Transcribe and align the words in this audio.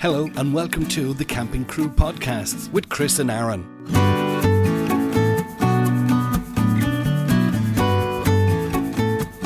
Hello, 0.00 0.30
and 0.36 0.54
welcome 0.54 0.88
to 0.88 1.12
the 1.12 1.26
Camping 1.26 1.66
Crew 1.66 1.90
Podcasts 1.90 2.72
with 2.72 2.88
Chris 2.88 3.18
and 3.18 3.30
Aaron. 3.30 3.66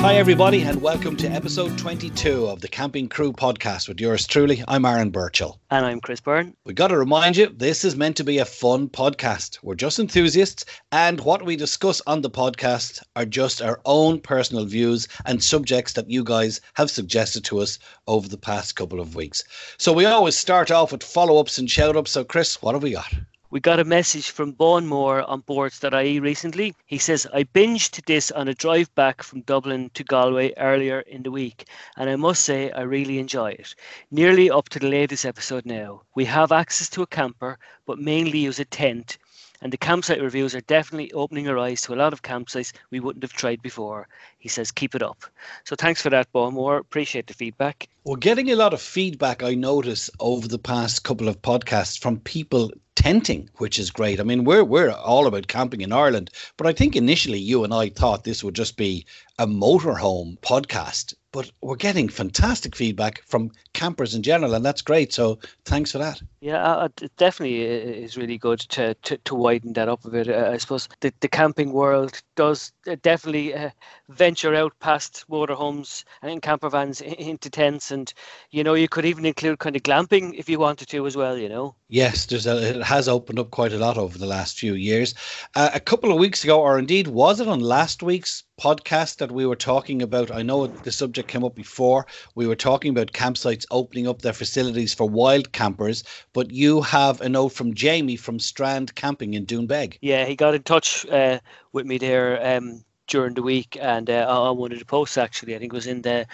Hi, 0.05 0.17
everybody, 0.17 0.61
and 0.61 0.83
welcome 0.83 1.17
to 1.17 1.27
episode 1.29 1.79
22 1.79 2.45
of 2.45 2.61
the 2.61 2.67
Camping 2.67 3.09
Crew 3.09 3.33
podcast 3.33 3.87
with 3.87 3.99
yours 3.99 4.27
truly. 4.27 4.63
I'm 4.67 4.85
Aaron 4.85 5.11
Burchael. 5.11 5.57
And 5.71 5.83
I'm 5.83 5.99
Chris 5.99 6.21
Byrne. 6.21 6.55
We 6.63 6.75
got 6.75 6.89
to 6.89 6.97
remind 6.97 7.35
you, 7.35 7.47
this 7.47 7.83
is 7.83 7.95
meant 7.95 8.15
to 8.17 8.23
be 8.23 8.37
a 8.37 8.45
fun 8.45 8.87
podcast. 8.87 9.57
We're 9.63 9.73
just 9.73 9.97
enthusiasts, 9.97 10.63
and 10.91 11.19
what 11.21 11.43
we 11.43 11.55
discuss 11.55 12.03
on 12.05 12.21
the 12.21 12.29
podcast 12.29 13.01
are 13.15 13.25
just 13.25 13.63
our 13.63 13.81
own 13.85 14.19
personal 14.19 14.65
views 14.65 15.07
and 15.25 15.43
subjects 15.43 15.93
that 15.93 16.07
you 16.07 16.23
guys 16.23 16.61
have 16.75 16.91
suggested 16.91 17.43
to 17.45 17.61
us 17.61 17.79
over 18.05 18.27
the 18.27 18.37
past 18.37 18.75
couple 18.75 18.99
of 18.99 19.15
weeks. 19.15 19.43
So 19.79 19.91
we 19.91 20.05
always 20.05 20.37
start 20.37 20.69
off 20.69 20.91
with 20.91 21.01
follow 21.01 21.39
ups 21.39 21.57
and 21.57 21.67
shout 21.67 21.97
ups. 21.97 22.11
So, 22.11 22.23
Chris, 22.23 22.61
what 22.61 22.75
have 22.75 22.83
we 22.83 22.91
got? 22.91 23.11
We 23.55 23.61
got 23.61 23.79
a 23.79 23.85
message 23.85 24.31
from 24.31 24.51
Bawnmore 24.51 25.23
on 25.29 25.39
boards.ie 25.39 26.19
recently. 26.19 26.75
He 26.85 26.97
says, 26.97 27.25
I 27.33 27.45
binged 27.45 28.03
this 28.03 28.29
on 28.29 28.49
a 28.49 28.53
drive 28.53 28.93
back 28.95 29.23
from 29.23 29.43
Dublin 29.43 29.91
to 29.93 30.03
Galway 30.03 30.51
earlier 30.57 30.99
in 30.99 31.23
the 31.23 31.31
week, 31.31 31.69
and 31.95 32.09
I 32.09 32.17
must 32.17 32.43
say 32.43 32.69
I 32.71 32.81
really 32.81 33.17
enjoy 33.17 33.51
it. 33.51 33.73
Nearly 34.11 34.51
up 34.51 34.67
to 34.69 34.79
the 34.79 34.89
latest 34.89 35.25
episode 35.25 35.65
now. 35.65 36.01
We 36.15 36.25
have 36.25 36.51
access 36.51 36.89
to 36.89 37.03
a 37.03 37.07
camper, 37.07 37.57
but 37.85 37.97
mainly 37.97 38.39
use 38.39 38.59
a 38.59 38.65
tent 38.65 39.17
and 39.65 39.73
the 39.73 39.77
campsite 39.77 40.21
reviews 40.21 40.53
are 40.53 40.61
definitely 40.61 41.11
opening 41.13 41.47
our 41.47 41.57
eyes 41.57 41.81
to 41.81 41.91
a 41.91 41.95
lot 41.95 42.13
of 42.13 42.21
campsites 42.21 42.71
we 42.91 42.99
wouldn't 42.99 43.23
have 43.23 43.33
tried 43.33 43.63
before. 43.63 44.07
He 44.37 44.47
says, 44.47 44.71
keep 44.71 44.93
it 44.93 45.01
up. 45.01 45.25
So 45.63 45.75
thanks 45.75 46.03
for 46.03 46.11
that, 46.11 46.27
More 46.35 46.77
Appreciate 46.77 47.25
the 47.25 47.33
feedback. 47.33 47.89
We're 48.03 48.17
getting 48.17 48.51
a 48.51 48.55
lot 48.55 48.75
of 48.75 48.79
feedback, 48.79 49.41
I 49.41 49.55
notice, 49.55 50.11
over 50.19 50.47
the 50.47 50.59
past 50.59 51.03
couple 51.03 51.27
of 51.27 51.41
podcasts 51.41 51.99
from 51.99 52.19
people 52.19 52.73
tenting, 52.93 53.49
which 53.57 53.79
is 53.79 53.89
great. 53.89 54.19
I 54.19 54.23
mean, 54.23 54.43
we're 54.43 54.63
we're 54.63 54.91
all 54.91 55.25
about 55.25 55.47
camping 55.47 55.81
in 55.81 55.91
Ireland, 55.91 56.29
but 56.57 56.67
I 56.67 56.71
think 56.71 56.95
initially 56.95 57.39
you 57.39 57.63
and 57.63 57.73
I 57.73 57.89
thought 57.89 58.23
this 58.23 58.43
would 58.43 58.53
just 58.53 58.77
be 58.77 59.07
a 59.39 59.47
motorhome 59.47 60.39
podcast. 60.41 61.15
But 61.31 61.49
we're 61.61 61.75
getting 61.75 62.07
fantastic 62.07 62.75
feedback 62.75 63.23
from 63.23 63.49
campers 63.73 64.13
in 64.13 64.21
general, 64.21 64.53
and 64.53 64.63
that's 64.63 64.83
great. 64.83 65.11
So 65.11 65.39
thanks 65.65 65.91
for 65.91 65.97
that. 65.97 66.21
Yeah, 66.45 66.89
it 67.01 67.11
definitely 67.17 67.63
is 67.63 68.17
really 68.17 68.37
good 68.37 68.59
to, 68.59 68.93
to, 68.93 69.17
to 69.17 69.33
widen 69.33 69.73
that 69.73 69.89
up 69.89 70.05
a 70.05 70.11
bit. 70.11 70.29
Uh, 70.29 70.51
I 70.53 70.57
suppose 70.57 70.87
the, 70.99 71.11
the 71.19 71.27
camping 71.27 71.73
world 71.73 72.21
does 72.35 72.71
uh, 72.87 72.97
definitely 73.01 73.55
uh, 73.55 73.71
venture 74.09 74.53
out 74.53 74.77
past 74.79 75.25
motorhomes 75.27 76.03
and 76.21 76.43
camper 76.43 76.69
vans 76.69 77.01
into 77.01 77.49
tents, 77.49 77.89
and 77.89 78.13
you 78.51 78.63
know 78.63 78.75
you 78.75 78.87
could 78.87 79.05
even 79.05 79.25
include 79.25 79.57
kind 79.57 79.75
of 79.75 79.81
glamping 79.81 80.35
if 80.37 80.47
you 80.47 80.59
wanted 80.59 80.87
to 80.89 81.07
as 81.07 81.17
well. 81.17 81.35
You 81.35 81.49
know. 81.49 81.75
Yes, 81.87 82.27
there's 82.27 82.45
a, 82.45 82.77
it 82.77 82.83
has 82.83 83.07
opened 83.07 83.39
up 83.39 83.49
quite 83.49 83.73
a 83.73 83.77
lot 83.77 83.97
over 83.97 84.17
the 84.17 84.27
last 84.27 84.59
few 84.59 84.75
years. 84.75 85.15
Uh, 85.55 85.71
a 85.73 85.79
couple 85.79 86.11
of 86.11 86.19
weeks 86.19 86.43
ago, 86.43 86.61
or 86.61 86.77
indeed 86.77 87.07
was 87.07 87.39
it 87.39 87.47
on 87.47 87.59
last 87.59 88.03
week's 88.03 88.43
podcast 88.59 89.17
that 89.17 89.31
we 89.31 89.45
were 89.45 89.55
talking 89.55 90.01
about? 90.01 90.31
I 90.31 90.41
know 90.41 90.67
the 90.67 90.91
subject 90.91 91.27
came 91.27 91.43
up 91.43 91.55
before. 91.55 92.07
We 92.35 92.47
were 92.47 92.55
talking 92.55 92.91
about 92.91 93.11
campsites 93.11 93.65
opening 93.71 94.07
up 94.07 94.21
their 94.21 94.33
facilities 94.33 94.93
for 94.93 95.09
wild 95.09 95.51
campers, 95.51 96.03
but 96.35 96.51
you 96.51 96.81
have 96.81 97.21
a 97.21 97.29
note 97.29 97.53
from 97.53 97.73
Jamie 97.73 98.17
from 98.17 98.39
Strand 98.39 98.93
Camping 98.93 99.35
in 99.35 99.45
Doonbeg. 99.45 99.97
Yeah, 100.01 100.25
he 100.25 100.35
got 100.35 100.53
in 100.53 100.63
touch 100.63 101.05
uh, 101.07 101.39
with 101.71 101.85
me 101.85 101.97
there. 101.97 102.57
Um, 102.57 102.83
during 103.07 103.35
the 103.35 103.43
week 103.43 103.77
and 103.79 104.09
uh, 104.09 104.51
one 104.51 104.71
of 104.71 104.79
the 104.79 104.85
posts 104.85 105.15
actually 105.15 105.55
i 105.55 105.59
think 105.59 105.71
it 105.71 105.75
was 105.75 105.85
in 105.85 106.01
the 106.01 106.25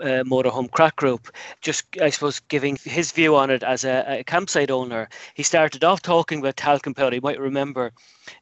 uh, 0.00 0.24
motorhome 0.24 0.68
crack 0.68 0.96
group 0.96 1.30
just 1.60 1.84
i 2.02 2.10
suppose 2.10 2.40
giving 2.40 2.76
his 2.82 3.12
view 3.12 3.36
on 3.36 3.50
it 3.50 3.62
as 3.62 3.84
a, 3.84 4.04
a 4.08 4.24
campsite 4.24 4.68
owner 4.68 5.08
he 5.34 5.44
started 5.44 5.84
off 5.84 6.02
talking 6.02 6.40
about 6.40 6.56
talcum 6.56 6.92
powder 6.92 7.14
you 7.14 7.20
might 7.22 7.38
remember 7.38 7.92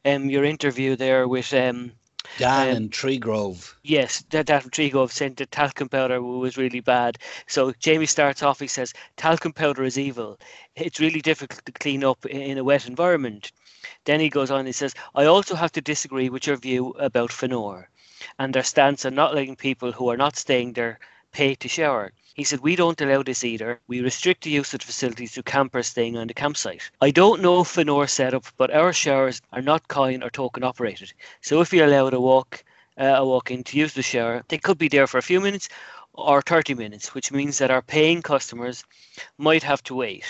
um, 0.05 0.27
your 0.27 0.43
interview 0.43 0.95
there 0.95 1.27
with 1.27 1.53
um, 1.53 1.91
Dan 2.37 2.69
um, 2.69 2.75
and 2.77 2.93
Tree 2.93 3.17
Grove. 3.17 3.75
Yes, 3.83 4.23
that, 4.29 4.47
that 4.47 4.71
Tree 4.71 4.89
Grove 4.89 5.11
said 5.11 5.35
that 5.37 5.51
talcum 5.51 5.89
powder 5.89 6.21
was 6.21 6.57
really 6.57 6.79
bad. 6.79 7.17
So 7.47 7.73
Jamie 7.79 8.05
starts 8.05 8.43
off, 8.43 8.59
he 8.59 8.67
says, 8.67 8.93
talcum 9.17 9.53
powder 9.53 9.83
is 9.83 9.97
evil. 9.99 10.39
It's 10.75 10.99
really 10.99 11.21
difficult 11.21 11.65
to 11.65 11.71
clean 11.71 12.03
up 12.03 12.25
in 12.25 12.57
a 12.57 12.63
wet 12.63 12.87
environment. 12.87 13.51
Then 14.05 14.19
he 14.19 14.29
goes 14.29 14.51
on, 14.51 14.65
he 14.65 14.71
says, 14.71 14.93
I 15.15 15.25
also 15.25 15.55
have 15.55 15.71
to 15.73 15.81
disagree 15.81 16.29
with 16.29 16.47
your 16.47 16.57
view 16.57 16.91
about 16.99 17.31
Fanore 17.31 17.89
and 18.39 18.53
their 18.53 18.63
stance 18.63 19.05
on 19.05 19.15
not 19.15 19.33
letting 19.33 19.55
people 19.55 19.91
who 19.91 20.09
are 20.09 20.17
not 20.17 20.35
staying 20.35 20.73
there 20.73 20.99
pay 21.31 21.55
to 21.55 21.67
shower. 21.67 22.13
He 22.37 22.43
said, 22.43 22.59
We 22.59 22.75
don't 22.75 23.01
allow 23.01 23.23
this 23.23 23.43
either. 23.43 23.79
We 23.87 24.01
restrict 24.01 24.43
the 24.43 24.51
use 24.51 24.71
of 24.71 24.81
the 24.81 24.85
facilities 24.85 25.33
to 25.33 25.41
campers 25.41 25.87
staying 25.87 26.17
on 26.17 26.27
the 26.27 26.35
campsite. 26.35 26.91
I 27.01 27.09
don't 27.09 27.41
know 27.41 27.63
Fanore 27.63 28.05
setup, 28.07 28.45
but 28.57 28.69
our 28.69 28.93
showers 28.93 29.41
are 29.51 29.61
not 29.63 29.87
coin 29.87 30.21
or 30.21 30.29
token 30.29 30.63
operated. 30.63 31.13
So 31.41 31.61
if 31.61 31.73
you're 31.73 31.87
allowed 31.87 32.13
a 32.13 32.21
walk, 32.21 32.63
uh, 32.99 33.05
a 33.05 33.25
walk 33.25 33.49
in 33.49 33.63
to 33.63 33.77
use 33.77 33.95
the 33.95 34.03
shower, 34.03 34.43
they 34.49 34.59
could 34.59 34.77
be 34.77 34.87
there 34.87 35.07
for 35.07 35.17
a 35.17 35.23
few 35.23 35.41
minutes 35.41 35.67
or 36.17 36.41
30 36.41 36.73
minutes, 36.73 37.13
which 37.13 37.31
means 37.31 37.59
that 37.59 37.69
our 37.69 37.81
paying 37.81 38.23
customers 38.23 38.83
might 39.37 39.61
have 39.61 39.83
to 39.83 39.93
wait. 39.93 40.25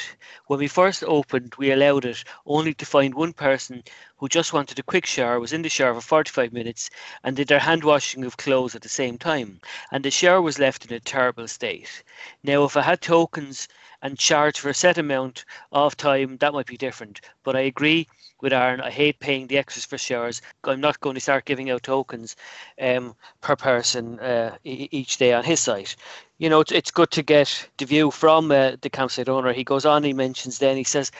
When 0.47 0.59
we 0.59 0.67
first 0.67 1.03
opened, 1.05 1.55
we 1.57 1.71
allowed 1.71 2.03
it 2.03 2.23
only 2.45 2.73
to 2.73 2.85
find 2.85 3.15
one 3.15 3.31
person 3.31 3.83
who 4.17 4.27
just 4.27 4.51
wanted 4.51 4.79
a 4.79 4.83
quick 4.83 5.05
shower, 5.05 5.39
was 5.39 5.53
in 5.53 5.61
the 5.61 5.69
shower 5.69 5.95
for 5.95 6.01
45 6.01 6.51
minutes, 6.51 6.89
and 7.23 7.35
did 7.35 7.47
their 7.47 7.59
hand 7.59 7.85
washing 7.85 8.25
of 8.25 8.35
clothes 8.35 8.75
at 8.75 8.81
the 8.81 8.89
same 8.89 9.17
time. 9.17 9.61
And 9.91 10.03
the 10.03 10.11
shower 10.11 10.41
was 10.41 10.59
left 10.59 10.85
in 10.85 10.93
a 10.93 10.99
terrible 10.99 11.47
state. 11.47 12.03
Now, 12.43 12.65
if 12.65 12.75
I 12.75 12.81
had 12.81 13.01
tokens 13.01 13.69
and 14.01 14.17
charge 14.17 14.59
for 14.59 14.69
a 14.69 14.73
set 14.73 14.97
amount 14.97 15.45
of 15.71 15.97
time, 15.97 16.37
that 16.37 16.53
might 16.53 16.67
be 16.67 16.77
different. 16.77 17.21
But 17.43 17.55
I 17.55 17.61
agree 17.61 18.07
with 18.41 18.53
Aaron. 18.53 18.81
I 18.81 18.91
hate 18.91 19.19
paying 19.19 19.47
the 19.47 19.57
extras 19.57 19.85
for 19.85 19.97
showers. 19.97 20.41
I'm 20.63 20.81
not 20.81 20.99
going 20.99 21.15
to 21.15 21.21
start 21.21 21.45
giving 21.45 21.69
out 21.69 21.83
tokens 21.83 22.35
um, 22.79 23.15
per 23.41 23.55
person 23.55 24.19
uh, 24.19 24.57
each 24.63 25.17
day 25.17 25.33
on 25.33 25.43
his 25.43 25.59
site. 25.59 25.95
You 26.37 26.49
know, 26.49 26.59
it's, 26.59 26.71
it's 26.71 26.91
good 26.91 27.11
to 27.11 27.23
get 27.23 27.67
the 27.77 27.85
view 27.85 28.11
from 28.11 28.51
uh, 28.51 28.73
the 28.81 28.89
campsite 28.89 29.29
owner. 29.29 29.53
He 29.53 29.63
goes 29.63 29.85
on, 29.85 30.03
he 30.03 30.13
mentions 30.13 30.59
then, 30.59 30.77
he 30.77 30.83
says, 30.83 31.11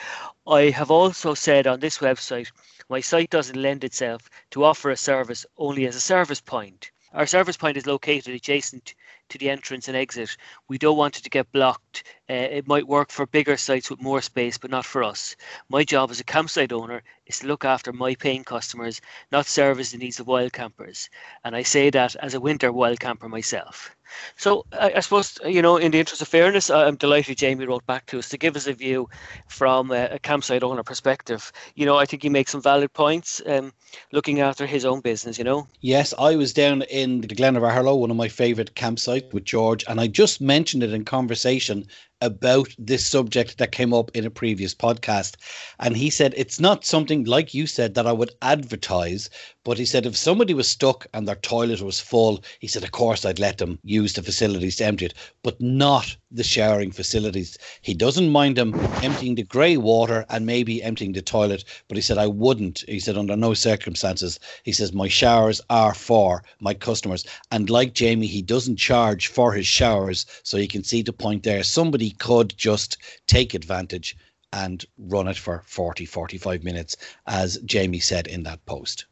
I 0.46 0.70
have 0.70 0.90
also 0.90 1.34
said 1.34 1.66
on 1.66 1.80
this 1.80 1.98
website, 1.98 2.52
my 2.88 3.00
site 3.00 3.30
doesn't 3.30 3.60
lend 3.60 3.84
itself 3.84 4.30
to 4.52 4.64
offer 4.64 4.90
a 4.90 4.96
service 4.96 5.44
only 5.56 5.86
as 5.86 5.96
a 5.96 6.00
service 6.00 6.40
point. 6.40 6.90
Our 7.12 7.26
service 7.26 7.56
point 7.56 7.76
is 7.76 7.86
located 7.86 8.34
adjacent 8.34 8.94
to 9.28 9.38
the 9.38 9.50
entrance 9.50 9.88
and 9.88 9.96
exit. 9.96 10.36
We 10.68 10.78
don't 10.78 10.96
want 10.96 11.18
it 11.18 11.24
to 11.24 11.30
get 11.30 11.52
blocked. 11.52 12.04
Uh, 12.30 12.34
it 12.34 12.66
might 12.66 12.86
work 12.86 13.10
for 13.10 13.26
bigger 13.26 13.56
sites 13.56 13.90
with 13.90 14.00
more 14.00 14.20
space, 14.20 14.58
but 14.58 14.70
not 14.70 14.84
for 14.84 15.02
us. 15.02 15.36
My 15.68 15.84
job 15.84 16.10
as 16.10 16.20
a 16.20 16.24
campsite 16.24 16.72
owner 16.72 17.02
is 17.26 17.38
to 17.40 17.46
look 17.46 17.64
after 17.64 17.92
my 17.92 18.14
paying 18.14 18.44
customers, 18.44 19.00
not 19.32 19.46
service 19.46 19.92
the 19.92 19.98
needs 19.98 20.20
of 20.20 20.26
wild 20.26 20.52
campers. 20.52 21.10
And 21.44 21.56
I 21.56 21.62
say 21.62 21.90
that 21.90 22.16
as 22.16 22.34
a 22.34 22.40
winter 22.40 22.72
wild 22.72 23.00
camper 23.00 23.28
myself. 23.28 23.94
So 24.36 24.64
I, 24.72 24.92
I, 24.96 25.00
suppose 25.00 25.38
you 25.44 25.62
know, 25.62 25.76
in 25.76 25.92
the 25.92 25.98
interest 25.98 26.22
of 26.22 26.28
fairness, 26.28 26.70
I'm 26.70 26.96
delighted 26.96 27.38
Jamie 27.38 27.66
wrote 27.66 27.86
back 27.86 28.06
to 28.06 28.18
us 28.18 28.28
to 28.30 28.38
give 28.38 28.56
us 28.56 28.66
a 28.66 28.72
view 28.72 29.08
from 29.48 29.90
a, 29.90 30.06
a 30.12 30.18
campsite 30.18 30.62
owner 30.62 30.82
perspective. 30.82 31.52
You 31.74 31.86
know, 31.86 31.96
I 31.96 32.06
think 32.06 32.22
he 32.22 32.28
makes 32.28 32.52
some 32.52 32.62
valid 32.62 32.92
points, 32.92 33.42
um, 33.46 33.72
looking 34.12 34.40
after 34.40 34.66
his 34.66 34.84
own 34.84 35.00
business. 35.00 35.38
You 35.38 35.44
know. 35.44 35.66
Yes, 35.80 36.14
I 36.18 36.36
was 36.36 36.52
down 36.52 36.82
in 36.82 37.20
the 37.20 37.28
Glen 37.28 37.56
of 37.56 37.62
one 37.62 38.10
of 38.10 38.16
my 38.16 38.28
favourite 38.28 38.74
campsites 38.74 39.17
with 39.32 39.44
George, 39.44 39.84
and 39.88 40.00
I 40.00 40.06
just 40.06 40.40
mentioned 40.40 40.82
it 40.82 40.92
in 40.92 41.04
conversation 41.04 41.86
about 42.20 42.68
this 42.78 43.06
subject 43.06 43.58
that 43.58 43.72
came 43.72 43.94
up 43.94 44.10
in 44.14 44.26
a 44.26 44.30
previous 44.30 44.74
podcast. 44.74 45.36
And 45.78 45.96
he 45.96 46.10
said 46.10 46.34
it's 46.36 46.60
not 46.60 46.84
something 46.84 47.24
like 47.24 47.54
you 47.54 47.66
said 47.66 47.94
that 47.94 48.06
I 48.06 48.12
would 48.12 48.32
advertise, 48.42 49.30
but 49.64 49.78
he 49.78 49.84
said 49.84 50.06
if 50.06 50.16
somebody 50.16 50.54
was 50.54 50.68
stuck 50.68 51.06
and 51.14 51.28
their 51.28 51.36
toilet 51.36 51.80
was 51.80 52.00
full, 52.00 52.42
he 52.58 52.66
said, 52.66 52.84
of 52.84 52.92
course, 52.92 53.24
I'd 53.24 53.38
let 53.38 53.58
them 53.58 53.78
use 53.84 54.14
the 54.14 54.22
facilities 54.22 54.76
to 54.76 54.84
empty 54.84 55.06
it, 55.06 55.14
but 55.42 55.60
not 55.60 56.16
the 56.30 56.42
showering 56.42 56.90
facilities. 56.90 57.56
He 57.82 57.94
doesn't 57.94 58.30
mind 58.30 58.56
them 58.56 58.74
emptying 59.02 59.34
the 59.34 59.42
grey 59.42 59.76
water 59.76 60.26
and 60.28 60.44
maybe 60.44 60.82
emptying 60.82 61.12
the 61.12 61.22
toilet, 61.22 61.64
but 61.86 61.96
he 61.96 62.02
said, 62.02 62.18
I 62.18 62.26
wouldn't. 62.26 62.84
He 62.88 63.00
said, 63.00 63.16
under 63.16 63.36
no 63.36 63.54
circumstances. 63.54 64.40
He 64.62 64.72
says, 64.72 64.92
my 64.92 65.08
showers 65.08 65.60
are 65.70 65.94
for 65.94 66.42
my 66.60 66.74
customers. 66.74 67.24
And 67.50 67.70
like 67.70 67.94
Jamie, 67.94 68.26
he 68.26 68.42
doesn't 68.42 68.76
charge 68.76 69.28
for 69.28 69.52
his 69.52 69.66
showers. 69.66 70.26
So 70.42 70.56
you 70.56 70.68
can 70.68 70.84
see 70.84 71.02
the 71.02 71.12
point 71.12 71.42
there. 71.42 71.62
Somebody 71.62 72.07
could 72.12 72.56
just 72.56 72.96
take 73.26 73.54
advantage 73.54 74.16
and 74.52 74.84
run 74.96 75.28
it 75.28 75.36
for 75.36 75.62
40, 75.66 76.06
45 76.06 76.64
minutes, 76.64 76.96
as 77.26 77.58
Jamie 77.64 78.00
said 78.00 78.26
in 78.26 78.42
that 78.44 78.64
post. 78.66 79.06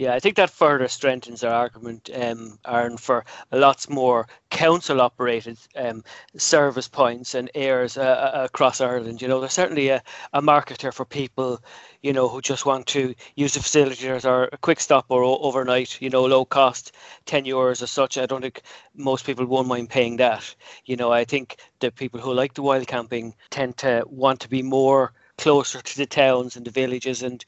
Yeah, 0.00 0.14
I 0.14 0.18
think 0.18 0.36
that 0.36 0.48
further 0.48 0.88
strengthens 0.88 1.44
our 1.44 1.52
argument, 1.52 2.08
um, 2.14 2.58
Aaron, 2.66 2.96
for 2.96 3.22
lots 3.52 3.90
more 3.90 4.28
council 4.48 4.98
operated 5.02 5.58
um, 5.76 6.02
service 6.38 6.88
points 6.88 7.34
and 7.34 7.50
aires 7.54 7.98
uh, 7.98 8.32
uh, 8.34 8.44
across 8.44 8.80
Ireland. 8.80 9.20
You 9.20 9.28
know, 9.28 9.40
there's 9.40 9.52
certainly 9.52 9.90
a, 9.90 10.02
a 10.32 10.40
market 10.40 10.78
there 10.78 10.90
for 10.90 11.04
people, 11.04 11.62
you 12.00 12.14
know, 12.14 12.28
who 12.28 12.40
just 12.40 12.64
want 12.64 12.86
to 12.86 13.14
use 13.34 13.52
the 13.52 13.60
facilities 13.60 14.24
or 14.24 14.48
a 14.50 14.56
quick 14.56 14.80
stop 14.80 15.04
or 15.10 15.22
overnight, 15.22 16.00
you 16.00 16.08
know, 16.08 16.24
low 16.24 16.46
cost, 16.46 16.92
10 17.26 17.44
euros 17.44 17.82
as 17.82 17.90
such. 17.90 18.16
I 18.16 18.24
don't 18.24 18.40
think 18.40 18.62
most 18.94 19.26
people 19.26 19.44
won't 19.44 19.68
mind 19.68 19.90
paying 19.90 20.16
that. 20.16 20.54
You 20.86 20.96
know, 20.96 21.12
I 21.12 21.26
think 21.26 21.56
the 21.80 21.92
people 21.92 22.20
who 22.20 22.32
like 22.32 22.54
the 22.54 22.62
wild 22.62 22.86
camping 22.86 23.34
tend 23.50 23.76
to 23.76 24.04
want 24.06 24.40
to 24.40 24.48
be 24.48 24.62
more 24.62 25.12
closer 25.36 25.82
to 25.82 25.96
the 25.98 26.06
towns 26.06 26.56
and 26.56 26.64
the 26.64 26.70
villages 26.70 27.22
and 27.22 27.44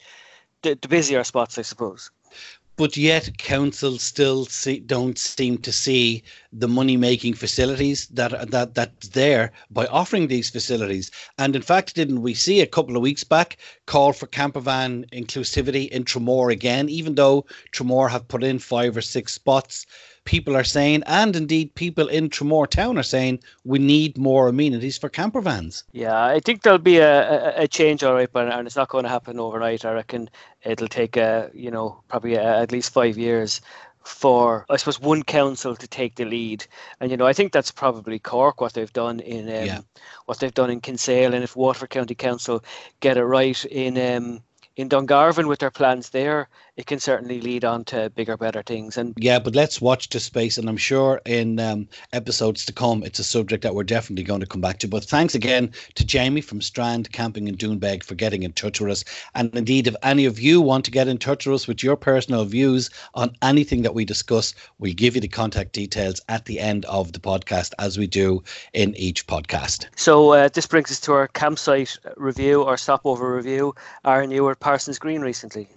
the, 0.61 0.77
the 0.79 0.87
busier 0.87 1.23
spots, 1.23 1.57
I 1.57 1.63
suppose 1.63 2.11
but 2.75 2.97
yet 2.97 3.37
councils 3.37 4.01
still 4.01 4.45
see, 4.45 4.79
don't 4.79 5.19
seem 5.19 5.57
to 5.59 5.71
see 5.71 6.23
the 6.55 6.67
money 6.67 6.95
making 6.95 7.33
facilities 7.33 8.07
that 8.07 8.51
that 8.51 8.75
that's 8.75 9.09
there 9.09 9.51
by 9.71 9.85
offering 9.87 10.27
these 10.27 10.49
facilities 10.49 11.09
and 11.37 11.55
in 11.55 11.61
fact 11.61 11.95
didn't 11.95 12.21
we 12.21 12.33
see 12.33 12.61
a 12.61 12.67
couple 12.67 12.95
of 12.95 13.01
weeks 13.01 13.23
back 13.23 13.57
call 13.87 14.13
for 14.13 14.27
campervan 14.27 15.09
inclusivity 15.11 15.89
in 15.89 16.03
Tramore 16.03 16.51
again 16.51 16.87
even 16.89 17.15
though 17.15 17.45
Tramore 17.71 18.09
have 18.09 18.27
put 18.27 18.43
in 18.43 18.59
five 18.59 18.95
or 18.95 19.01
six 19.01 19.33
spots 19.33 19.85
people 20.25 20.55
are 20.55 20.63
saying, 20.63 21.03
and 21.05 21.35
indeed 21.35 21.73
people 21.75 22.07
in 22.07 22.29
Tramore 22.29 22.67
town 22.67 22.97
are 22.97 23.03
saying, 23.03 23.39
we 23.63 23.79
need 23.79 24.17
more 24.17 24.47
amenities 24.47 24.97
for 24.97 25.09
campervans. 25.09 25.83
Yeah, 25.91 26.25
I 26.25 26.39
think 26.39 26.61
there'll 26.61 26.79
be 26.79 26.97
a, 26.97 27.57
a, 27.57 27.63
a 27.63 27.67
change, 27.67 28.03
all 28.03 28.13
right, 28.13 28.31
but 28.31 28.47
uh, 28.47 28.51
and 28.57 28.67
it's 28.67 28.75
not 28.75 28.89
going 28.89 29.03
to 29.03 29.09
happen 29.09 29.39
overnight. 29.39 29.85
I 29.85 29.93
reckon 29.93 30.29
it'll 30.63 30.87
take, 30.87 31.17
a, 31.17 31.49
you 31.53 31.71
know, 31.71 32.01
probably 32.07 32.35
a, 32.35 32.61
at 32.61 32.71
least 32.71 32.93
five 32.93 33.17
years 33.17 33.61
for 34.03 34.65
I 34.69 34.77
suppose 34.77 34.99
one 34.99 35.23
council 35.23 35.75
to 35.75 35.87
take 35.87 36.15
the 36.15 36.25
lead, 36.25 36.65
and 36.99 37.09
you 37.11 37.17
know 37.17 37.25
I 37.25 37.33
think 37.33 37.51
that's 37.51 37.71
probably 37.71 38.19
Cork 38.19 38.61
what 38.61 38.73
they've 38.73 38.93
done 38.93 39.19
in 39.19 39.47
um, 39.47 39.65
yeah. 39.65 39.81
what 40.25 40.39
they've 40.39 40.53
done 40.53 40.69
in 40.69 40.81
Kinsale, 40.81 41.33
and 41.33 41.43
if 41.43 41.55
Waterford 41.55 41.89
County 41.89 42.15
Council 42.15 42.63
get 42.99 43.17
it 43.17 43.23
right 43.23 43.63
in 43.65 43.97
um, 43.97 44.43
in 44.75 44.89
Dungarvan 44.89 45.47
with 45.47 45.59
their 45.59 45.71
plans 45.71 46.09
there, 46.09 46.49
it 46.77 46.87
can 46.87 46.99
certainly 46.99 47.39
lead 47.39 47.63
on 47.63 47.85
to 47.85 48.09
bigger, 48.11 48.35
better 48.35 48.63
things. 48.63 48.97
And 48.97 49.13
yeah, 49.17 49.37
but 49.37 49.53
let's 49.55 49.79
watch 49.79 50.09
the 50.09 50.19
space, 50.19 50.57
and 50.57 50.67
I'm 50.67 50.77
sure 50.77 51.21
in 51.25 51.59
um, 51.59 51.87
episodes 52.11 52.65
to 52.65 52.73
come, 52.73 53.03
it's 53.03 53.19
a 53.19 53.23
subject 53.23 53.61
that 53.63 53.75
we're 53.75 53.83
definitely 53.83 54.23
going 54.23 54.39
to 54.39 54.47
come 54.47 54.61
back 54.61 54.79
to. 54.79 54.87
But 54.87 55.03
thanks 55.03 55.35
again 55.35 55.71
to 55.95 56.05
Jamie 56.05 56.41
from 56.41 56.61
Strand 56.61 57.11
Camping 57.11 57.47
in 57.47 57.55
Doonbeg 57.55 58.03
for 58.03 58.15
getting 58.15 58.41
in 58.41 58.53
touch 58.53 58.81
with 58.81 58.91
us. 58.91 59.03
And 59.35 59.55
indeed, 59.55 59.85
if 59.85 59.95
any 60.01 60.25
of 60.25 60.39
you 60.39 60.61
want 60.61 60.85
to 60.85 60.91
get 60.91 61.07
in 61.07 61.19
touch 61.19 61.45
with 61.45 61.55
us 61.55 61.67
with 61.67 61.83
your 61.83 61.95
personal 61.95 62.43
views 62.45 62.89
on 63.13 63.35
anything 63.43 63.83
that 63.83 63.93
we 63.93 64.05
discuss, 64.05 64.55
we'll 64.79 64.93
give 64.93 65.13
you 65.13 65.21
the 65.21 65.27
contact 65.27 65.73
details 65.73 66.19
at 66.29 66.45
the 66.45 66.59
end 66.59 66.85
of 66.85 67.13
the 67.13 67.19
podcast, 67.19 67.73
as 67.77 67.99
we 67.99 68.07
do 68.07 68.43
in 68.73 68.95
each 68.95 69.27
podcast. 69.27 69.85
So 69.95 70.31
uh, 70.31 70.49
this 70.49 70.65
brings 70.65 70.89
us 70.91 70.99
to 71.01 71.13
our 71.13 71.27
campsite 71.27 71.95
review, 72.17 72.63
our 72.63 72.77
stopover 72.77 73.35
review. 73.35 73.75
Were 74.03 74.51
at 74.51 74.59
Parsons 74.63 74.97
Green 74.97 75.19
recently. 75.19 75.67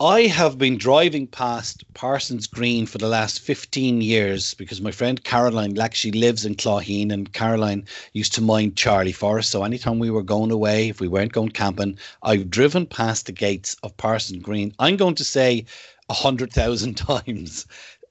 I 0.00 0.22
have 0.22 0.58
been 0.58 0.76
driving 0.76 1.28
past 1.28 1.84
Parsons 1.94 2.48
Green 2.48 2.84
for 2.84 2.98
the 2.98 3.06
last 3.06 3.38
15 3.38 4.00
years 4.00 4.54
because 4.54 4.80
my 4.80 4.90
friend 4.90 5.22
Caroline 5.22 5.78
actually 5.78 6.18
lives 6.18 6.44
in 6.44 6.56
Clogheen 6.56 7.12
and 7.12 7.32
Caroline 7.32 7.86
used 8.12 8.34
to 8.34 8.42
mind 8.42 8.74
Charlie 8.74 9.12
for 9.12 9.38
us. 9.38 9.48
So 9.48 9.62
anytime 9.62 10.00
we 10.00 10.10
were 10.10 10.24
going 10.24 10.50
away, 10.50 10.88
if 10.88 11.00
we 11.00 11.06
weren't 11.06 11.32
going 11.32 11.50
camping, 11.50 11.96
I've 12.24 12.50
driven 12.50 12.86
past 12.86 13.26
the 13.26 13.32
gates 13.32 13.76
of 13.84 13.96
Parsons 13.96 14.42
Green. 14.42 14.74
I'm 14.80 14.96
going 14.96 15.14
to 15.14 15.24
say 15.24 15.64
a 16.08 16.14
hundred 16.14 16.52
thousand 16.52 16.94
times. 16.96 17.64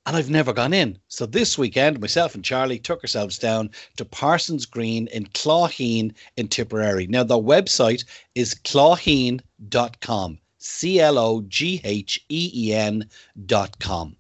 And 0.06 0.18
I've 0.18 0.30
never 0.30 0.52
gone 0.52 0.74
in. 0.74 0.98
So 1.08 1.26
this 1.26 1.58
weekend, 1.58 2.02
myself 2.02 2.36
and 2.36 2.44
Charlie 2.44 2.80
took 2.80 3.02
ourselves 3.04 3.38
down 3.38 3.70
to 3.96 4.04
Parsons 4.04 4.66
Green 4.66 5.08
in 5.08 5.28
Clogheen 5.28 6.14
in 6.36 6.50
Tipperary. 6.50 7.08
Now, 7.08 7.24
the 7.24 7.42
website 7.42 8.04
is 8.36 8.54
clogheen.com. 8.54 10.40
C 10.60 11.00
L 11.00 11.18
O 11.18 11.42
G 11.42 11.82
H 11.84 12.24
E 12.30 12.52
E 12.54 12.74
N 12.74 13.10
dot 13.46 13.80
com. 13.80 14.16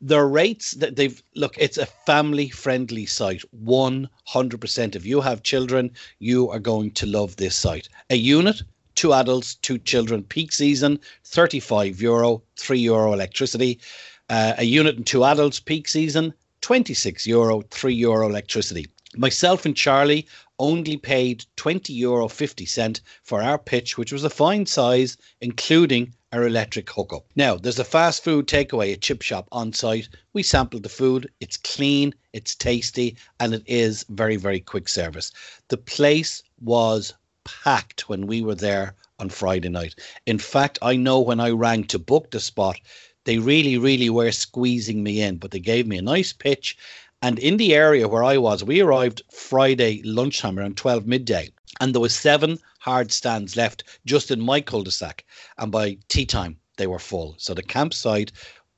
The 0.00 0.22
rates 0.22 0.72
that 0.72 0.96
they've 0.96 1.22
look, 1.34 1.56
it's 1.56 1.78
a 1.78 1.86
family 1.86 2.48
friendly 2.48 3.06
site. 3.06 3.42
100%. 3.64 4.96
If 4.96 5.06
you 5.06 5.20
have 5.20 5.44
children, 5.44 5.90
you 6.18 6.50
are 6.50 6.58
going 6.58 6.90
to 6.92 7.06
love 7.06 7.36
this 7.36 7.54
site. 7.54 7.88
A 8.10 8.16
unit, 8.16 8.62
two 8.96 9.12
adults, 9.12 9.54
two 9.54 9.78
children, 9.78 10.24
peak 10.24 10.52
season, 10.52 10.98
35 11.24 12.02
euro, 12.02 12.42
3 12.56 12.78
euro 12.80 13.12
electricity. 13.12 13.80
Uh, 14.28 14.54
a 14.58 14.64
unit 14.64 14.96
and 14.96 15.06
two 15.06 15.24
adults, 15.24 15.60
peak 15.60 15.88
season, 15.88 16.32
26 16.62 17.26
euro, 17.26 17.62
3 17.70 17.94
euro 17.94 18.28
electricity. 18.28 18.86
Myself 19.16 19.64
and 19.66 19.76
Charlie 19.76 20.26
only 20.58 20.96
paid 20.96 21.44
20 21.56 21.92
euro 21.92 22.28
50 22.28 22.66
cent 22.66 23.00
for 23.22 23.42
our 23.42 23.58
pitch, 23.58 23.98
which 23.98 24.12
was 24.12 24.24
a 24.24 24.30
fine 24.30 24.66
size, 24.66 25.16
including 25.40 26.14
our 26.32 26.46
electric 26.46 26.90
hookup. 26.90 27.26
Now, 27.36 27.56
there's 27.56 27.78
a 27.78 27.84
fast 27.84 28.24
food 28.24 28.48
takeaway, 28.48 28.92
a 28.92 28.96
chip 28.96 29.22
shop 29.22 29.46
on 29.52 29.72
site. 29.72 30.08
We 30.32 30.42
sampled 30.42 30.82
the 30.82 30.88
food. 30.88 31.30
It's 31.40 31.56
clean, 31.56 32.14
it's 32.32 32.54
tasty, 32.54 33.16
and 33.38 33.54
it 33.54 33.62
is 33.66 34.04
very, 34.08 34.36
very 34.36 34.60
quick 34.60 34.88
service. 34.88 35.30
The 35.68 35.76
place 35.76 36.42
was 36.60 37.14
packed 37.44 38.08
when 38.08 38.26
we 38.26 38.42
were 38.42 38.56
there 38.56 38.94
on 39.20 39.28
Friday 39.28 39.68
night. 39.68 39.94
In 40.26 40.38
fact, 40.38 40.78
I 40.82 40.96
know 40.96 41.20
when 41.20 41.38
I 41.38 41.50
rang 41.50 41.84
to 41.84 41.98
book 41.98 42.30
the 42.30 42.40
spot, 42.40 42.80
they 43.24 43.38
really, 43.38 43.78
really 43.78 44.10
were 44.10 44.32
squeezing 44.32 45.02
me 45.02 45.20
in, 45.20 45.36
but 45.36 45.50
they 45.50 45.60
gave 45.60 45.86
me 45.86 45.98
a 45.98 46.02
nice 46.02 46.32
pitch 46.32 46.76
and 47.24 47.38
in 47.38 47.56
the 47.56 47.74
area 47.74 48.06
where 48.06 48.22
I 48.22 48.36
was, 48.36 48.62
we 48.62 48.82
arrived 48.82 49.22
Friday 49.32 50.02
lunchtime 50.02 50.58
around 50.58 50.76
12 50.76 51.06
midday, 51.06 51.50
and 51.80 51.94
there 51.94 52.02
was 52.02 52.14
seven 52.14 52.58
hard 52.80 53.12
stands 53.12 53.56
left 53.56 53.82
just 54.04 54.30
in 54.30 54.42
my 54.42 54.60
cul-de-sac. 54.60 55.24
And 55.56 55.72
by 55.72 55.96
tea 56.08 56.26
time, 56.26 56.58
they 56.76 56.86
were 56.86 56.98
full. 56.98 57.34
So 57.38 57.54
the 57.54 57.62
campsite 57.62 58.30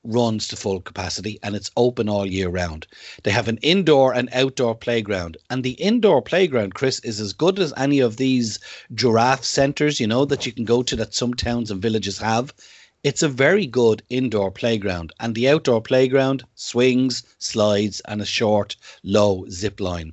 runs 0.04 0.46
to 0.46 0.56
full 0.56 0.80
capacity 0.80 1.40
and 1.42 1.56
it's 1.56 1.72
open 1.76 2.08
all 2.08 2.24
year 2.24 2.48
round. 2.48 2.86
They 3.24 3.32
have 3.32 3.48
an 3.48 3.58
indoor 3.62 4.14
and 4.14 4.28
outdoor 4.32 4.76
playground. 4.76 5.36
And 5.50 5.64
the 5.64 5.72
indoor 5.72 6.22
playground, 6.22 6.74
Chris, 6.74 7.00
is 7.00 7.18
as 7.18 7.32
good 7.32 7.58
as 7.58 7.74
any 7.76 7.98
of 7.98 8.16
these 8.16 8.60
giraffe 8.94 9.44
centres, 9.44 9.98
you 9.98 10.06
know, 10.06 10.24
that 10.24 10.46
you 10.46 10.52
can 10.52 10.64
go 10.64 10.84
to 10.84 10.94
that 10.94 11.14
some 11.14 11.34
towns 11.34 11.72
and 11.72 11.82
villages 11.82 12.18
have. 12.18 12.54
It's 13.06 13.22
a 13.22 13.28
very 13.28 13.66
good 13.66 14.02
indoor 14.08 14.50
playground, 14.50 15.12
and 15.20 15.32
the 15.32 15.48
outdoor 15.48 15.80
playground 15.80 16.42
swings, 16.56 17.22
slides, 17.38 18.00
and 18.08 18.20
a 18.20 18.26
short, 18.26 18.74
low 19.04 19.46
zip 19.48 19.78
line. 19.78 20.12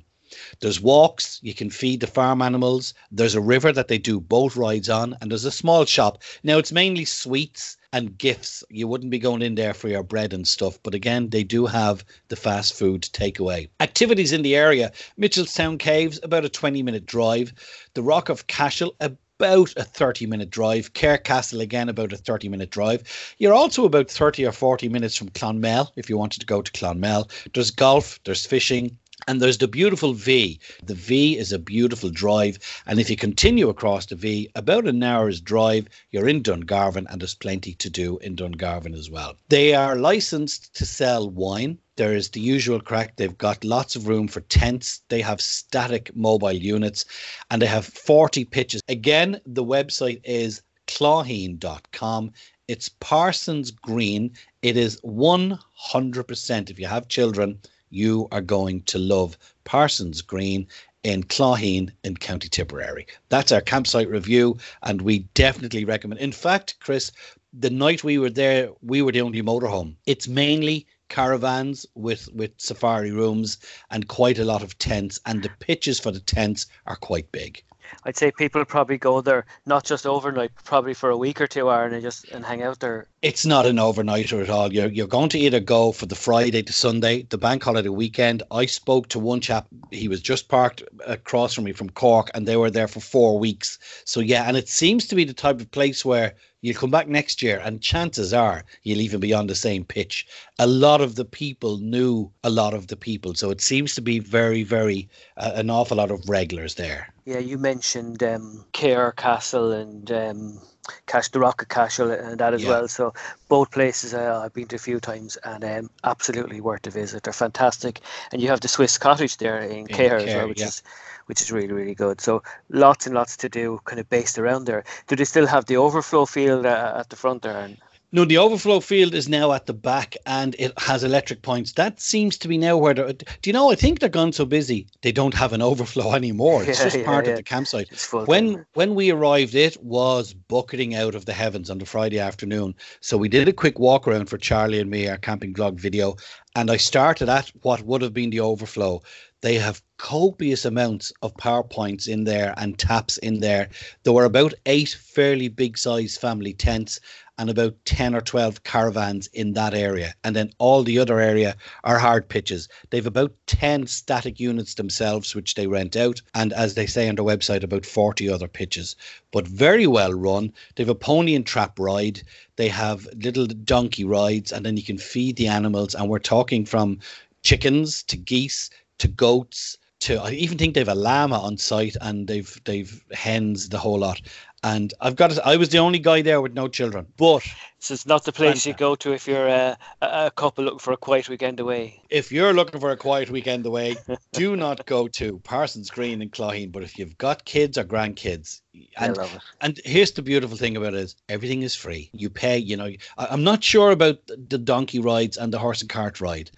There's 0.60 0.80
walks, 0.80 1.40
you 1.42 1.54
can 1.54 1.70
feed 1.70 1.98
the 1.98 2.06
farm 2.06 2.40
animals. 2.40 2.94
There's 3.10 3.34
a 3.34 3.40
river 3.40 3.72
that 3.72 3.88
they 3.88 3.98
do 3.98 4.20
boat 4.20 4.54
rides 4.54 4.88
on, 4.88 5.16
and 5.20 5.28
there's 5.28 5.44
a 5.44 5.50
small 5.50 5.84
shop. 5.86 6.22
Now, 6.44 6.58
it's 6.58 6.70
mainly 6.70 7.04
sweets 7.04 7.76
and 7.92 8.16
gifts. 8.16 8.62
You 8.70 8.86
wouldn't 8.86 9.10
be 9.10 9.18
going 9.18 9.42
in 9.42 9.56
there 9.56 9.74
for 9.74 9.88
your 9.88 10.04
bread 10.04 10.32
and 10.32 10.46
stuff, 10.46 10.78
but 10.84 10.94
again, 10.94 11.30
they 11.30 11.42
do 11.42 11.66
have 11.66 12.04
the 12.28 12.36
fast 12.36 12.74
food 12.74 13.02
takeaway. 13.02 13.70
Activities 13.80 14.30
in 14.30 14.42
the 14.42 14.54
area 14.54 14.92
Mitchellstown 15.18 15.80
Caves, 15.80 16.20
about 16.22 16.44
a 16.44 16.48
20 16.48 16.80
minute 16.84 17.06
drive. 17.06 17.54
The 17.94 18.04
Rock 18.04 18.28
of 18.28 18.46
Cashel, 18.46 18.94
a 19.00 19.10
about 19.44 19.74
a 19.76 19.84
30 19.84 20.26
minute 20.26 20.50
drive. 20.50 20.94
Castle 20.94 21.60
again, 21.60 21.88
about 21.88 22.12
a 22.12 22.16
30 22.16 22.48
minute 22.48 22.70
drive. 22.70 23.34
You're 23.38 23.52
also 23.52 23.84
about 23.84 24.10
30 24.10 24.46
or 24.46 24.52
40 24.52 24.88
minutes 24.88 25.16
from 25.16 25.28
Clonmel 25.28 25.90
if 25.96 26.08
you 26.08 26.16
wanted 26.16 26.40
to 26.40 26.46
go 26.46 26.62
to 26.62 26.72
Clonmel. 26.72 27.30
There's 27.52 27.70
golf, 27.70 28.18
there's 28.24 28.46
fishing, 28.46 28.96
and 29.26 29.40
there's 29.40 29.58
the 29.58 29.68
beautiful 29.68 30.12
Vee. 30.12 30.58
The 30.82 30.94
Vee 30.94 31.38
is 31.38 31.52
a 31.52 31.58
beautiful 31.58 32.10
drive. 32.10 32.58
And 32.86 32.98
if 32.98 33.08
you 33.08 33.16
continue 33.16 33.68
across 33.68 34.06
the 34.06 34.16
Vee, 34.16 34.50
about 34.54 34.86
an 34.86 35.02
hour's 35.02 35.40
drive, 35.40 35.86
you're 36.10 36.28
in 36.28 36.42
Dungarvan, 36.42 37.06
and 37.08 37.20
there's 37.20 37.34
plenty 37.34 37.74
to 37.74 37.88
do 37.88 38.18
in 38.18 38.36
Dungarvan 38.36 38.94
as 38.98 39.10
well. 39.10 39.36
They 39.48 39.72
are 39.74 39.96
licensed 39.96 40.74
to 40.74 40.84
sell 40.84 41.30
wine. 41.30 41.78
There 41.96 42.14
is 42.14 42.30
the 42.30 42.40
usual 42.40 42.80
crack. 42.80 43.16
They've 43.16 43.38
got 43.38 43.62
lots 43.62 43.94
of 43.94 44.08
room 44.08 44.26
for 44.26 44.40
tents. 44.40 45.02
They 45.08 45.20
have 45.20 45.40
static 45.40 46.14
mobile 46.16 46.52
units 46.52 47.04
and 47.50 47.62
they 47.62 47.66
have 47.66 47.86
40 47.86 48.44
pitches. 48.46 48.82
Again, 48.88 49.40
the 49.46 49.64
website 49.64 50.20
is 50.24 50.60
clogheen.com. 50.88 52.32
It's 52.66 52.88
Parsons 52.88 53.70
Green. 53.70 54.32
It 54.62 54.76
is 54.76 55.00
100%. 55.02 56.70
If 56.70 56.80
you 56.80 56.86
have 56.86 57.08
children, 57.08 57.60
you 57.90 58.28
are 58.32 58.40
going 58.40 58.82
to 58.82 58.98
love 58.98 59.38
Parsons 59.64 60.22
Green 60.22 60.66
in 61.02 61.22
Clogheen 61.22 61.90
in 62.02 62.16
County 62.16 62.48
Tipperary. 62.48 63.06
That's 63.28 63.52
our 63.52 63.60
campsite 63.60 64.08
review, 64.08 64.58
and 64.82 65.02
we 65.02 65.20
definitely 65.34 65.84
recommend. 65.84 66.20
In 66.20 66.32
fact, 66.32 66.76
Chris, 66.80 67.12
the 67.52 67.70
night 67.70 68.02
we 68.02 68.18
were 68.18 68.30
there, 68.30 68.70
we 68.82 69.02
were 69.02 69.12
the 69.12 69.20
only 69.20 69.42
motorhome. 69.42 69.96
It's 70.06 70.26
mainly 70.26 70.86
caravans 71.10 71.86
with 71.94 72.28
with 72.32 72.50
safari 72.56 73.10
rooms 73.10 73.58
and 73.90 74.08
quite 74.08 74.38
a 74.38 74.44
lot 74.44 74.62
of 74.62 74.78
tents 74.78 75.20
and 75.26 75.42
the 75.42 75.50
pitches 75.60 76.00
for 76.00 76.10
the 76.10 76.20
tents 76.20 76.66
are 76.86 76.96
quite 76.96 77.30
big 77.30 77.62
I'd 78.04 78.16
say 78.16 78.30
people 78.30 78.64
probably 78.64 78.98
go 78.98 79.20
there 79.20 79.46
not 79.66 79.84
just 79.84 80.06
overnight, 80.06 80.52
probably 80.64 80.94
for 80.94 81.10
a 81.10 81.16
week 81.16 81.40
or 81.40 81.46
two, 81.46 81.70
hour 81.70 81.86
and 81.86 82.02
just 82.02 82.28
and 82.30 82.44
hang 82.44 82.62
out 82.62 82.80
there. 82.80 83.06
It's 83.22 83.46
not 83.46 83.66
an 83.66 83.76
overnighter 83.76 84.42
at 84.42 84.50
all. 84.50 84.72
You're 84.72 84.88
you're 84.88 85.06
going 85.06 85.30
to 85.30 85.38
either 85.38 85.60
go 85.60 85.92
for 85.92 86.06
the 86.06 86.14
Friday 86.14 86.62
to 86.62 86.72
Sunday, 86.72 87.22
the 87.22 87.38
bank 87.38 87.62
holiday 87.62 87.88
weekend. 87.88 88.42
I 88.50 88.66
spoke 88.66 89.08
to 89.08 89.18
one 89.18 89.40
chap. 89.40 89.66
He 89.90 90.08
was 90.08 90.20
just 90.20 90.48
parked 90.48 90.82
across 91.06 91.54
from 91.54 91.64
me 91.64 91.72
from 91.72 91.90
Cork, 91.90 92.30
and 92.34 92.46
they 92.46 92.56
were 92.56 92.70
there 92.70 92.88
for 92.88 93.00
four 93.00 93.38
weeks. 93.38 93.78
So 94.04 94.20
yeah, 94.20 94.44
and 94.46 94.56
it 94.56 94.68
seems 94.68 95.06
to 95.08 95.14
be 95.14 95.24
the 95.24 95.34
type 95.34 95.60
of 95.60 95.70
place 95.70 96.04
where 96.04 96.34
You'll 96.64 96.80
come 96.80 96.90
back 96.90 97.08
next 97.08 97.42
year, 97.42 97.60
and 97.62 97.82
chances 97.82 98.32
are 98.32 98.64
you'll 98.84 99.02
even 99.02 99.20
be 99.20 99.34
on 99.34 99.48
the 99.48 99.54
same 99.54 99.84
pitch. 99.84 100.26
A 100.58 100.66
lot 100.66 101.02
of 101.02 101.14
the 101.14 101.26
people 101.26 101.76
knew 101.76 102.30
a 102.42 102.48
lot 102.48 102.72
of 102.72 102.86
the 102.86 102.96
people, 102.96 103.34
so 103.34 103.50
it 103.50 103.60
seems 103.60 103.94
to 103.96 104.00
be 104.00 104.18
very, 104.18 104.62
very 104.62 105.06
uh, 105.36 105.52
an 105.56 105.68
awful 105.68 105.98
lot 105.98 106.10
of 106.10 106.26
regulars 106.26 106.76
there. 106.76 107.12
Yeah, 107.26 107.40
you 107.40 107.58
mentioned 107.58 108.22
um, 108.22 108.64
Cahir 108.72 109.12
Castle 109.12 109.72
and 109.72 110.10
um, 110.10 110.58
Cash 111.06 111.28
the 111.28 111.40
Rocket 111.40 111.68
Castle 111.68 112.10
and 112.10 112.38
that 112.40 112.54
as 112.54 112.62
yeah. 112.62 112.70
well. 112.70 112.88
So 112.88 113.12
both 113.50 113.70
places 113.70 114.14
uh, 114.14 114.40
I've 114.42 114.54
been 114.54 114.68
to 114.68 114.76
a 114.76 114.78
few 114.78 115.00
times 115.00 115.36
and 115.44 115.64
um, 115.64 115.90
absolutely 116.02 116.62
worth 116.62 116.86
a 116.86 116.90
visit. 116.90 117.24
They're 117.24 117.34
fantastic, 117.34 118.00
and 118.32 118.40
you 118.40 118.48
have 118.48 118.62
the 118.62 118.68
Swiss 118.68 118.96
Cottage 118.96 119.36
there 119.36 119.60
in, 119.60 119.86
in 119.86 120.00
as 120.00 120.34
well, 120.34 120.48
which 120.48 120.60
yeah. 120.60 120.68
is 120.68 120.82
which 121.26 121.40
is 121.40 121.52
really 121.52 121.72
really 121.72 121.94
good. 121.94 122.20
So 122.20 122.42
lots 122.68 123.06
and 123.06 123.14
lots 123.14 123.36
to 123.38 123.48
do, 123.48 123.80
kind 123.84 124.00
of 124.00 124.08
based 124.08 124.38
around 124.38 124.66
there. 124.66 124.84
Do 125.06 125.16
they 125.16 125.24
still 125.24 125.46
have 125.46 125.66
the 125.66 125.76
overflow 125.76 126.26
field 126.26 126.66
uh, 126.66 126.96
at 126.98 127.10
the 127.10 127.16
front 127.16 127.42
there? 127.42 127.58
And 127.58 127.76
no, 128.14 128.24
the 128.24 128.38
overflow 128.38 128.78
field 128.78 129.12
is 129.12 129.28
now 129.28 129.52
at 129.52 129.66
the 129.66 129.72
back 129.72 130.16
and 130.24 130.54
it 130.56 130.72
has 130.78 131.02
electric 131.02 131.42
points. 131.42 131.72
That 131.72 132.00
seems 132.00 132.38
to 132.38 132.46
be 132.46 132.56
now 132.56 132.76
where 132.76 132.94
do 132.94 133.12
you 133.44 133.52
know? 133.52 133.72
I 133.72 133.74
think 133.74 133.98
they're 133.98 134.08
gone 134.08 134.32
so 134.32 134.44
busy 134.44 134.86
they 135.02 135.10
don't 135.10 135.34
have 135.34 135.52
an 135.52 135.60
overflow 135.60 136.12
anymore. 136.14 136.62
It's 136.62 136.78
yeah, 136.78 136.84
just 136.84 136.98
yeah, 136.98 137.04
part 137.04 137.24
yeah. 137.24 137.32
of 137.32 137.38
the 137.38 137.42
campsite. 137.42 137.88
When 138.12 138.64
when 138.74 138.94
we 138.94 139.10
arrived, 139.10 139.56
it 139.56 139.82
was 139.82 140.32
bucketing 140.32 140.94
out 140.94 141.16
of 141.16 141.24
the 141.24 141.32
heavens 141.32 141.70
on 141.70 141.78
the 141.78 141.86
Friday 141.86 142.20
afternoon. 142.20 142.76
So 143.00 143.16
we 143.16 143.28
did 143.28 143.48
a 143.48 143.52
quick 143.52 143.80
walk 143.80 144.06
around 144.06 144.26
for 144.26 144.38
Charlie 144.38 144.78
and 144.78 144.88
me, 144.88 145.08
our 145.08 145.18
camping 145.18 145.52
vlog 145.52 145.80
video, 145.80 146.14
and 146.54 146.70
I 146.70 146.76
started 146.76 147.28
at 147.28 147.50
what 147.62 147.82
would 147.82 148.02
have 148.02 148.14
been 148.14 148.30
the 148.30 148.38
overflow. 148.38 149.02
They 149.44 149.56
have 149.56 149.82
copious 149.98 150.64
amounts 150.64 151.12
of 151.20 151.34
PowerPoints 151.34 152.08
in 152.08 152.24
there 152.24 152.54
and 152.56 152.78
taps 152.78 153.18
in 153.18 153.40
there. 153.40 153.68
There 154.02 154.14
were 154.14 154.24
about 154.24 154.54
eight 154.64 154.96
fairly 154.98 155.48
big 155.48 155.76
size 155.76 156.16
family 156.16 156.54
tents 156.54 156.98
and 157.36 157.50
about 157.50 157.76
10 157.84 158.14
or 158.14 158.22
12 158.22 158.64
caravans 158.64 159.26
in 159.34 159.52
that 159.52 159.74
area. 159.74 160.14
And 160.24 160.34
then 160.34 160.50
all 160.56 160.82
the 160.82 160.98
other 160.98 161.20
area 161.20 161.56
are 161.84 161.98
hard 161.98 162.26
pitches. 162.26 162.70
They've 162.88 163.04
about 163.04 163.34
10 163.46 163.86
static 163.86 164.40
units 164.40 164.72
themselves, 164.72 165.34
which 165.34 165.56
they 165.56 165.66
rent 165.66 165.94
out. 165.94 166.22
And 166.32 166.54
as 166.54 166.72
they 166.72 166.86
say 166.86 167.06
on 167.06 167.16
their 167.16 167.24
website, 167.26 167.62
about 167.62 167.84
40 167.84 168.30
other 168.30 168.48
pitches. 168.48 168.96
But 169.30 169.46
very 169.46 169.86
well 169.86 170.14
run. 170.14 170.54
They've 170.74 170.88
a 170.88 170.94
pony 170.94 171.34
and 171.34 171.44
trap 171.44 171.78
ride. 171.78 172.22
They 172.56 172.68
have 172.68 173.06
little 173.14 173.44
donkey 173.46 174.04
rides, 174.04 174.52
and 174.52 174.64
then 174.64 174.78
you 174.78 174.82
can 174.82 174.96
feed 174.96 175.36
the 175.36 175.48
animals. 175.48 175.94
And 175.94 176.08
we're 176.08 176.18
talking 176.18 176.64
from 176.64 177.00
chickens 177.42 178.02
to 178.04 178.16
geese 178.16 178.70
to 178.98 179.08
goats 179.08 179.76
to 180.04 180.20
I 180.20 180.30
even 180.32 180.58
think 180.58 180.74
they've 180.74 180.88
a 180.88 180.94
llama 180.94 181.38
on 181.38 181.56
site 181.56 181.96
and 182.00 182.28
they've 182.28 182.60
they've 182.64 183.04
hens 183.12 183.68
the 183.70 183.78
whole 183.78 183.98
lot. 183.98 184.20
And 184.62 184.94
I've 185.00 185.16
got 185.16 185.32
it. 185.32 185.38
I 185.44 185.56
was 185.56 185.68
the 185.68 185.78
only 185.78 185.98
guy 185.98 186.22
there 186.22 186.40
with 186.40 186.54
no 186.54 186.68
children, 186.68 187.06
but 187.18 187.42
so 187.78 187.92
it's 187.92 188.06
not 188.06 188.24
the 188.24 188.32
place 188.32 188.64
you 188.64 188.72
go 188.72 188.94
to 188.96 189.12
if 189.12 189.28
you're 189.28 189.46
a, 189.46 189.76
a 190.00 190.30
couple 190.30 190.64
looking 190.64 190.78
for 190.78 190.92
a 190.92 190.96
quiet 190.96 191.28
weekend 191.28 191.60
away. 191.60 192.02
If 192.08 192.32
you're 192.32 192.54
looking 192.54 192.80
for 192.80 192.90
a 192.90 192.96
quiet 192.96 193.28
weekend 193.28 193.66
away, 193.66 193.96
do 194.32 194.56
not 194.56 194.86
go 194.86 195.06
to 195.08 195.38
Parsons 195.40 195.90
Green 195.90 196.22
in 196.22 196.30
Clogheen. 196.30 196.72
But 196.72 196.82
if 196.82 196.98
you've 196.98 197.18
got 197.18 197.44
kids 197.44 197.76
or 197.76 197.84
grandkids, 197.84 198.62
and, 198.96 199.18
and 199.60 199.80
here's 199.84 200.12
the 200.12 200.22
beautiful 200.22 200.56
thing 200.56 200.78
about 200.78 200.94
it 200.94 201.00
is 201.00 201.16
everything 201.28 201.60
is 201.60 201.74
free. 201.74 202.08
You 202.14 202.30
pay, 202.30 202.56
you 202.56 202.78
know. 202.78 202.90
I'm 203.18 203.44
not 203.44 203.62
sure 203.62 203.90
about 203.90 204.26
the 204.26 204.58
donkey 204.58 204.98
rides 204.98 205.36
and 205.36 205.52
the 205.52 205.58
horse 205.58 205.82
and 205.82 205.90
cart 205.90 206.22
ride, 206.22 206.50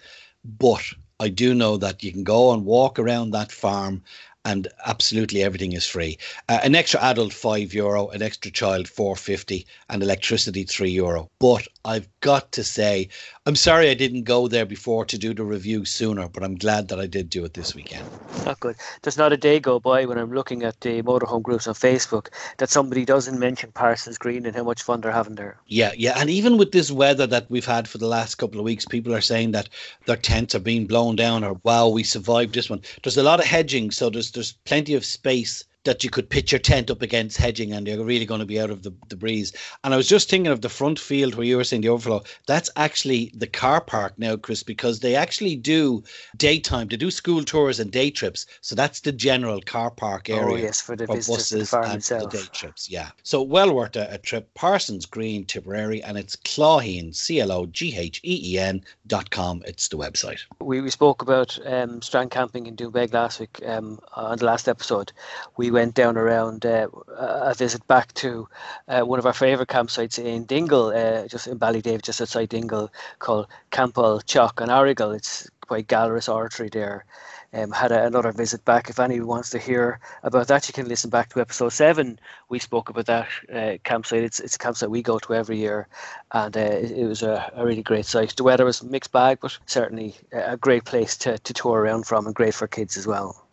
but 0.45 0.83
I 1.19 1.29
do 1.29 1.55
know 1.55 1.77
that 1.77 2.03
you 2.03 2.11
can 2.11 2.23
go 2.23 2.51
and 2.53 2.63
walk 2.63 2.99
around 2.99 3.31
that 3.31 3.51
farm 3.51 4.03
and 4.45 4.67
absolutely 4.85 5.43
everything 5.43 5.73
is 5.73 5.85
free. 5.85 6.17
Uh, 6.47 6.59
an 6.63 6.75
extra 6.75 7.01
adult 7.01 7.33
five 7.33 7.73
euro, 7.73 8.07
an 8.09 8.21
extra 8.21 8.51
child 8.51 8.87
four 8.87 9.15
fifty, 9.15 9.65
and 9.89 10.01
electricity 10.01 10.63
three 10.63 10.91
euro. 10.91 11.29
But 11.39 11.67
I've 11.87 12.09
got 12.19 12.51
to 12.51 12.65
say, 12.65 13.07
I'm 13.45 13.55
sorry 13.55 13.89
I 13.89 13.93
didn't 13.93 14.23
go 14.23 14.49
there 14.49 14.65
before 14.65 15.05
to 15.05 15.17
do 15.17 15.33
the 15.33 15.45
review 15.45 15.85
sooner, 15.85 16.27
but 16.27 16.43
I'm 16.43 16.55
glad 16.55 16.89
that 16.89 16.99
I 16.99 17.07
did 17.07 17.29
do 17.29 17.45
it 17.45 17.53
this 17.53 17.73
weekend. 17.73 18.05
Not 18.45 18.59
good. 18.59 18.75
There's 19.01 19.17
not 19.17 19.31
a 19.31 19.37
day 19.37 19.61
go 19.61 19.79
by 19.79 20.03
when 20.05 20.17
I'm 20.17 20.33
looking 20.33 20.63
at 20.63 20.81
the 20.81 21.01
motorhome 21.01 21.43
groups 21.43 21.65
on 21.65 21.75
Facebook 21.75 22.27
that 22.57 22.69
somebody 22.69 23.05
doesn't 23.05 23.39
mention 23.39 23.71
Parsons 23.71 24.17
Green 24.17 24.45
and 24.45 24.53
how 24.53 24.63
much 24.63 24.83
fun 24.83 24.99
they're 24.99 25.13
having 25.13 25.35
there. 25.35 25.55
Yeah, 25.67 25.93
yeah. 25.95 26.15
And 26.17 26.29
even 26.29 26.57
with 26.57 26.73
this 26.73 26.91
weather 26.91 27.25
that 27.25 27.49
we've 27.49 27.65
had 27.65 27.87
for 27.87 27.99
the 27.99 28.07
last 28.07 28.35
couple 28.35 28.59
of 28.59 28.65
weeks, 28.65 28.85
people 28.85 29.15
are 29.15 29.21
saying 29.21 29.51
that 29.51 29.69
their 30.07 30.17
tents 30.17 30.55
are 30.55 30.59
being 30.59 30.87
blown 30.87 31.15
down 31.15 31.45
or 31.45 31.53
wow, 31.63 31.87
we 31.87 32.03
survived 32.03 32.53
this 32.53 32.69
one. 32.69 32.81
There's 33.01 33.15
a 33.15 33.23
lot 33.23 33.39
of 33.39 33.45
hedging, 33.45 33.91
so 33.91 34.09
there's 34.09 34.31
there's 34.31 34.51
plenty 34.65 34.93
of 34.93 35.05
space 35.05 35.63
that 35.87 36.03
you 36.03 36.09
could 36.09 36.29
pitch 36.29 36.51
your 36.51 36.59
tent 36.59 36.91
up 36.91 37.01
against 37.01 37.37
hedging 37.37 37.73
and 37.73 37.87
you're 37.87 38.03
really 38.03 38.25
going 38.25 38.39
to 38.39 38.45
be 38.45 38.59
out 38.59 38.69
of 38.69 38.83
the, 38.83 38.93
the 39.09 39.15
breeze. 39.15 39.53
And 39.83 39.93
I 39.93 39.97
was 39.97 40.07
just 40.07 40.29
thinking 40.29 40.51
of 40.51 40.61
the 40.61 40.69
front 40.69 40.99
field 40.99 41.35
where 41.35 41.45
you 41.45 41.57
were 41.57 41.63
saying 41.63 41.81
the 41.81 41.89
overflow. 41.89 42.23
That's 42.45 42.69
actually 42.75 43.31
the 43.33 43.47
car 43.47 43.81
park 43.81 44.13
now, 44.17 44.35
Chris, 44.35 44.63
because 44.63 44.99
they 44.99 45.15
actually 45.15 45.55
do 45.55 46.03
daytime, 46.35 46.89
they 46.89 46.97
do 46.97 47.09
school 47.09 47.43
tours 47.43 47.79
and 47.79 47.89
day 47.89 48.11
trips. 48.11 48.45
So 48.61 48.75
that's 48.75 48.99
the 48.99 49.11
general 49.11 49.61
car 49.61 49.89
park 49.89 50.27
oh, 50.29 50.35
area. 50.35 50.53
Oh, 50.53 50.55
yes, 50.57 50.81
for 50.81 50.95
the 50.95 51.07
for 51.07 51.15
buses 51.15 51.71
the 51.71 51.79
and 51.79 51.95
itself. 51.95 52.31
the 52.31 52.37
day 52.37 52.43
trips. 52.51 52.89
Yeah. 52.89 53.09
So 53.23 53.41
well 53.41 53.73
worth 53.73 53.95
a, 53.95 54.07
a 54.13 54.17
trip. 54.17 54.53
Parsons 54.53 55.05
Green, 55.05 55.45
Tipperary, 55.45 56.03
and 56.03 56.17
it's 56.17 56.35
Clogheen, 56.35 57.15
C 57.15 57.39
L 57.39 57.51
O 57.51 57.65
G 57.65 57.95
H 57.97 58.19
E 58.23 58.53
E 58.53 58.59
N 58.59 58.83
dot 59.07 59.29
com. 59.29 59.63
It's 59.65 59.87
the 59.87 59.97
website. 59.97 60.41
We, 60.59 60.81
we 60.81 60.89
spoke 60.89 61.21
about 61.21 61.57
um, 61.65 62.01
strand 62.01 62.31
camping 62.31 62.67
in 62.67 62.75
Doonbeg 62.75 63.13
last 63.13 63.39
week 63.39 63.59
um, 63.65 63.99
on 64.13 64.37
the 64.37 64.45
last 64.45 64.67
episode. 64.67 65.11
We 65.55 65.71
went 65.77 65.93
down 65.93 66.17
around 66.17 66.65
uh, 66.65 66.87
a 67.15 67.53
visit 67.53 67.85
back 67.87 68.11
to 68.15 68.47
uh, 68.87 69.01
one 69.01 69.19
of 69.19 69.27
our 69.27 69.33
favourite 69.33 69.69
campsites 69.69 70.17
in 70.17 70.43
Dingle, 70.45 70.87
uh, 70.87 71.27
just 71.27 71.45
in 71.45 71.59
Ballydave, 71.59 72.01
just 72.01 72.19
outside 72.19 72.49
Dingle, 72.49 72.91
called 73.19 73.45
Campail 73.69 74.19
Teach 74.21 74.57
an 74.57 74.69
Aragail. 74.69 75.15
It's 75.15 75.47
quite 75.61 75.87
Gallarus 75.87 76.29
Oratory 76.29 76.69
there. 76.69 77.05
Um, 77.53 77.69
had 77.69 77.91
a, 77.91 78.07
another 78.07 78.31
visit 78.31 78.65
back. 78.65 78.89
If 78.89 78.99
anyone 78.99 79.27
wants 79.27 79.51
to 79.51 79.59
hear 79.59 79.99
about 80.23 80.47
that, 80.47 80.67
you 80.67 80.73
can 80.73 80.87
listen 80.87 81.11
back 81.11 81.29
to 81.29 81.41
episode 81.41 81.69
seven. 81.69 82.19
We 82.49 82.57
spoke 82.57 82.89
about 82.89 83.05
that 83.05 83.27
uh, 83.53 83.77
campsite. 83.83 84.23
It's 84.23 84.39
it's 84.39 84.55
a 84.55 84.59
campsite 84.59 84.89
we 84.89 85.03
go 85.03 85.19
to 85.19 85.35
every 85.35 85.57
year, 85.57 85.87
and 86.31 86.57
uh, 86.57 86.59
it, 86.59 86.89
it, 86.89 87.05
was 87.05 87.21
a, 87.21 87.51
a, 87.55 87.63
really 87.63 87.83
great 87.83 88.07
site. 88.07 88.35
The 88.35 88.43
weather 88.43 88.65
was 88.65 88.81
mixed 88.81 89.11
bag, 89.11 89.37
but 89.41 89.55
certainly 89.67 90.15
a 90.31 90.57
great 90.57 90.85
place 90.85 91.15
to, 91.17 91.37
to 91.37 91.53
tour 91.53 91.79
around 91.81 92.07
from, 92.07 92.25
and 92.25 92.33
great 92.33 92.55
for 92.55 92.67
kids 92.67 92.97
as 92.97 93.05
well. 93.05 93.46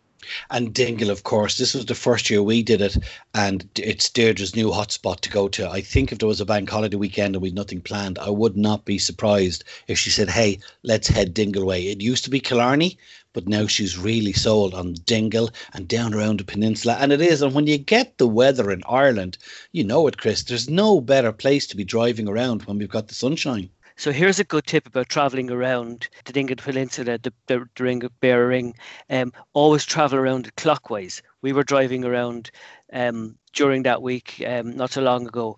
And 0.49 0.73
Dingle, 0.73 1.09
of 1.09 1.23
course, 1.23 1.57
this 1.57 1.73
was 1.73 1.85
the 1.85 1.95
first 1.95 2.29
year 2.29 2.41
we 2.41 2.63
did 2.63 2.81
it, 2.81 2.97
and 3.33 3.67
it's 3.77 4.09
Deirdre's 4.09 4.55
new 4.55 4.69
hotspot 4.69 5.19
to 5.21 5.29
go 5.29 5.47
to. 5.49 5.69
I 5.69 5.81
think 5.81 6.11
if 6.11 6.17
there 6.19 6.27
was 6.27 6.41
a 6.41 6.45
bank 6.45 6.69
holiday 6.69 6.97
weekend 6.97 7.35
and 7.35 7.41
we'd 7.41 7.53
nothing 7.53 7.81
planned, 7.81 8.17
I 8.17 8.29
would 8.29 8.57
not 8.57 8.85
be 8.85 8.97
surprised 8.97 9.63
if 9.87 9.99
she 9.99 10.09
said, 10.09 10.29
"Hey, 10.29 10.59
let's 10.83 11.07
head 11.07 11.33
Dingle 11.33 11.65
way." 11.65 11.87
It 11.87 12.01
used 12.01 12.23
to 12.23 12.29
be 12.29 12.39
Killarney, 12.39 12.97
but 13.33 13.47
now 13.47 13.67
she's 13.67 13.97
really 13.97 14.33
sold 14.33 14.73
on 14.73 14.93
Dingle 15.05 15.51
and 15.73 15.87
down 15.87 16.13
around 16.13 16.39
the 16.39 16.45
peninsula, 16.45 16.97
and 16.99 17.11
it 17.11 17.21
is. 17.21 17.41
And 17.41 17.53
when 17.53 17.67
you 17.67 17.77
get 17.77 18.17
the 18.17 18.27
weather 18.27 18.71
in 18.71 18.81
Ireland, 18.87 19.37
you 19.73 19.83
know 19.83 20.07
it, 20.07 20.17
Chris. 20.17 20.43
There's 20.43 20.69
no 20.69 21.01
better 21.01 21.31
place 21.31 21.67
to 21.67 21.77
be 21.77 21.83
driving 21.83 22.27
around 22.27 22.63
when 22.63 22.77
we've 22.77 22.89
got 22.89 23.09
the 23.09 23.13
sunshine. 23.13 23.69
So 23.97 24.11
here's 24.11 24.39
a 24.39 24.43
good 24.43 24.65
tip 24.65 24.87
about 24.87 25.07
traveling 25.07 25.49
around 25.49 26.09
the 26.25 26.33
Dingle 26.33 26.57
Peninsula, 26.57 27.17
the, 27.17 27.31
the, 27.47 27.65
the 27.77 27.83
Ring 27.83 28.03
of 28.03 28.11
Beara 28.19 28.49
Ring. 28.49 28.75
Um, 29.09 29.31
always 29.53 29.85
travel 29.85 30.19
around 30.19 30.53
clockwise. 30.57 31.23
We 31.41 31.53
were 31.53 31.63
driving 31.63 32.03
around 32.03 32.51
um, 32.91 33.37
during 33.53 33.83
that 33.83 34.01
week 34.01 34.43
um, 34.45 34.75
not 34.75 34.91
so 34.91 35.01
long 35.01 35.25
ago, 35.25 35.57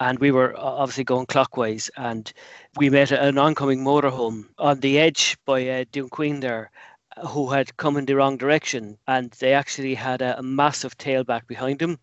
and 0.00 0.18
we 0.18 0.30
were 0.30 0.54
obviously 0.58 1.04
going 1.04 1.24
clockwise. 1.26 1.90
And 1.96 2.30
we 2.76 2.90
met 2.90 3.10
an 3.10 3.38
oncoming 3.38 3.82
motorhome 3.82 4.44
on 4.58 4.80
the 4.80 4.98
edge 4.98 5.38
by 5.46 5.66
uh, 5.66 5.84
there, 6.40 6.70
who 7.26 7.48
had 7.48 7.76
come 7.78 7.96
in 7.96 8.04
the 8.04 8.16
wrong 8.16 8.36
direction, 8.36 8.98
and 9.06 9.30
they 9.40 9.54
actually 9.54 9.94
had 9.94 10.20
a, 10.20 10.38
a 10.38 10.42
massive 10.42 10.98
tailback 10.98 11.46
behind 11.46 11.78
them. 11.78 11.98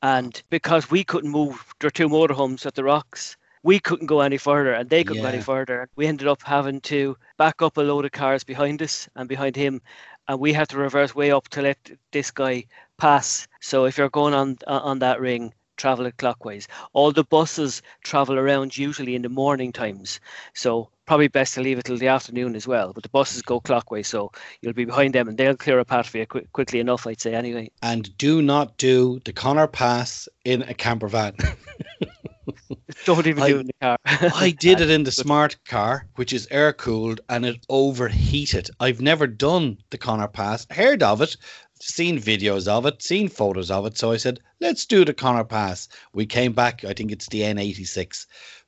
And 0.00 0.40
because 0.48 0.92
we 0.92 1.02
couldn't 1.02 1.32
move, 1.32 1.74
there 1.80 1.88
were 1.88 1.90
two 1.90 2.08
motorhomes 2.08 2.66
at 2.66 2.76
the 2.76 2.84
rocks 2.84 3.36
we 3.64 3.80
couldn't 3.80 4.06
go 4.06 4.20
any 4.20 4.36
further 4.36 4.74
and 4.74 4.88
they 4.88 5.02
couldn't 5.02 5.22
yeah. 5.22 5.30
go 5.30 5.34
any 5.34 5.42
further. 5.42 5.88
We 5.96 6.06
ended 6.06 6.28
up 6.28 6.42
having 6.42 6.82
to 6.82 7.16
back 7.38 7.62
up 7.62 7.78
a 7.78 7.80
load 7.80 8.04
of 8.04 8.12
cars 8.12 8.44
behind 8.44 8.82
us 8.82 9.08
and 9.16 9.28
behind 9.28 9.56
him, 9.56 9.80
and 10.28 10.38
we 10.38 10.52
had 10.52 10.68
to 10.68 10.76
reverse 10.76 11.14
way 11.14 11.32
up 11.32 11.48
to 11.48 11.62
let 11.62 11.90
this 12.12 12.30
guy 12.30 12.66
pass. 12.98 13.48
So 13.60 13.86
if 13.86 13.98
you're 13.98 14.10
going 14.10 14.34
on 14.34 14.58
uh, 14.66 14.80
on 14.84 14.98
that 15.00 15.18
ring, 15.18 15.54
travel 15.78 16.06
it 16.06 16.18
clockwise. 16.18 16.68
All 16.92 17.10
the 17.10 17.24
buses 17.24 17.80
travel 18.02 18.38
around 18.38 18.76
usually 18.76 19.14
in 19.14 19.22
the 19.22 19.30
morning 19.30 19.72
times, 19.72 20.20
so 20.52 20.90
probably 21.06 21.28
best 21.28 21.54
to 21.54 21.62
leave 21.62 21.78
it 21.78 21.86
till 21.86 21.96
the 21.96 22.08
afternoon 22.08 22.54
as 22.56 22.68
well. 22.68 22.92
But 22.92 23.02
the 23.02 23.08
buses 23.08 23.40
go 23.40 23.60
clockwise, 23.60 24.08
so 24.08 24.30
you'll 24.60 24.74
be 24.74 24.84
behind 24.84 25.14
them, 25.14 25.26
and 25.26 25.38
they'll 25.38 25.56
clear 25.56 25.78
a 25.78 25.86
path 25.86 26.10
for 26.10 26.18
you 26.18 26.26
qu- 26.26 26.46
quickly 26.52 26.80
enough, 26.80 27.06
I'd 27.06 27.20
say. 27.20 27.34
Anyway. 27.34 27.70
And 27.82 28.16
do 28.18 28.42
not 28.42 28.76
do 28.76 29.20
the 29.24 29.32
Conor 29.32 29.68
Pass 29.68 30.28
in 30.44 30.62
a 30.62 30.74
camper 30.74 31.08
van. 31.08 31.34
Don't 33.04 33.26
even 33.26 33.42
I, 33.42 33.48
do 33.48 33.56
it 33.56 33.60
in 33.60 33.66
the 33.66 33.72
car. 33.80 33.98
I 34.06 34.50
did 34.50 34.80
it 34.80 34.90
in 34.90 35.04
the 35.04 35.12
smart 35.12 35.56
car, 35.64 36.06
which 36.16 36.32
is 36.32 36.48
air 36.50 36.72
cooled, 36.72 37.20
and 37.28 37.44
it 37.44 37.64
overheated. 37.68 38.70
I've 38.80 39.00
never 39.00 39.26
done 39.26 39.78
the 39.90 39.98
Conor 39.98 40.28
Pass, 40.28 40.66
heard 40.70 41.02
of 41.02 41.20
it, 41.22 41.36
seen 41.80 42.20
videos 42.20 42.68
of 42.68 42.86
it, 42.86 43.02
seen 43.02 43.28
photos 43.28 43.70
of 43.70 43.86
it. 43.86 43.98
So 43.98 44.12
I 44.12 44.16
said, 44.16 44.40
let's 44.60 44.86
do 44.86 45.04
the 45.04 45.14
Conor 45.14 45.44
Pass. 45.44 45.88
We 46.12 46.26
came 46.26 46.52
back, 46.52 46.84
I 46.84 46.92
think 46.92 47.12
it's 47.12 47.28
the 47.28 47.42
N86. 47.42 48.26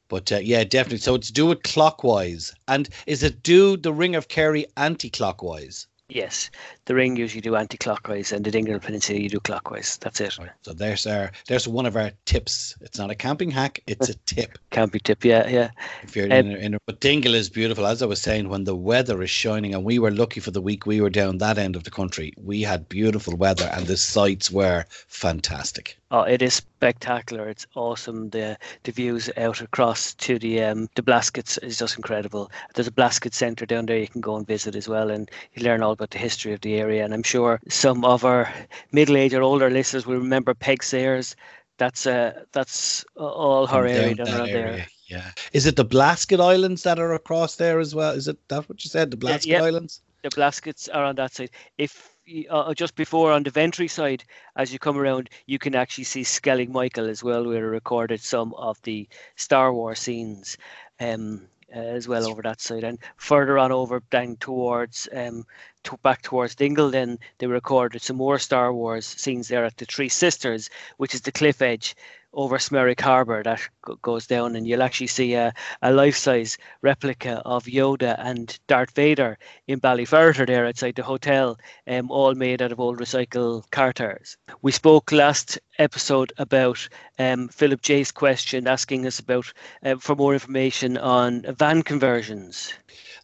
But 0.08 0.30
uh, 0.30 0.38
yeah, 0.38 0.64
definitely. 0.64 0.98
So 0.98 1.14
it's 1.14 1.30
do 1.30 1.50
it 1.50 1.64
clockwise. 1.64 2.54
And 2.68 2.88
is 3.06 3.22
it 3.22 3.42
do 3.42 3.76
the 3.76 3.92
Ring 3.92 4.14
of 4.14 4.28
Kerry 4.28 4.66
anti 4.76 5.10
clockwise? 5.10 5.86
Yes, 6.08 6.50
the 6.84 6.94
ring 6.94 7.16
usually 7.16 7.40
do 7.40 7.56
anti-clockwise, 7.56 8.30
and 8.30 8.44
the 8.44 8.52
Dingle 8.52 8.78
Peninsula 8.78 9.18
you 9.18 9.28
do 9.28 9.40
clockwise. 9.40 9.98
That's 9.98 10.20
it. 10.20 10.38
Right. 10.38 10.50
So 10.62 10.72
there's 10.72 11.04
our 11.04 11.32
there's 11.48 11.66
one 11.66 11.84
of 11.84 11.96
our 11.96 12.12
tips. 12.26 12.76
It's 12.80 12.96
not 12.96 13.10
a 13.10 13.16
camping 13.16 13.50
hack; 13.50 13.82
it's 13.88 14.08
a 14.08 14.14
tip. 14.26 14.56
Camping 14.70 15.00
tip, 15.02 15.24
yeah, 15.24 15.48
yeah. 15.48 15.70
If 16.04 16.14
you're 16.14 16.26
um, 16.26 16.32
in, 16.32 16.52
a, 16.52 16.54
in 16.58 16.74
a, 16.74 16.78
but 16.86 17.00
Dingle 17.00 17.34
is 17.34 17.50
beautiful, 17.50 17.86
as 17.86 18.02
I 18.02 18.06
was 18.06 18.20
saying. 18.20 18.48
When 18.48 18.62
the 18.62 18.76
weather 18.76 19.20
is 19.20 19.30
shining, 19.30 19.74
and 19.74 19.84
we 19.84 19.98
were 19.98 20.12
lucky 20.12 20.38
for 20.38 20.52
the 20.52 20.60
week 20.60 20.86
we 20.86 21.00
were 21.00 21.10
down 21.10 21.38
that 21.38 21.58
end 21.58 21.74
of 21.74 21.82
the 21.82 21.90
country, 21.90 22.32
we 22.36 22.62
had 22.62 22.88
beautiful 22.88 23.34
weather, 23.36 23.68
and 23.74 23.88
the 23.88 23.96
sights 23.96 24.48
were 24.48 24.84
fantastic. 25.08 25.98
Oh, 26.16 26.22
it 26.22 26.40
is 26.40 26.54
spectacular. 26.54 27.46
It's 27.46 27.66
awesome. 27.74 28.30
The 28.30 28.56
the 28.84 28.92
views 28.92 29.28
out 29.36 29.60
across 29.60 30.14
to 30.14 30.38
the 30.38 30.62
um 30.62 30.88
the 30.94 31.02
Blaskets 31.02 31.62
is 31.62 31.78
just 31.78 31.96
incredible. 31.96 32.50
There's 32.74 32.86
a 32.86 32.92
Blasket 32.92 33.34
Centre 33.34 33.66
down 33.66 33.84
there 33.84 33.98
you 33.98 34.08
can 34.08 34.22
go 34.22 34.34
and 34.34 34.46
visit 34.46 34.74
as 34.76 34.88
well, 34.88 35.10
and 35.10 35.30
you 35.52 35.62
learn 35.62 35.82
all 35.82 35.92
about 35.92 36.12
the 36.12 36.18
history 36.18 36.54
of 36.54 36.62
the 36.62 36.76
area. 36.76 37.04
And 37.04 37.12
I'm 37.12 37.22
sure 37.22 37.60
some 37.68 38.02
of 38.02 38.24
our 38.24 38.50
middle-aged 38.92 39.34
or 39.34 39.42
older 39.42 39.68
listeners 39.68 40.06
will 40.06 40.16
remember 40.16 40.54
Peig 40.54 40.82
Sayers. 40.82 41.36
That's 41.76 42.06
uh 42.06 42.32
that's 42.52 43.04
all 43.16 43.66
her 43.66 43.86
area 43.86 44.14
down, 44.14 44.26
down 44.26 44.36
around 44.36 44.48
area. 44.48 44.72
there. 44.72 44.86
Yeah. 45.08 45.30
Is 45.52 45.66
it 45.66 45.76
the 45.76 45.84
Blasket 45.84 46.40
Islands 46.40 46.82
that 46.84 46.98
are 46.98 47.12
across 47.12 47.56
there 47.56 47.78
as 47.78 47.94
well? 47.94 48.12
Is 48.12 48.26
it 48.26 48.38
that 48.48 48.66
what 48.70 48.82
you 48.84 48.88
said? 48.88 49.10
The 49.10 49.18
Blasket 49.18 49.48
yeah, 49.48 49.58
yeah. 49.58 49.64
Islands? 49.66 50.00
The 50.22 50.30
Blaskets 50.30 50.88
are 50.94 51.04
on 51.04 51.16
that 51.16 51.34
side. 51.34 51.50
If 51.76 52.15
uh, 52.50 52.74
just 52.74 52.94
before 52.96 53.32
on 53.32 53.42
the 53.42 53.50
Ventry 53.50 53.88
side, 53.88 54.24
as 54.56 54.72
you 54.72 54.78
come 54.78 54.98
around, 54.98 55.30
you 55.46 55.58
can 55.58 55.74
actually 55.74 56.04
see 56.04 56.22
Skellig 56.22 56.68
Michael 56.68 57.08
as 57.08 57.22
well, 57.22 57.46
where 57.46 57.64
it 57.64 57.68
recorded 57.68 58.20
some 58.20 58.54
of 58.54 58.80
the 58.82 59.08
Star 59.36 59.72
Wars 59.72 60.00
scenes 60.00 60.56
um, 61.00 61.46
uh, 61.74 61.78
as 61.78 62.08
well 62.08 62.28
over 62.28 62.42
that 62.42 62.60
side. 62.60 62.84
And 62.84 62.98
further 63.16 63.58
on 63.58 63.72
over 63.72 64.02
down 64.10 64.36
towards 64.36 65.08
um, 65.14 65.44
to, 65.84 65.96
back 65.98 66.22
towards 66.22 66.54
Dingle, 66.54 66.90
then 66.90 67.18
they 67.38 67.46
recorded 67.46 68.02
some 68.02 68.16
more 68.16 68.38
Star 68.38 68.72
Wars 68.72 69.06
scenes 69.06 69.48
there 69.48 69.64
at 69.64 69.76
the 69.76 69.84
Three 69.84 70.08
Sisters, 70.08 70.70
which 70.96 71.14
is 71.14 71.22
the 71.22 71.32
cliff 71.32 71.62
edge 71.62 71.94
over 72.36 72.58
Smerwick 72.58 73.00
Harbour 73.00 73.42
that 73.42 73.68
goes 74.02 74.26
down, 74.26 74.54
and 74.54 74.66
you'll 74.66 74.82
actually 74.82 75.06
see 75.08 75.34
a, 75.34 75.52
a 75.82 75.92
life 75.92 76.16
size 76.16 76.58
replica 76.82 77.42
of 77.44 77.64
Yoda 77.64 78.14
and 78.18 78.58
Darth 78.68 78.94
Vader 78.94 79.38
in 79.66 79.80
Ballyferriter 79.80 80.46
there 80.46 80.66
outside 80.66 80.94
the 80.94 81.02
hotel, 81.02 81.58
um, 81.88 82.10
all 82.10 82.34
made 82.34 82.62
out 82.62 82.72
of 82.72 82.78
old 82.78 82.98
recycled 82.98 83.68
car 83.70 83.92
tires. 83.92 84.36
We 84.62 84.70
spoke 84.70 85.10
last 85.10 85.58
episode 85.78 86.32
about 86.36 86.88
um, 87.18 87.48
Philip 87.48 87.80
J's 87.80 88.12
question 88.12 88.68
asking 88.68 89.06
us 89.06 89.18
about 89.18 89.52
uh, 89.82 89.96
for 89.96 90.14
more 90.14 90.34
information 90.34 90.98
on 90.98 91.42
van 91.58 91.82
conversions. 91.82 92.72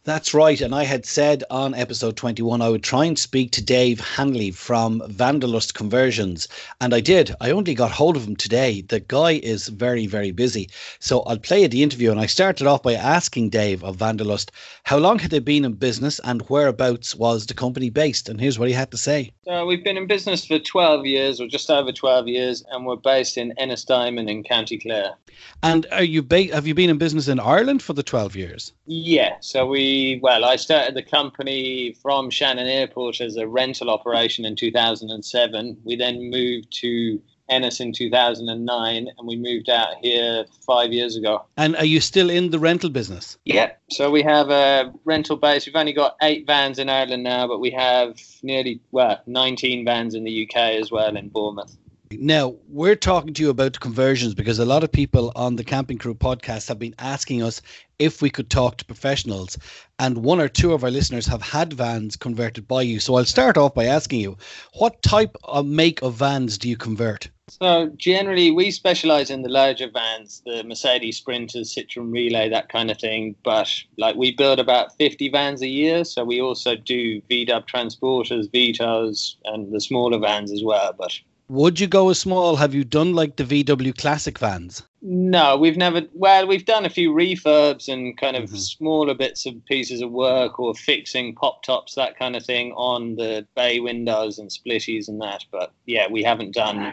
That's 0.05 0.33
right. 0.33 0.59
And 0.59 0.75
I 0.75 0.83
had 0.83 1.05
said 1.05 1.45
on 1.49 1.73
episode 1.73 2.17
21 2.17 2.61
I 2.61 2.67
would 2.67 2.83
try 2.83 3.05
and 3.05 3.17
speak 3.17 3.51
to 3.51 3.63
Dave 3.63 4.01
Hanley 4.01 4.51
from 4.51 4.99
Vanderlust 5.07 5.75
Conversions. 5.75 6.49
And 6.81 6.93
I 6.93 6.99
did. 6.99 7.33
I 7.39 7.51
only 7.51 7.73
got 7.73 7.91
hold 7.91 8.17
of 8.17 8.27
him 8.27 8.35
today. 8.35 8.81
The 8.81 8.99
guy 8.99 9.39
is 9.41 9.69
very, 9.69 10.05
very 10.05 10.31
busy. 10.31 10.69
So 10.99 11.21
I'll 11.21 11.37
play 11.37 11.65
the 11.67 11.83
interview. 11.83 12.11
And 12.11 12.19
I 12.19 12.25
started 12.25 12.67
off 12.67 12.83
by 12.83 12.95
asking 12.95 13.51
Dave 13.51 13.81
of 13.81 13.95
Vanderlust 13.95 14.49
how 14.83 14.97
long 14.97 15.19
had 15.19 15.31
they 15.31 15.39
been 15.39 15.63
in 15.63 15.71
business 15.71 16.19
and 16.25 16.41
whereabouts 16.49 17.15
was 17.15 17.45
the 17.45 17.53
company 17.53 17.89
based? 17.89 18.27
And 18.27 18.41
here's 18.41 18.59
what 18.59 18.67
he 18.67 18.73
had 18.73 18.91
to 18.91 18.97
say. 18.97 19.31
So 19.45 19.65
we've 19.65 19.85
been 19.85 19.95
in 19.95 20.07
business 20.07 20.45
for 20.45 20.59
12 20.59 21.05
years 21.05 21.39
or 21.39 21.47
just 21.47 21.69
over 21.71 21.93
12 21.93 22.27
years. 22.27 22.61
And 22.71 22.85
we're 22.85 22.97
based 22.97 23.37
in 23.37 23.53
Ennistymon 23.57 24.29
in 24.29 24.43
County 24.43 24.77
Clare. 24.77 25.13
And 25.61 25.87
are 25.93 26.03
you 26.03 26.21
ba- 26.21 26.53
have 26.53 26.67
you 26.67 26.73
been 26.73 26.89
in 26.89 26.97
business 26.97 27.29
in 27.29 27.39
Ireland 27.39 27.81
for 27.81 27.93
the 27.93 28.03
12 28.03 28.35
years? 28.35 28.73
Yeah. 28.85 29.37
So 29.39 29.65
we 29.93 30.19
well, 30.21 30.43
I 30.43 30.55
started 30.55 30.95
the 30.95 31.03
company 31.03 31.95
from 32.01 32.29
Shannon 32.29 32.67
Airport 32.67 33.21
as 33.21 33.37
a 33.37 33.47
rental 33.47 33.89
operation 33.89 34.45
in 34.45 34.55
2007. 34.55 35.77
We 35.83 35.95
then 35.95 36.29
moved 36.31 36.71
to 36.81 37.21
Ennis 37.49 37.79
in 37.79 37.91
2009, 37.91 39.07
and 39.17 39.27
we 39.27 39.35
moved 39.35 39.69
out 39.69 39.95
here 40.01 40.45
five 40.65 40.91
years 40.93 41.15
ago. 41.15 41.45
And 41.57 41.75
are 41.75 41.85
you 41.85 41.99
still 41.99 42.29
in 42.29 42.49
the 42.49 42.59
rental 42.59 42.89
business? 42.89 43.37
Yeah. 43.45 43.73
So 43.91 44.09
we 44.09 44.23
have 44.23 44.49
a 44.49 44.91
rental 45.05 45.37
base. 45.37 45.65
We've 45.65 45.75
only 45.75 45.93
got 45.93 46.15
eight 46.21 46.47
vans 46.47 46.79
in 46.79 46.89
Ireland 46.89 47.23
now, 47.23 47.47
but 47.47 47.59
we 47.59 47.69
have 47.71 48.19
nearly 48.41 48.81
well 48.91 49.21
19 49.27 49.85
vans 49.85 50.15
in 50.15 50.23
the 50.23 50.47
UK 50.47 50.55
as 50.81 50.89
well 50.89 51.15
in 51.15 51.29
Bournemouth. 51.29 51.77
Now, 52.19 52.55
we're 52.67 52.95
talking 52.95 53.33
to 53.33 53.41
you 53.41 53.49
about 53.49 53.79
conversions 53.79 54.33
because 54.33 54.59
a 54.59 54.65
lot 54.65 54.83
of 54.83 54.91
people 54.91 55.31
on 55.35 55.55
the 55.55 55.63
Camping 55.63 55.97
Crew 55.97 56.13
podcast 56.13 56.67
have 56.67 56.79
been 56.79 56.95
asking 56.99 57.43
us 57.43 57.61
if 57.99 58.21
we 58.21 58.29
could 58.29 58.49
talk 58.49 58.77
to 58.77 58.85
professionals. 58.85 59.57
And 59.99 60.17
one 60.19 60.39
or 60.39 60.47
two 60.47 60.73
of 60.73 60.83
our 60.83 60.91
listeners 60.91 61.25
have 61.27 61.41
had 61.41 61.73
vans 61.73 62.15
converted 62.15 62.67
by 62.67 62.81
you. 62.81 62.99
So 62.99 63.15
I'll 63.15 63.25
start 63.25 63.57
off 63.57 63.73
by 63.73 63.85
asking 63.85 64.19
you 64.19 64.37
what 64.73 65.01
type 65.01 65.35
of 65.43 65.65
make 65.65 66.01
of 66.01 66.15
vans 66.15 66.57
do 66.57 66.67
you 66.67 66.77
convert? 66.77 67.29
So 67.49 67.91
generally, 67.97 68.51
we 68.51 68.71
specialize 68.71 69.29
in 69.29 69.41
the 69.41 69.49
larger 69.49 69.89
vans, 69.89 70.41
the 70.45 70.63
Mercedes 70.63 71.17
Sprinters, 71.17 71.75
Citroen 71.75 72.11
Relay, 72.11 72.49
that 72.49 72.69
kind 72.69 72.89
of 72.89 72.97
thing. 72.97 73.35
But 73.43 73.69
like 73.97 74.15
we 74.15 74.31
build 74.31 74.59
about 74.59 74.97
50 74.97 75.29
vans 75.29 75.61
a 75.61 75.67
year, 75.67 76.05
so 76.05 76.23
we 76.23 76.41
also 76.41 76.75
do 76.75 77.21
VW 77.29 77.67
transporters, 77.67 78.49
Vitos, 78.49 79.35
and 79.45 79.71
the 79.73 79.81
smaller 79.81 80.19
vans 80.19 80.51
as 80.51 80.63
well. 80.63 80.93
But 80.97 81.19
would 81.53 81.79
you 81.79 81.85
go 81.85 82.09
as 82.09 82.19
small? 82.19 82.55
Have 82.55 82.73
you 82.73 82.83
done 82.83 83.13
like 83.13 83.35
the 83.35 83.43
VW 83.43 83.95
classic 83.95 84.39
vans? 84.39 84.81
No, 85.03 85.55
we've 85.55 85.77
never. 85.77 86.01
Well, 86.13 86.47
we've 86.47 86.65
done 86.65 86.83
a 86.83 86.89
few 86.89 87.11
refurbs 87.11 87.91
and 87.91 88.17
kind 88.17 88.35
of 88.35 88.45
mm-hmm. 88.45 88.55
smaller 88.55 89.13
bits 89.13 89.45
of 89.45 89.63
pieces 89.65 90.01
of 90.01 90.11
work 90.11 90.59
or 90.59 90.73
fixing 90.73 91.35
pop 91.35 91.61
tops, 91.61 91.93
that 91.93 92.17
kind 92.17 92.35
of 92.35 92.43
thing, 92.43 92.71
on 92.71 93.15
the 93.15 93.45
bay 93.55 93.79
windows 93.79 94.39
and 94.39 94.49
splitties 94.49 95.07
and 95.07 95.21
that. 95.21 95.45
But 95.51 95.71
yeah, 95.85 96.07
we 96.09 96.23
haven't 96.23 96.55
done 96.55 96.91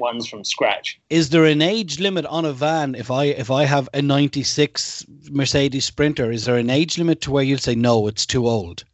ones 0.00 0.26
from 0.26 0.42
scratch. 0.42 0.98
Is 1.10 1.30
there 1.30 1.44
an 1.44 1.62
age 1.62 2.00
limit 2.00 2.26
on 2.26 2.44
a 2.44 2.52
van? 2.52 2.96
If 2.96 3.12
I 3.12 3.26
if 3.26 3.50
I 3.50 3.64
have 3.64 3.88
a 3.94 4.02
'96 4.02 5.06
Mercedes 5.30 5.84
Sprinter, 5.84 6.32
is 6.32 6.46
there 6.46 6.56
an 6.56 6.70
age 6.70 6.98
limit 6.98 7.20
to 7.20 7.30
where 7.30 7.44
you'll 7.44 7.58
say 7.58 7.76
no, 7.76 8.08
it's 8.08 8.26
too 8.26 8.48
old? 8.48 8.84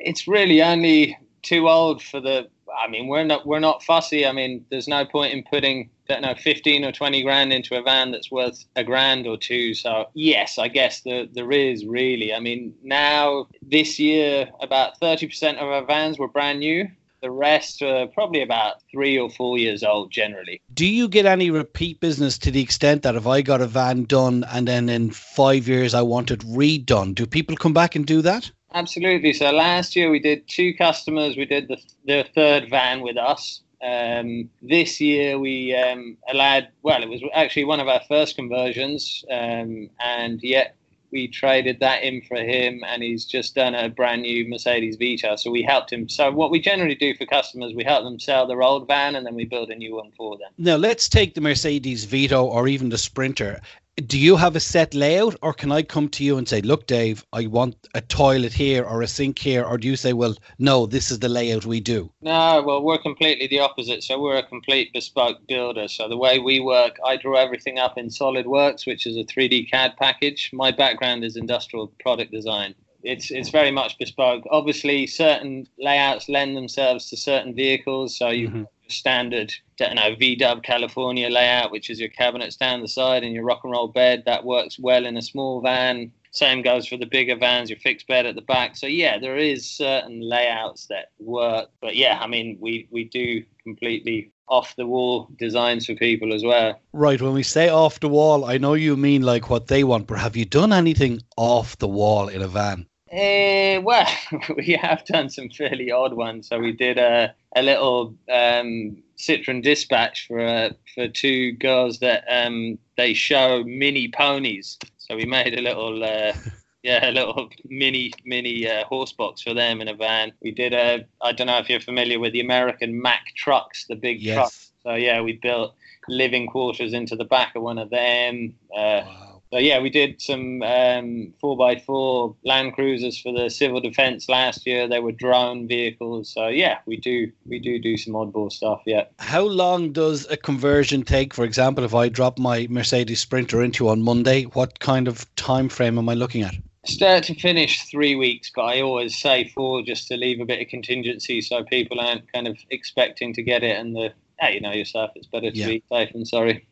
It's 0.00 0.26
really 0.26 0.62
only 0.62 1.18
too 1.42 1.68
old 1.68 2.02
for 2.02 2.20
the 2.20 2.48
I 2.78 2.88
mean, 2.88 3.08
we're 3.08 3.24
not 3.24 3.46
we're 3.46 3.60
not 3.60 3.82
fussy. 3.82 4.26
I 4.26 4.32
mean, 4.32 4.64
there's 4.70 4.88
no 4.88 5.04
point 5.04 5.32
in 5.32 5.42
putting 5.44 5.90
don't 6.08 6.22
know 6.22 6.34
15 6.34 6.84
or 6.84 6.92
20 6.92 7.22
grand 7.22 7.52
into 7.52 7.76
a 7.76 7.82
van 7.82 8.10
that's 8.10 8.30
worth 8.30 8.64
a 8.76 8.84
grand 8.84 9.26
or 9.26 9.36
two. 9.36 9.74
So 9.74 10.06
yes, 10.14 10.58
I 10.58 10.68
guess 10.68 11.02
there 11.02 11.26
there 11.26 11.52
is 11.52 11.84
really. 11.86 12.34
I 12.34 12.40
mean, 12.40 12.74
now 12.82 13.48
this 13.62 13.98
year 13.98 14.48
about 14.60 15.00
30% 15.00 15.56
of 15.56 15.68
our 15.68 15.84
vans 15.84 16.18
were 16.18 16.28
brand 16.28 16.60
new. 16.60 16.88
The 17.22 17.30
rest 17.30 17.82
are 17.82 18.08
probably 18.08 18.42
about 18.42 18.82
three 18.90 19.16
or 19.16 19.30
four 19.30 19.56
years 19.56 19.84
old 19.84 20.10
generally. 20.10 20.60
Do 20.74 20.84
you 20.84 21.08
get 21.08 21.24
any 21.24 21.50
repeat 21.50 22.00
business 22.00 22.36
to 22.38 22.50
the 22.50 22.60
extent 22.60 23.04
that 23.04 23.14
if 23.14 23.28
I 23.28 23.42
got 23.42 23.60
a 23.60 23.68
van 23.68 24.04
done 24.04 24.44
and 24.52 24.66
then 24.66 24.88
in 24.88 25.12
five 25.12 25.68
years 25.68 25.94
I 25.94 26.02
want 26.02 26.32
it 26.32 26.40
redone, 26.40 27.14
do 27.14 27.24
people 27.24 27.56
come 27.56 27.72
back 27.72 27.94
and 27.94 28.04
do 28.04 28.22
that? 28.22 28.50
Absolutely. 28.74 29.32
So 29.32 29.50
last 29.50 29.94
year 29.96 30.10
we 30.10 30.18
did 30.18 30.46
two 30.48 30.74
customers. 30.74 31.36
We 31.36 31.44
did 31.44 31.68
the, 31.68 31.78
the 32.06 32.26
third 32.34 32.70
van 32.70 33.00
with 33.00 33.16
us. 33.16 33.60
Um, 33.82 34.48
this 34.62 35.00
year 35.00 35.38
we 35.38 35.74
um, 35.74 36.16
allowed, 36.28 36.68
well, 36.82 37.02
it 37.02 37.08
was 37.08 37.20
actually 37.34 37.64
one 37.64 37.80
of 37.80 37.88
our 37.88 38.00
first 38.06 38.36
conversions, 38.36 39.24
um, 39.28 39.90
and 39.98 40.40
yet 40.42 40.76
we 41.10 41.28
traded 41.28 41.80
that 41.80 42.02
in 42.02 42.22
for 42.22 42.38
him, 42.38 42.82
and 42.86 43.02
he's 43.02 43.24
just 43.24 43.54
done 43.54 43.74
a 43.74 43.88
brand 43.88 44.22
new 44.22 44.48
Mercedes 44.48 44.96
Vito. 44.96 45.36
So 45.36 45.50
we 45.50 45.62
helped 45.62 45.92
him. 45.92 46.08
So 46.08 46.30
what 46.30 46.50
we 46.50 46.60
generally 46.60 46.94
do 46.94 47.14
for 47.14 47.26
customers, 47.26 47.74
we 47.74 47.84
help 47.84 48.04
them 48.04 48.18
sell 48.18 48.46
their 48.46 48.62
old 48.62 48.86
van, 48.86 49.16
and 49.16 49.26
then 49.26 49.34
we 49.34 49.44
build 49.44 49.70
a 49.70 49.74
new 49.74 49.96
one 49.96 50.10
for 50.16 50.38
them. 50.38 50.50
Now 50.58 50.76
let's 50.76 51.08
take 51.08 51.34
the 51.34 51.40
Mercedes 51.40 52.04
Vito 52.04 52.44
or 52.44 52.68
even 52.68 52.88
the 52.88 52.98
Sprinter. 52.98 53.60
Do 53.96 54.18
you 54.18 54.36
have 54.36 54.56
a 54.56 54.60
set 54.60 54.94
layout 54.94 55.36
or 55.42 55.52
can 55.52 55.70
I 55.70 55.82
come 55.82 56.08
to 56.10 56.24
you 56.24 56.38
and 56.38 56.48
say, 56.48 56.62
look, 56.62 56.86
Dave, 56.86 57.26
I 57.32 57.46
want 57.46 57.76
a 57.94 58.00
toilet 58.00 58.52
here 58.52 58.84
or 58.84 59.02
a 59.02 59.06
sink 59.06 59.38
here? 59.38 59.64
Or 59.64 59.76
do 59.76 59.86
you 59.86 59.96
say, 59.96 60.14
well, 60.14 60.34
no, 60.58 60.86
this 60.86 61.10
is 61.10 61.18
the 61.18 61.28
layout 61.28 61.66
we 61.66 61.80
do? 61.80 62.10
No, 62.22 62.62
well, 62.66 62.82
we're 62.82 62.98
completely 62.98 63.48
the 63.48 63.60
opposite. 63.60 64.02
So 64.02 64.18
we're 64.18 64.38
a 64.38 64.46
complete 64.46 64.92
bespoke 64.94 65.46
builder. 65.46 65.88
So 65.88 66.08
the 66.08 66.16
way 66.16 66.38
we 66.38 66.58
work, 66.58 66.96
I 67.04 67.16
draw 67.16 67.36
everything 67.36 67.78
up 67.78 67.98
in 67.98 68.08
SolidWorks, 68.08 68.86
which 68.86 69.06
is 69.06 69.16
a 69.18 69.24
3D 69.24 69.70
CAD 69.70 69.96
package. 69.98 70.50
My 70.54 70.70
background 70.70 71.22
is 71.22 71.36
industrial 71.36 71.88
product 72.00 72.32
design. 72.32 72.74
It's, 73.02 73.30
it's 73.30 73.50
very 73.50 73.72
much 73.72 73.98
bespoke. 73.98 74.44
Obviously, 74.50 75.06
certain 75.06 75.66
layouts 75.78 76.28
lend 76.28 76.56
themselves 76.56 77.10
to 77.10 77.16
certain 77.16 77.54
vehicles. 77.54 78.16
So 78.16 78.30
you 78.30 78.48
mm-hmm 78.48 78.62
standard, 78.92 79.52
don't 79.76 79.96
know, 79.96 80.14
VW 80.14 80.62
California 80.62 81.28
layout, 81.28 81.70
which 81.70 81.90
is 81.90 81.98
your 81.98 82.08
cabinets 82.08 82.56
down 82.56 82.80
the 82.80 82.88
side 82.88 83.24
and 83.24 83.34
your 83.34 83.44
rock 83.44 83.60
and 83.64 83.72
roll 83.72 83.88
bed. 83.88 84.24
That 84.26 84.44
works 84.44 84.78
well 84.78 85.06
in 85.06 85.16
a 85.16 85.22
small 85.22 85.60
van. 85.60 86.12
Same 86.30 86.62
goes 86.62 86.86
for 86.86 86.96
the 86.96 87.06
bigger 87.06 87.36
vans, 87.36 87.68
your 87.68 87.78
fixed 87.78 88.06
bed 88.06 88.24
at 88.24 88.34
the 88.34 88.42
back. 88.42 88.76
So 88.76 88.86
yeah, 88.86 89.18
there 89.18 89.36
is 89.36 89.68
certain 89.68 90.20
layouts 90.20 90.86
that 90.86 91.10
work. 91.18 91.68
But 91.80 91.94
yeah, 91.96 92.18
I 92.20 92.26
mean, 92.26 92.56
we 92.58 92.88
we 92.90 93.04
do 93.04 93.44
completely 93.62 94.32
off 94.48 94.76
the 94.76 94.86
wall 94.86 95.28
designs 95.38 95.86
for 95.86 95.94
people 95.94 96.32
as 96.32 96.42
well. 96.42 96.80
Right. 96.92 97.20
When 97.20 97.32
we 97.32 97.42
say 97.42 97.68
off 97.68 98.00
the 98.00 98.08
wall, 98.08 98.44
I 98.44 98.58
know 98.58 98.74
you 98.74 98.96
mean 98.96 99.22
like 99.22 99.50
what 99.50 99.66
they 99.66 99.84
want, 99.84 100.06
but 100.06 100.18
have 100.18 100.36
you 100.36 100.44
done 100.44 100.72
anything 100.72 101.22
off 101.36 101.78
the 101.78 101.88
wall 101.88 102.28
in 102.28 102.42
a 102.42 102.48
van? 102.48 102.86
Uh, 103.12 103.78
well, 103.82 104.06
we 104.56 104.72
have 104.72 105.04
done 105.04 105.28
some 105.28 105.50
fairly 105.50 105.90
odd 105.90 106.14
ones. 106.14 106.48
So 106.48 106.58
we 106.58 106.72
did 106.72 106.98
a 106.98 107.34
a 107.54 107.62
little 107.62 108.14
um, 108.30 109.02
Citroen 109.18 109.62
Dispatch 109.62 110.26
for 110.26 110.40
uh, 110.40 110.70
for 110.94 111.08
two 111.08 111.52
girls 111.52 111.98
that 111.98 112.24
um, 112.28 112.78
they 112.96 113.12
show 113.12 113.64
mini 113.64 114.08
ponies. 114.08 114.78
So 114.98 115.16
we 115.16 115.26
made 115.26 115.58
a 115.58 115.62
little. 115.62 116.02
Uh, 116.02 116.32
yeah, 116.82 117.08
a 117.08 117.12
little 117.12 117.48
mini 117.66 118.12
mini 118.24 118.68
uh, 118.68 118.84
horse 118.86 119.12
box 119.12 119.42
for 119.42 119.54
them 119.54 119.80
in 119.80 119.88
a 119.88 119.94
van. 119.94 120.32
We 120.40 120.50
did 120.50 120.72
a. 120.72 121.04
I 121.20 121.32
don't 121.32 121.46
know 121.48 121.58
if 121.58 121.68
you're 121.68 121.80
familiar 121.80 122.18
with 122.18 122.32
the 122.32 122.40
American 122.40 123.00
Mack 123.00 123.34
trucks, 123.36 123.86
the 123.86 123.94
big 123.94 124.20
yes. 124.22 124.34
trucks. 124.34 124.70
So 124.82 124.94
yeah, 124.94 125.20
we 125.20 125.34
built 125.34 125.74
living 126.08 126.46
quarters 126.48 126.92
into 126.92 127.14
the 127.14 127.24
back 127.24 127.54
of 127.54 127.62
one 127.62 127.78
of 127.78 127.90
them. 127.90 128.54
Uh, 128.74 129.02
wow. 129.04 129.31
So 129.52 129.58
yeah, 129.58 129.80
we 129.80 129.90
did 129.90 130.18
some 130.22 130.62
um, 130.62 131.34
four 131.38 131.58
by 131.58 131.76
four 131.76 132.34
Land 132.42 132.72
Cruisers 132.72 133.20
for 133.20 133.34
the 133.34 133.50
civil 133.50 133.82
defence 133.82 134.26
last 134.30 134.66
year. 134.66 134.88
They 134.88 134.98
were 134.98 135.12
drone 135.12 135.68
vehicles. 135.68 136.32
So 136.32 136.48
yeah, 136.48 136.78
we 136.86 136.96
do 136.96 137.30
we 137.44 137.58
do 137.58 137.78
do 137.78 137.98
some 137.98 138.14
oddball 138.14 138.50
stuff. 138.50 138.80
Yeah. 138.86 139.04
How 139.18 139.42
long 139.42 139.92
does 139.92 140.26
a 140.30 140.38
conversion 140.38 141.02
take? 141.02 141.34
For 141.34 141.44
example, 141.44 141.84
if 141.84 141.94
I 141.94 142.08
drop 142.08 142.38
my 142.38 142.66
Mercedes 142.70 143.20
Sprinter 143.20 143.62
into 143.62 143.90
on 143.90 144.00
Monday, 144.00 144.44
what 144.44 144.80
kind 144.80 145.06
of 145.06 145.26
time 145.36 145.68
frame 145.68 145.98
am 145.98 146.08
I 146.08 146.14
looking 146.14 146.42
at? 146.42 146.54
Start 146.86 147.24
to 147.24 147.34
finish, 147.34 147.82
three 147.90 148.14
weeks, 148.14 148.50
but 148.56 148.62
I 148.62 148.80
always 148.80 149.20
say 149.20 149.48
four 149.48 149.82
just 149.82 150.08
to 150.08 150.16
leave 150.16 150.40
a 150.40 150.46
bit 150.46 150.62
of 150.62 150.68
contingency 150.68 151.42
so 151.42 151.62
people 151.62 152.00
aren't 152.00 152.32
kind 152.32 152.48
of 152.48 152.56
expecting 152.70 153.34
to 153.34 153.42
get 153.42 153.62
it 153.62 153.76
and 153.76 153.94
the 153.94 154.14
hey, 154.40 154.54
you 154.54 154.60
know 154.62 154.72
yourself, 154.72 155.10
it's 155.14 155.26
better 155.26 155.50
to 155.50 155.56
yeah. 155.56 155.66
be 155.66 155.82
safe 155.92 156.12
than 156.14 156.24
sorry. 156.24 156.66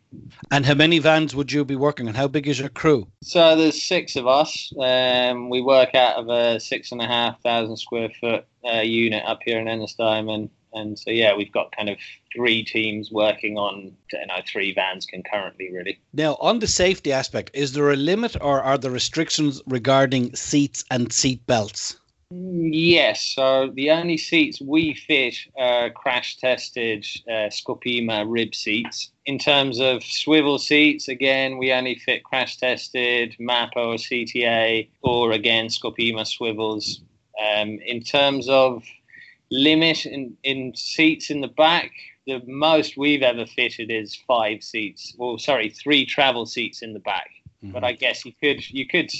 And 0.51 0.67
how 0.67 0.75
many 0.75 0.99
vans 0.99 1.35
would 1.37 1.53
you 1.53 1.65
be 1.65 1.77
working 1.77 2.09
on? 2.09 2.15
How 2.15 2.27
big 2.27 2.49
is 2.49 2.59
your 2.59 2.69
crew? 2.69 3.07
So 3.23 3.57
there's 3.57 3.83
six 3.83 4.17
of 4.17 4.27
us. 4.27 4.73
Um, 4.81 5.51
we 5.51 5.61
work 5.61 5.95
out 5.95 6.17
of 6.17 6.29
a 6.29 6.59
six 6.59 6.93
and 6.93 7.01
a 7.01 7.07
half 7.07 7.41
thousand 7.43 7.77
square 7.77 8.11
foot 8.21 8.45
uh, 8.65 8.81
unit 8.81 9.23
up 9.25 9.41
here 9.45 9.59
in 9.59 9.67
Ennistymon, 9.67 10.35
and 10.35 10.51
and 10.73 10.99
so 10.99 11.11
yeah, 11.11 11.35
we've 11.35 11.53
got 11.53 11.75
kind 11.77 11.89
of 11.89 11.97
three 12.35 12.65
teams 12.65 13.11
working 13.11 13.57
on 13.57 13.93
you 14.13 14.27
know 14.27 14.41
three 14.47 14.75
vans 14.75 15.07
concurrently. 15.07 15.71
Really. 15.73 16.01
Now, 16.13 16.37
on 16.41 16.59
the 16.59 16.67
safety 16.67 17.13
aspect, 17.13 17.51
is 17.55 17.73
there 17.73 17.91
a 17.91 17.97
limit, 17.97 18.37
or 18.41 18.63
are 18.63 18.79
there 18.79 18.91
restrictions 18.91 19.63
regarding 19.67 20.35
seats 20.35 20.85
and 20.91 21.13
seat 21.13 21.47
belts? 21.47 21.97
Yes, 22.33 23.27
so 23.35 23.73
the 23.75 23.91
only 23.91 24.17
seats 24.17 24.61
we 24.61 24.95
fit 24.95 25.35
are 25.59 25.91
crash 25.91 26.37
tested 26.37 27.05
uh, 27.29 27.51
Scopema 27.51 28.25
rib 28.25 28.55
seats. 28.55 29.11
In 29.31 29.39
terms 29.39 29.79
of 29.79 30.03
swivel 30.03 30.59
seats, 30.59 31.07
again, 31.07 31.57
we 31.57 31.73
only 31.73 31.95
fit 31.95 32.25
crash 32.25 32.57
tested 32.57 33.37
MAPA 33.39 33.77
or 33.77 33.95
CTA 33.95 34.89
or 35.03 35.31
again 35.31 35.67
Scopema 35.67 36.27
swivels. 36.27 37.01
Um, 37.41 37.79
in 37.87 38.03
terms 38.03 38.49
of 38.49 38.83
limit 39.53 40.05
in, 40.05 40.37
in 40.43 40.75
seats 40.75 41.31
in 41.31 41.43
the 41.43 41.55
back, 41.67 41.93
the 42.27 42.43
most 42.45 42.97
we've 42.97 43.23
ever 43.23 43.47
fitted 43.47 43.89
is 43.89 44.17
five 44.27 44.65
seats. 44.65 45.15
Well, 45.17 45.39
sorry, 45.39 45.69
three 45.71 46.05
travel 46.05 46.45
seats 46.45 46.83
in 46.83 46.93
the 46.93 46.99
back. 46.99 47.31
Mm-hmm. 47.63 47.71
But 47.71 47.85
I 47.85 47.93
guess 47.93 48.25
you 48.25 48.33
could 48.43 48.69
you 48.69 48.89
could 48.89 49.13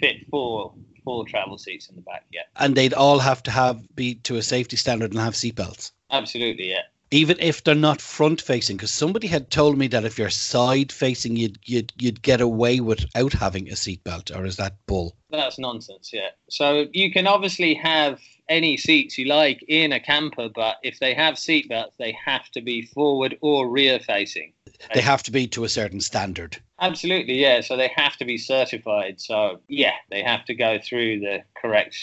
fit 0.00 0.16
four 0.32 0.74
full 1.04 1.24
travel 1.26 1.58
seats 1.58 1.88
in 1.88 1.94
the 1.94 2.02
back. 2.02 2.24
Yeah. 2.32 2.42
And 2.56 2.74
they'd 2.74 2.92
all 2.92 3.20
have 3.20 3.44
to 3.44 3.52
have 3.52 3.94
be 3.94 4.16
to 4.16 4.34
a 4.34 4.42
safety 4.42 4.74
standard 4.74 5.12
and 5.12 5.20
have 5.20 5.34
seatbelts. 5.34 5.92
Absolutely, 6.10 6.70
yeah. 6.70 6.82
Even 7.10 7.36
if 7.40 7.64
they're 7.64 7.74
not 7.74 8.00
front 8.00 8.40
facing, 8.40 8.76
because 8.76 8.90
somebody 8.90 9.26
had 9.26 9.50
told 9.50 9.78
me 9.78 9.86
that 9.88 10.04
if 10.04 10.18
you're 10.18 10.28
side 10.28 10.92
facing, 10.92 11.36
you'd 11.36 11.58
you'd 11.64 11.92
you'd 11.98 12.22
get 12.22 12.40
away 12.40 12.80
without 12.80 13.32
having 13.32 13.68
a 13.68 13.72
seatbelt, 13.72 14.36
or 14.36 14.44
is 14.44 14.56
that 14.56 14.76
bull? 14.86 15.16
That's 15.30 15.58
nonsense. 15.58 16.10
Yeah. 16.12 16.30
So 16.50 16.86
you 16.92 17.10
can 17.10 17.26
obviously 17.26 17.74
have 17.74 18.20
any 18.48 18.76
seats 18.76 19.18
you 19.18 19.26
like 19.26 19.62
in 19.68 19.92
a 19.92 20.00
camper, 20.00 20.48
but 20.54 20.76
if 20.82 20.98
they 21.00 21.14
have 21.14 21.34
seatbelts, 21.34 21.92
they 21.98 22.16
have 22.24 22.48
to 22.50 22.60
be 22.60 22.82
forward 22.82 23.36
or 23.40 23.68
rear 23.68 23.98
facing. 24.00 24.52
They 24.94 25.00
have 25.00 25.22
to 25.24 25.30
be 25.30 25.46
to 25.48 25.64
a 25.64 25.68
certain 25.68 26.00
standard. 26.00 26.56
Absolutely, 26.80 27.40
yeah. 27.40 27.60
So 27.60 27.76
they 27.76 27.90
have 27.96 28.16
to 28.18 28.24
be 28.24 28.38
certified. 28.38 29.20
So 29.20 29.60
yeah, 29.68 29.94
they 30.10 30.22
have 30.22 30.44
to 30.46 30.54
go 30.54 30.78
through 30.78 31.20
the 31.20 31.42
correct 31.60 31.96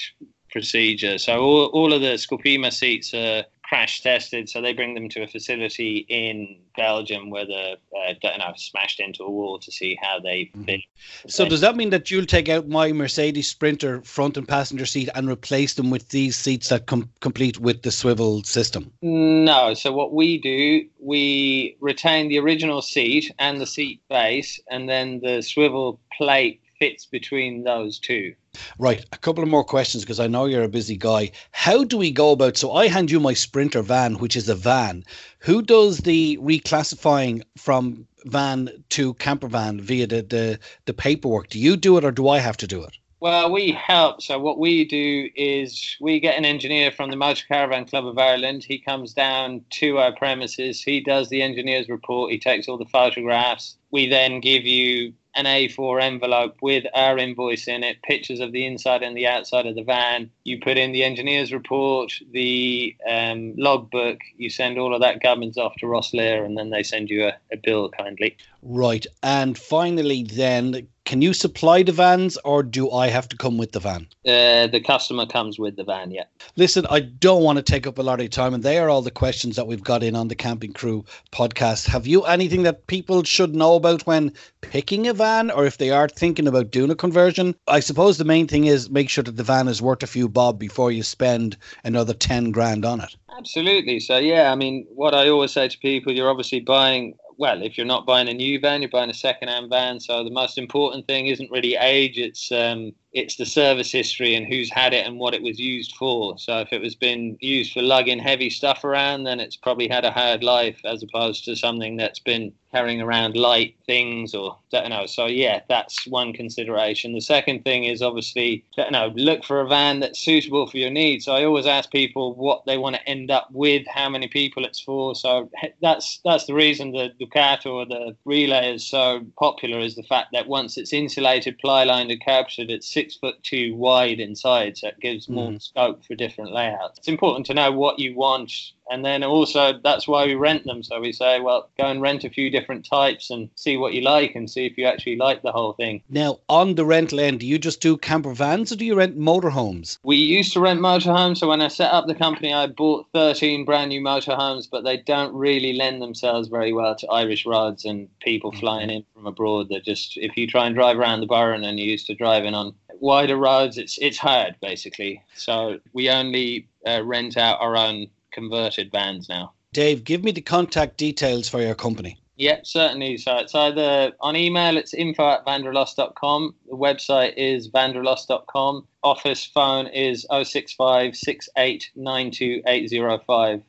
procedure. 0.51 1.17
So 1.17 1.41
all, 1.41 1.65
all 1.67 1.93
of 1.93 2.01
the 2.01 2.13
Scopema 2.13 2.71
seats 2.71 3.13
are 3.13 3.43
crash 3.67 4.01
tested. 4.01 4.47
So 4.49 4.61
they 4.61 4.73
bring 4.73 4.93
them 4.93 5.09
to 5.09 5.23
a 5.23 5.27
facility 5.27 6.05
in 6.09 6.57
Belgium 6.77 7.29
where 7.29 7.45
the 7.45 7.77
uh, 7.97 8.53
smashed 8.55 8.99
into 8.99 9.23
a 9.23 9.29
wall 9.29 9.59
to 9.59 9.71
see 9.71 9.97
how 10.01 10.19
they 10.19 10.51
mm-hmm. 10.55 10.63
fit. 10.63 10.81
So 11.27 11.47
does 11.47 11.61
that 11.61 11.75
mean 11.75 11.89
that 11.89 12.11
you'll 12.11 12.25
take 12.25 12.49
out 12.49 12.67
my 12.67 12.91
Mercedes 12.91 13.49
Sprinter 13.49 14.01
front 14.01 14.37
and 14.37 14.47
passenger 14.47 14.85
seat 14.85 15.09
and 15.15 15.29
replace 15.29 15.73
them 15.73 15.89
with 15.89 16.09
these 16.09 16.35
seats 16.35 16.69
that 16.69 16.85
come 16.85 17.09
complete 17.21 17.59
with 17.59 17.81
the 17.81 17.91
swivel 17.91 18.43
system? 18.43 18.91
No. 19.01 19.73
So 19.73 19.91
what 19.91 20.13
we 20.13 20.37
do, 20.37 20.87
we 20.99 21.75
retain 21.79 22.29
the 22.29 22.39
original 22.39 22.81
seat 22.81 23.31
and 23.39 23.59
the 23.59 23.67
seat 23.67 24.01
base, 24.09 24.59
and 24.69 24.87
then 24.87 25.21
the 25.21 25.41
swivel 25.41 25.99
plate 26.17 26.61
fits 26.79 27.05
between 27.05 27.63
those 27.63 27.99
two. 27.99 28.33
Right, 28.79 29.03
a 29.11 29.17
couple 29.17 29.43
of 29.43 29.49
more 29.49 29.63
questions 29.63 30.03
because 30.03 30.19
I 30.19 30.27
know 30.27 30.45
you're 30.45 30.63
a 30.63 30.69
busy 30.69 30.97
guy. 30.97 31.31
How 31.51 31.83
do 31.83 31.97
we 31.97 32.11
go 32.11 32.31
about? 32.31 32.57
So 32.57 32.71
I 32.73 32.87
hand 32.87 33.11
you 33.11 33.19
my 33.19 33.33
Sprinter 33.33 33.81
van, 33.81 34.15
which 34.15 34.35
is 34.35 34.49
a 34.49 34.55
van. 34.55 35.03
Who 35.39 35.61
does 35.61 35.99
the 35.99 36.37
reclassifying 36.37 37.43
from 37.57 38.07
van 38.25 38.69
to 38.89 39.13
camper 39.15 39.47
van 39.47 39.81
via 39.81 40.07
the, 40.07 40.21
the, 40.21 40.59
the 40.85 40.93
paperwork? 40.93 41.49
Do 41.49 41.59
you 41.59 41.77
do 41.77 41.97
it 41.97 42.05
or 42.05 42.11
do 42.11 42.27
I 42.27 42.39
have 42.39 42.57
to 42.57 42.67
do 42.67 42.83
it? 42.83 42.97
Well, 43.21 43.51
we 43.51 43.71
help. 43.71 44.21
So 44.21 44.37
what 44.37 44.59
we 44.59 44.85
do 44.85 45.29
is 45.35 45.95
we 45.99 46.19
get 46.19 46.37
an 46.37 46.45
engineer 46.45 46.91
from 46.91 47.09
the 47.09 47.15
Motor 47.15 47.45
Caravan 47.47 47.85
Club 47.85 48.05
of 48.05 48.19
Ireland. 48.19 48.63
He 48.63 48.77
comes 48.77 49.13
down 49.13 49.65
to 49.71 49.97
our 49.97 50.11
premises. 50.11 50.83
He 50.83 50.99
does 50.99 51.29
the 51.29 51.41
engineer's 51.41 51.89
report. 51.89 52.31
He 52.31 52.37
takes 52.37 52.67
all 52.67 52.77
the 52.77 52.85
photographs. 52.85 53.77
We 53.89 54.07
then 54.07 54.41
give 54.41 54.65
you 54.65 55.13
an 55.35 55.45
A4 55.45 56.01
envelope 56.01 56.55
with 56.61 56.85
our 56.93 57.17
invoice 57.17 57.67
in 57.67 57.83
it, 57.83 58.01
pictures 58.03 58.39
of 58.39 58.51
the 58.51 58.65
inside 58.65 59.03
and 59.03 59.15
the 59.17 59.27
outside 59.27 59.65
of 59.65 59.75
the 59.75 59.83
van. 59.83 60.31
You 60.45 60.59
put 60.59 60.77
in 60.77 60.93
the 60.93 61.03
engineer's 61.03 61.51
report, 61.51 62.13
the 62.31 62.95
um, 63.09 63.53
logbook. 63.57 64.19
You 64.37 64.49
send 64.49 64.77
all 64.77 64.95
of 64.95 65.01
that 65.01 65.21
gubbins 65.21 65.57
off 65.57 65.75
to 65.77 65.87
Ross 65.87 66.11
Rosslare, 66.11 66.45
and 66.45 66.57
then 66.57 66.69
they 66.69 66.83
send 66.83 67.09
you 67.09 67.25
a, 67.25 67.33
a 67.51 67.57
bill 67.57 67.89
kindly. 67.89 68.37
Right. 68.67 69.05
And 69.21 69.55
finally, 69.55 70.23
then, 70.23 70.87
can 71.05 71.21
you 71.21 71.33
supply 71.33 71.83
the 71.83 71.91
vans 71.91 72.35
or 72.37 72.63
do 72.63 72.89
I 72.89 73.09
have 73.09 73.29
to 73.29 73.37
come 73.37 73.59
with 73.59 73.73
the 73.73 73.79
van? 73.79 74.07
Uh, 74.25 74.65
the 74.65 74.81
customer 74.83 75.27
comes 75.27 75.59
with 75.59 75.75
the 75.75 75.83
van, 75.83 76.09
yeah. 76.09 76.23
Listen, 76.55 76.87
I 76.89 77.01
don't 77.01 77.43
want 77.43 77.57
to 77.57 77.61
take 77.61 77.85
up 77.85 77.99
a 77.99 78.01
lot 78.01 78.15
of 78.15 78.23
your 78.23 78.29
time, 78.29 78.55
and 78.55 78.63
they 78.63 78.79
are 78.79 78.89
all 78.89 79.03
the 79.03 79.11
questions 79.11 79.55
that 79.55 79.67
we've 79.67 79.83
got 79.83 80.01
in 80.01 80.15
on 80.15 80.29
the 80.29 80.35
Camping 80.35 80.73
Crew 80.73 81.05
podcast. 81.31 81.85
Have 81.85 82.07
you 82.07 82.23
anything 82.23 82.63
that 82.63 82.87
people 82.87 83.23
should 83.23 83.55
know 83.55 83.75
about 83.75 84.07
when 84.07 84.33
picking 84.61 85.07
a 85.07 85.13
van 85.13 85.51
or 85.51 85.67
if 85.67 85.77
they 85.77 85.91
are 85.91 86.09
thinking 86.09 86.47
about 86.47 86.71
doing 86.71 86.89
a 86.89 86.95
conversion? 86.95 87.53
I 87.67 87.81
suppose 87.81 88.17
the 88.17 88.25
main 88.25 88.47
thing 88.47 88.65
is 88.65 88.89
make 88.89 89.11
sure 89.11 89.23
that 89.25 89.37
the 89.37 89.43
van 89.43 89.67
is 89.67 89.79
worth 89.79 90.01
a 90.01 90.07
few 90.07 90.27
bob 90.27 90.57
before 90.57 90.91
you 90.91 91.03
spend 91.03 91.55
another 91.83 92.15
10 92.15 92.49
grand 92.49 92.83
on 92.83 93.01
it. 93.01 93.15
Absolutely. 93.37 93.99
So, 93.99 94.17
yeah, 94.17 94.51
I 94.51 94.55
mean, 94.55 94.87
what 94.89 95.13
I 95.13 95.29
always 95.29 95.51
say 95.51 95.67
to 95.67 95.77
people, 95.77 96.13
you're 96.13 96.31
obviously 96.31 96.61
buying 96.61 97.15
well, 97.37 97.61
if 97.61 97.77
you're 97.77 97.85
not 97.85 98.05
buying 98.05 98.29
a 98.29 98.33
new 98.33 98.59
van, 98.59 98.81
you're 98.81 98.89
buying 98.89 99.09
a 99.09 99.13
second-hand 99.13 99.69
van. 99.69 99.99
So 99.99 100.23
the 100.23 100.31
most 100.31 100.57
important 100.57 101.07
thing 101.07 101.27
isn't 101.27 101.51
really 101.51 101.75
age; 101.75 102.17
it's 102.17 102.51
um, 102.51 102.93
it's 103.15 103.37
the 103.37 103.45
service 103.45 103.93
history 103.93 104.35
and 104.35 104.45
who's 104.45 104.69
had 104.69 104.93
it 104.93 105.07
and 105.07 105.17
what 105.17 105.33
it 105.33 105.41
was 105.41 105.57
used 105.57 105.95
for. 105.95 106.37
So 106.37 106.59
if 106.59 106.73
it 106.73 106.81
was 106.81 106.95
been 106.95 107.37
used 107.39 107.71
for 107.71 107.81
lugging 107.81 108.19
heavy 108.19 108.49
stuff 108.49 108.83
around, 108.83 109.23
then 109.23 109.39
it's 109.39 109.55
probably 109.55 109.87
had 109.87 110.03
a 110.03 110.11
hard 110.11 110.43
life 110.43 110.77
as 110.83 111.01
opposed 111.01 111.45
to 111.45 111.55
something 111.55 111.95
that's 111.95 112.19
been 112.19 112.51
carrying 112.75 112.99
around 112.99 113.37
light 113.37 113.73
things 113.85 114.35
or 114.35 114.57
don't 114.69 114.89
know. 114.89 115.05
So 115.05 115.27
yeah, 115.27 115.61
that's 115.69 116.05
one 116.07 116.33
consideration. 116.33 117.13
The 117.13 117.21
second 117.21 117.63
thing 117.63 117.85
is 117.85 118.01
obviously 118.01 118.65
don't 118.75 118.91
know, 118.91 119.13
look 119.15 119.45
for 119.45 119.61
a 119.61 119.67
van 119.67 120.01
that's 120.01 120.19
suitable 120.19 120.67
for 120.67 120.77
your 120.77 120.89
needs. 120.89 121.23
So 121.23 121.31
I 121.31 121.45
always 121.45 121.67
ask 121.67 121.89
people 121.89 122.35
what 122.35 122.65
they 122.65 122.77
want 122.77 122.97
to 122.97 123.09
end 123.09 123.31
up 123.31 123.47
with, 123.53 123.87
how 123.87 124.09
many 124.09 124.27
people 124.27 124.65
it's 124.65 124.81
for. 124.81 125.15
So 125.15 125.49
that's 125.81 126.19
that's 126.25 126.47
the 126.47 126.53
reason 126.53 126.91
the 126.91 127.11
Ducato 127.17 127.67
or 127.67 127.85
the 127.85 128.13
Relay 128.25 128.75
is 128.75 128.85
so 128.85 129.21
popular 129.39 129.79
is 129.79 129.95
the 129.95 130.03
fact 130.03 130.33
that 130.33 130.49
once 130.49 130.77
it's 130.77 130.91
insulated, 130.91 131.57
ply 131.59 131.85
lined 131.85 132.11
and 132.11 132.25
carpeted, 132.25 132.69
it's 132.69 132.91
foot 133.13 133.35
two 133.43 133.75
wide 133.75 134.19
inside, 134.19 134.77
so 134.77 134.87
it 134.87 134.99
gives 134.99 135.29
more 135.29 135.51
mm. 135.51 135.61
scope 135.61 136.03
for 136.05 136.15
different 136.15 136.51
layouts. 136.51 136.97
It's 136.97 137.07
important 137.07 137.45
to 137.47 137.53
know 137.53 137.71
what 137.71 137.99
you 137.99 138.15
want 138.15 138.51
and 138.89 139.03
then 139.03 139.23
also 139.23 139.79
that's 139.83 140.07
why 140.07 140.25
we 140.25 140.35
rent 140.35 140.65
them. 140.65 140.83
So 140.83 140.99
we 140.99 141.11
say, 141.11 141.39
well, 141.39 141.69
go 141.77 141.85
and 141.85 142.01
rent 142.01 142.23
a 142.23 142.29
few 142.29 142.49
different 142.49 142.85
types 142.85 143.29
and 143.29 143.49
see 143.55 143.77
what 143.77 143.93
you 143.93 144.01
like 144.01 144.35
and 144.35 144.49
see 144.49 144.65
if 144.65 144.77
you 144.77 144.85
actually 144.85 145.15
like 145.15 145.41
the 145.41 145.51
whole 145.51 145.73
thing. 145.73 146.01
Now, 146.09 146.39
on 146.49 146.75
the 146.75 146.85
rental 146.85 147.19
end, 147.19 147.39
do 147.39 147.47
you 147.47 147.57
just 147.57 147.81
do 147.81 147.97
camper 147.97 148.33
vans 148.33 148.71
or 148.71 148.75
do 148.75 148.85
you 148.85 148.95
rent 148.95 149.17
motorhomes? 149.17 149.97
We 150.03 150.17
used 150.17 150.53
to 150.53 150.59
rent 150.59 150.79
motorhomes. 150.79 151.37
So 151.37 151.47
when 151.47 151.61
I 151.61 151.67
set 151.67 151.91
up 151.91 152.07
the 152.07 152.15
company, 152.15 152.53
I 152.53 152.67
bought 152.67 153.07
13 153.13 153.65
brand 153.65 153.89
new 153.89 154.01
motorhomes, 154.01 154.67
but 154.69 154.83
they 154.83 154.97
don't 154.97 155.33
really 155.33 155.73
lend 155.73 156.01
themselves 156.01 156.47
very 156.47 156.73
well 156.73 156.95
to 156.95 157.07
Irish 157.07 157.45
roads 157.45 157.85
and 157.85 158.07
people 158.19 158.51
mm-hmm. 158.51 158.59
flying 158.59 158.89
in 158.89 159.03
from 159.13 159.25
abroad. 159.25 159.69
They're 159.69 159.79
just, 159.79 160.17
if 160.17 160.37
you 160.37 160.47
try 160.47 160.67
and 160.67 160.75
drive 160.75 160.97
around 160.97 161.21
the 161.21 161.27
borough 161.27 161.55
and 161.55 161.79
you're 161.79 161.87
used 161.87 162.07
to 162.07 162.15
driving 162.15 162.53
on 162.53 162.73
wider 162.99 163.37
roads, 163.37 163.77
it's, 163.77 163.97
it's 163.99 164.17
hard 164.17 164.55
basically. 164.61 165.23
So 165.35 165.79
we 165.93 166.09
only 166.09 166.67
uh, 166.85 167.01
rent 167.03 167.37
out 167.37 167.59
our 167.59 167.75
own 167.75 168.07
converted 168.35 168.91
vans 168.91 169.27
now. 169.27 169.53
Dave, 169.73 170.03
give 170.03 170.23
me 170.23 170.31
the 170.31 170.41
contact 170.41 170.97
details 170.97 171.49
for 171.49 171.61
your 171.61 171.73
company. 171.73 172.19
Yeah, 172.37 172.59
certainly. 172.63 173.17
So 173.17 173.37
it's 173.37 173.55
either 173.55 174.11
on 174.19 174.35
email, 174.35 174.75
it's 174.75 174.93
info 174.93 175.29
at 175.29 175.45
vanderlust.com. 175.45 176.55
The 176.69 176.75
website 176.75 177.33
is 177.37 177.69
vanderlust.com. 177.69 178.87
Office 179.03 179.45
phone 179.45 179.87
is 179.87 180.27
065 180.29 181.15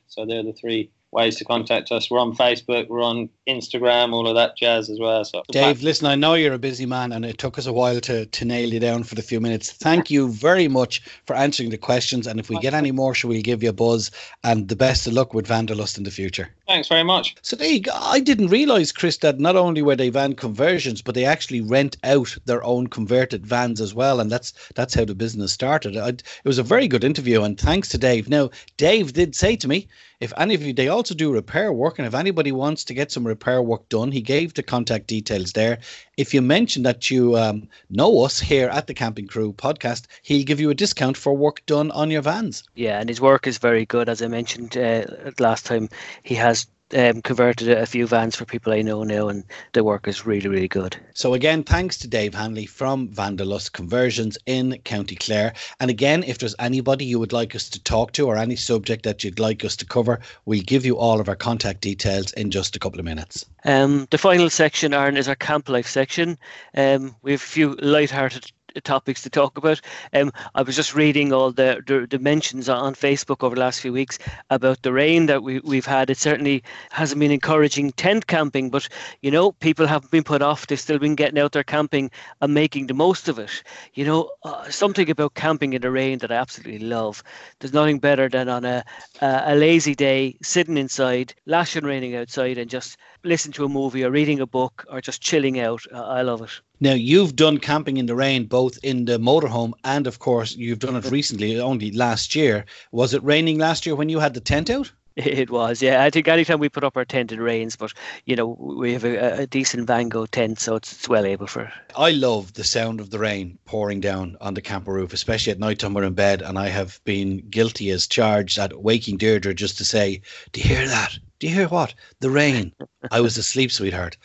So 0.09 0.27
they're 0.27 0.43
the 0.43 0.53
three 0.61 0.91
ways 1.17 1.37
to 1.37 1.45
contact 1.45 1.91
us. 1.91 2.11
We're 2.11 2.21
on 2.21 2.37
Facebook, 2.37 2.89
we're 2.89 3.03
on 3.03 3.29
Instagram, 3.49 4.13
all 4.13 4.29
of 4.29 4.37
that 4.37 4.57
jazz 4.57 4.89
as 4.89 5.01
well. 5.01 5.25
So 5.25 5.43
Dave, 5.51 5.83
listen, 5.83 6.07
I 6.07 6.15
know 6.15 6.35
you're 6.35 6.53
a 6.53 6.59
busy 6.59 6.87
man 6.87 7.13
and 7.13 7.25
it 7.25 7.39
took 7.39 7.59
us 7.59 7.67
a 7.67 7.73
while 7.73 8.01
to, 8.03 8.27
to 8.27 8.45
nail 8.45 8.73
you 8.73 8.79
down 8.79 9.03
for 9.03 9.17
the 9.17 9.23
few 9.23 9.41
minutes. 9.41 9.73
Thank 9.73 10.11
you 10.11 10.29
very 10.29 10.69
much 10.69 11.03
for 11.27 11.35
answering 11.35 11.71
the 11.71 11.79
questions. 11.79 12.27
And 12.27 12.39
if 12.39 12.49
we 12.49 12.59
get 12.61 12.75
any 12.75 12.93
more, 12.93 13.15
shall 13.15 13.31
we 13.31 13.43
give 13.43 13.63
you 13.63 13.71
a 13.71 13.73
buzz 13.73 14.11
and 14.45 14.69
the 14.69 14.77
best 14.77 15.07
of 15.07 15.15
luck 15.15 15.35
with 15.35 15.49
Vanderlust 15.49 15.99
in 15.99 16.05
the 16.05 16.11
future. 16.11 16.51
Thanks 16.67 16.89
very 16.89 17.05
much. 17.05 17.37
So 17.43 17.57
go. 17.57 17.93
I 17.95 18.19
didn't 18.19 18.49
realise, 18.49 18.91
Chris, 18.91 19.19
that 19.19 19.39
not 19.39 19.55
only 19.55 19.83
were 19.83 19.95
they 19.95 20.09
van 20.09 20.35
conversions, 20.35 21.01
but 21.01 21.15
they 21.15 21.25
actually 21.25 21.61
rent 21.61 21.97
out 22.03 22.37
their 22.45 22.63
own 22.65 22.89
converted 22.89 23.47
vans 23.47 23.81
as 23.81 23.95
well, 23.95 24.19
and 24.19 24.31
that's 24.33 24.53
that's 24.75 24.95
how 24.95 25.05
the 25.05 25.15
business 25.15 25.53
started. 25.53 25.97
I, 25.97 26.09
it 26.09 26.23
was 26.45 26.59
a 26.59 26.65
very 26.65 26.89
good 26.89 27.05
interview, 27.05 27.43
and 27.43 27.59
thanks 27.59 27.89
to 27.91 27.99
Dave. 27.99 28.29
Now, 28.29 28.51
Dave 28.79 29.13
did 29.13 29.37
say 29.37 29.55
to 29.55 29.69
me, 29.69 29.87
if 30.19 30.33
any 30.37 30.55
of 30.55 30.63
you, 30.63 30.73
they 30.73 30.89
also 30.89 31.15
do 31.15 31.33
repair 31.33 31.73
work, 31.73 31.99
and 31.99 32.07
if 32.07 32.15
anybody 32.15 32.51
wants 32.51 32.83
to 32.85 32.95
get 32.95 33.13
some 33.13 33.27
repair 33.27 33.63
work 33.63 33.89
done, 33.89 34.11
he 34.11 34.21
gave 34.21 34.55
the 34.55 34.63
contact 34.63 35.07
details 35.07 35.53
there. 35.53 35.79
If 36.17 36.33
you 36.33 36.41
mention 36.41 36.83
that 36.85 37.11
you 37.11 37.37
um, 37.37 37.69
know 37.91 38.25
us 38.25 38.41
here 38.41 38.69
at 38.69 38.87
the 38.87 38.95
Camping 38.95 39.27
Crew 39.27 39.53
podcast, 39.53 40.07
he'll 40.23 40.47
give 40.47 40.61
you 40.61 40.71
a 40.71 40.75
discount 40.75 41.17
for 41.17 41.37
work 41.37 41.65
done 41.67 41.91
on 41.91 42.11
your 42.11 42.23
vans. 42.23 42.65
Yeah, 42.75 42.99
and 42.99 43.09
his 43.09 43.21
work 43.21 43.47
is 43.47 43.59
very 43.59 43.85
good, 43.85 44.09
as 44.09 44.23
I 44.23 44.29
mentioned 44.29 44.79
uh, 44.79 45.05
last 45.39 45.67
time. 45.67 45.91
He 46.23 46.35
has 46.37 46.67
um, 46.95 47.23
converted 47.23 47.69
a 47.69 47.87
few 47.87 48.07
vans 48.07 48.37
for 48.37 48.45
people 48.45 48.73
I 48.73 48.83
know 48.83 49.03
now, 49.03 49.29
and 49.29 49.45
the 49.73 49.85
work 49.85 50.07
is 50.07 50.27
really, 50.27 50.49
really 50.49 50.69
good. 50.69 50.97
So 51.15 51.35
again, 51.35 51.65
thanks 51.65 51.97
to 51.99 52.09
Dave 52.09 52.35
Hanley 52.35 52.67
from 52.67 53.09
Vanderlust 53.09 53.73
Conversions 53.73 54.39
in 54.47 54.79
County 54.85 55.17
Clare. 55.17 55.55
And 55.81 55.91
again, 55.91 56.23
if 56.25 56.39
there's 56.39 56.55
anybody 56.59 57.05
you 57.05 57.19
would 57.19 57.33
like 57.33 57.55
us 57.55 57.69
to 57.71 57.83
talk 57.83 58.13
to 58.13 58.27
or 58.27 58.37
any 58.37 58.57
subject 58.57 59.03
that 59.05 59.25
you'd 59.25 59.39
like 59.39 59.65
us 59.65 59.77
to 59.77 59.87
cover, 59.87 60.21
we'll 60.45 60.63
give 60.63 60.87
you 60.87 60.99
all 60.99 61.21
of 61.21 61.29
our 61.29 61.37
contact 61.37 61.81
details 61.81 62.33
in 62.35 62.51
just 62.51 62.77
a 62.77 62.79
couple 62.79 62.99
of 62.99 63.05
minutes. 63.05 63.45
Um, 63.65 64.07
the 64.11 64.19
final 64.19 64.49
section, 64.51 64.95
Aaron, 64.95 65.17
is 65.17 65.29
our 65.29 65.35
camp 65.35 65.69
life 65.69 65.89
section. 65.89 66.39
Um, 66.77 67.17
we 67.23 67.33
have 67.33 67.41
a 67.41 67.45
few 67.45 67.75
light-hearted 67.77 68.53
topics 68.81 69.23
to 69.23 69.31
talk 69.31 69.57
about. 69.57 69.81
Um, 70.13 70.33
I 70.55 70.63
was 70.63 70.77
just 70.77 70.95
reading 70.95 71.33
all 71.33 71.53
the, 71.53 71.83
the, 71.87 72.07
the 72.09 72.19
mentions 72.19 72.69
on 72.69 72.95
Facebook 72.95 73.43
over 73.43 73.55
the 73.55 73.61
last 73.61 73.81
few 73.81 73.93
weeks 73.93 74.19
about 74.51 74.83
the 74.83 74.93
rain 74.93 75.27
that 75.27 75.43
we, 75.43 75.61
we've 75.61 75.87
had. 75.87 76.11
It 76.11 76.19
certainly 76.19 76.63
hasn't 76.91 77.21
been 77.21 77.31
encouraging 77.31 77.93
tent 77.93 78.27
camping, 78.27 78.71
but 78.71 78.89
you 79.23 79.31
know, 79.31 79.53
people 79.53 79.87
haven't 79.87 80.11
been 80.11 80.25
put 80.25 80.43
off. 80.43 80.67
They've 80.67 80.81
still 80.81 80.99
been 80.99 81.15
getting 81.15 81.39
out 81.39 81.53
there 81.53 81.65
camping 81.65 82.11
and 82.41 82.55
making 82.55 82.87
the 82.87 82.95
most 82.95 83.29
of 83.29 83.39
it. 83.39 83.63
You 83.95 84.05
know, 84.05 84.31
uh, 84.45 84.69
something 84.71 85.09
about 85.11 85.35
camping 85.35 85.73
in 85.73 85.83
the 85.83 85.91
rain 85.91 86.19
that 86.19 86.33
I 86.33 86.37
absolutely 86.37 86.87
love. 86.87 87.23
There's 87.61 87.73
nothing 87.73 87.99
better 87.99 88.29
than 88.29 88.49
on 88.49 88.65
a, 88.65 88.85
a, 89.21 89.43
a 89.47 89.55
lazy 89.55 89.95
day, 89.95 90.37
sitting 90.43 90.77
inside, 90.77 91.35
lashing 91.47 91.85
raining 91.85 92.17
outside, 92.17 92.59
and 92.59 92.71
just 92.71 92.97
listen 93.25 93.53
to 93.53 93.65
a 93.65 93.69
movie 93.69 94.05
or 94.05 94.11
reading 94.11 94.41
a 94.41 94.47
book 94.47 94.85
or 94.89 95.01
just 95.01 95.23
chilling 95.23 95.61
out. 95.61 95.83
I 95.93 96.23
love 96.23 96.43
it. 96.43 96.66
Now 96.81 96.93
you've 96.93 97.37
done 97.37 97.59
camping 97.59 97.97
in 97.97 98.07
the 98.07 98.15
rain 98.15 98.45
both 98.45 98.79
in 98.83 99.07
the 99.07 99.19
motorhome 99.19 99.73
and 99.85 100.07
of 100.07 100.19
course 100.19 100.55
you've 100.55 100.79
done 100.79 100.97
it 100.97 101.11
recently 101.11 101.59
only 101.59 101.91
last 101.91 102.35
year. 102.35 102.67
Was 102.93 103.15
it 103.15 103.23
raining 103.23 103.59
last 103.59 103.87
year 103.87 103.95
when 103.95 104.09
you 104.09 104.19
had 104.19 104.35
the 104.35 104.41
tent 104.41 104.69
out? 104.69 104.93
It 105.17 105.49
was, 105.49 105.81
yeah. 105.81 106.05
I 106.05 106.11
think 106.11 106.29
anytime 106.29 106.59
we 106.59 106.69
put 106.69 106.85
up 106.85 106.95
our 106.95 107.07
tent, 107.07 107.33
it 107.33 107.41
rains, 107.41 107.75
but 107.75 107.95
you 108.27 108.37
know 108.37 108.49
we 108.61 108.93
have 108.93 109.05
a, 109.05 109.45
a 109.45 109.47
decent 109.47 109.89
Vango 109.89 110.29
tent, 110.31 110.61
so 110.61 110.77
it's, 110.77 110.93
it's, 110.93 111.09
well 111.09 111.25
able 111.25 111.47
for. 111.47 111.73
I 111.97 112.11
love 112.11 112.53
the 112.53 112.65
sound 112.65 113.01
of 113.01 113.09
the 113.09 113.19
rain 113.19 113.59
pouring 113.65 114.01
down 114.01 114.37
on 114.43 114.53
the 114.53 114.61
camper 114.61 114.93
roof, 114.93 115.15
especially 115.15 115.53
at 115.53 115.59
night 115.59 115.79
time 115.79 115.95
we're 115.95 116.05
in 116.05 116.13
bed, 116.13 116.43
and 116.43 116.59
I 116.59 116.69
have 116.69 117.01
been 117.05 117.39
guilty 117.49 117.89
as 117.91 118.07
charged 118.07 118.59
at 118.59 118.83
waking 118.83 119.17
Deirdre 119.17 119.55
just 119.55 119.79
to 119.79 119.87
say, 119.87 120.21
"Do 120.53 120.61
you 120.61 120.69
hear 120.69 120.87
that? 120.87 121.19
Do 121.39 121.47
you 121.47 121.55
hear 121.55 121.69
what? 121.69 121.95
The 122.21 122.31
rain." 122.31 122.75
I 123.11 123.23
was 123.23 123.39
asleep, 123.39 123.73
sweetheart. 123.73 124.19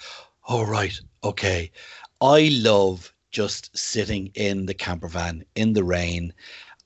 All 0.43 0.61
oh, 0.61 0.65
right, 0.65 0.99
okay. 1.23 1.71
I 2.21 2.49
love 2.53 3.11
just 3.31 3.75
sitting 3.75 4.31
in 4.35 4.67
the 4.67 4.75
camper 4.75 5.07
van 5.07 5.43
in 5.55 5.73
the 5.73 5.83
rain. 5.83 6.33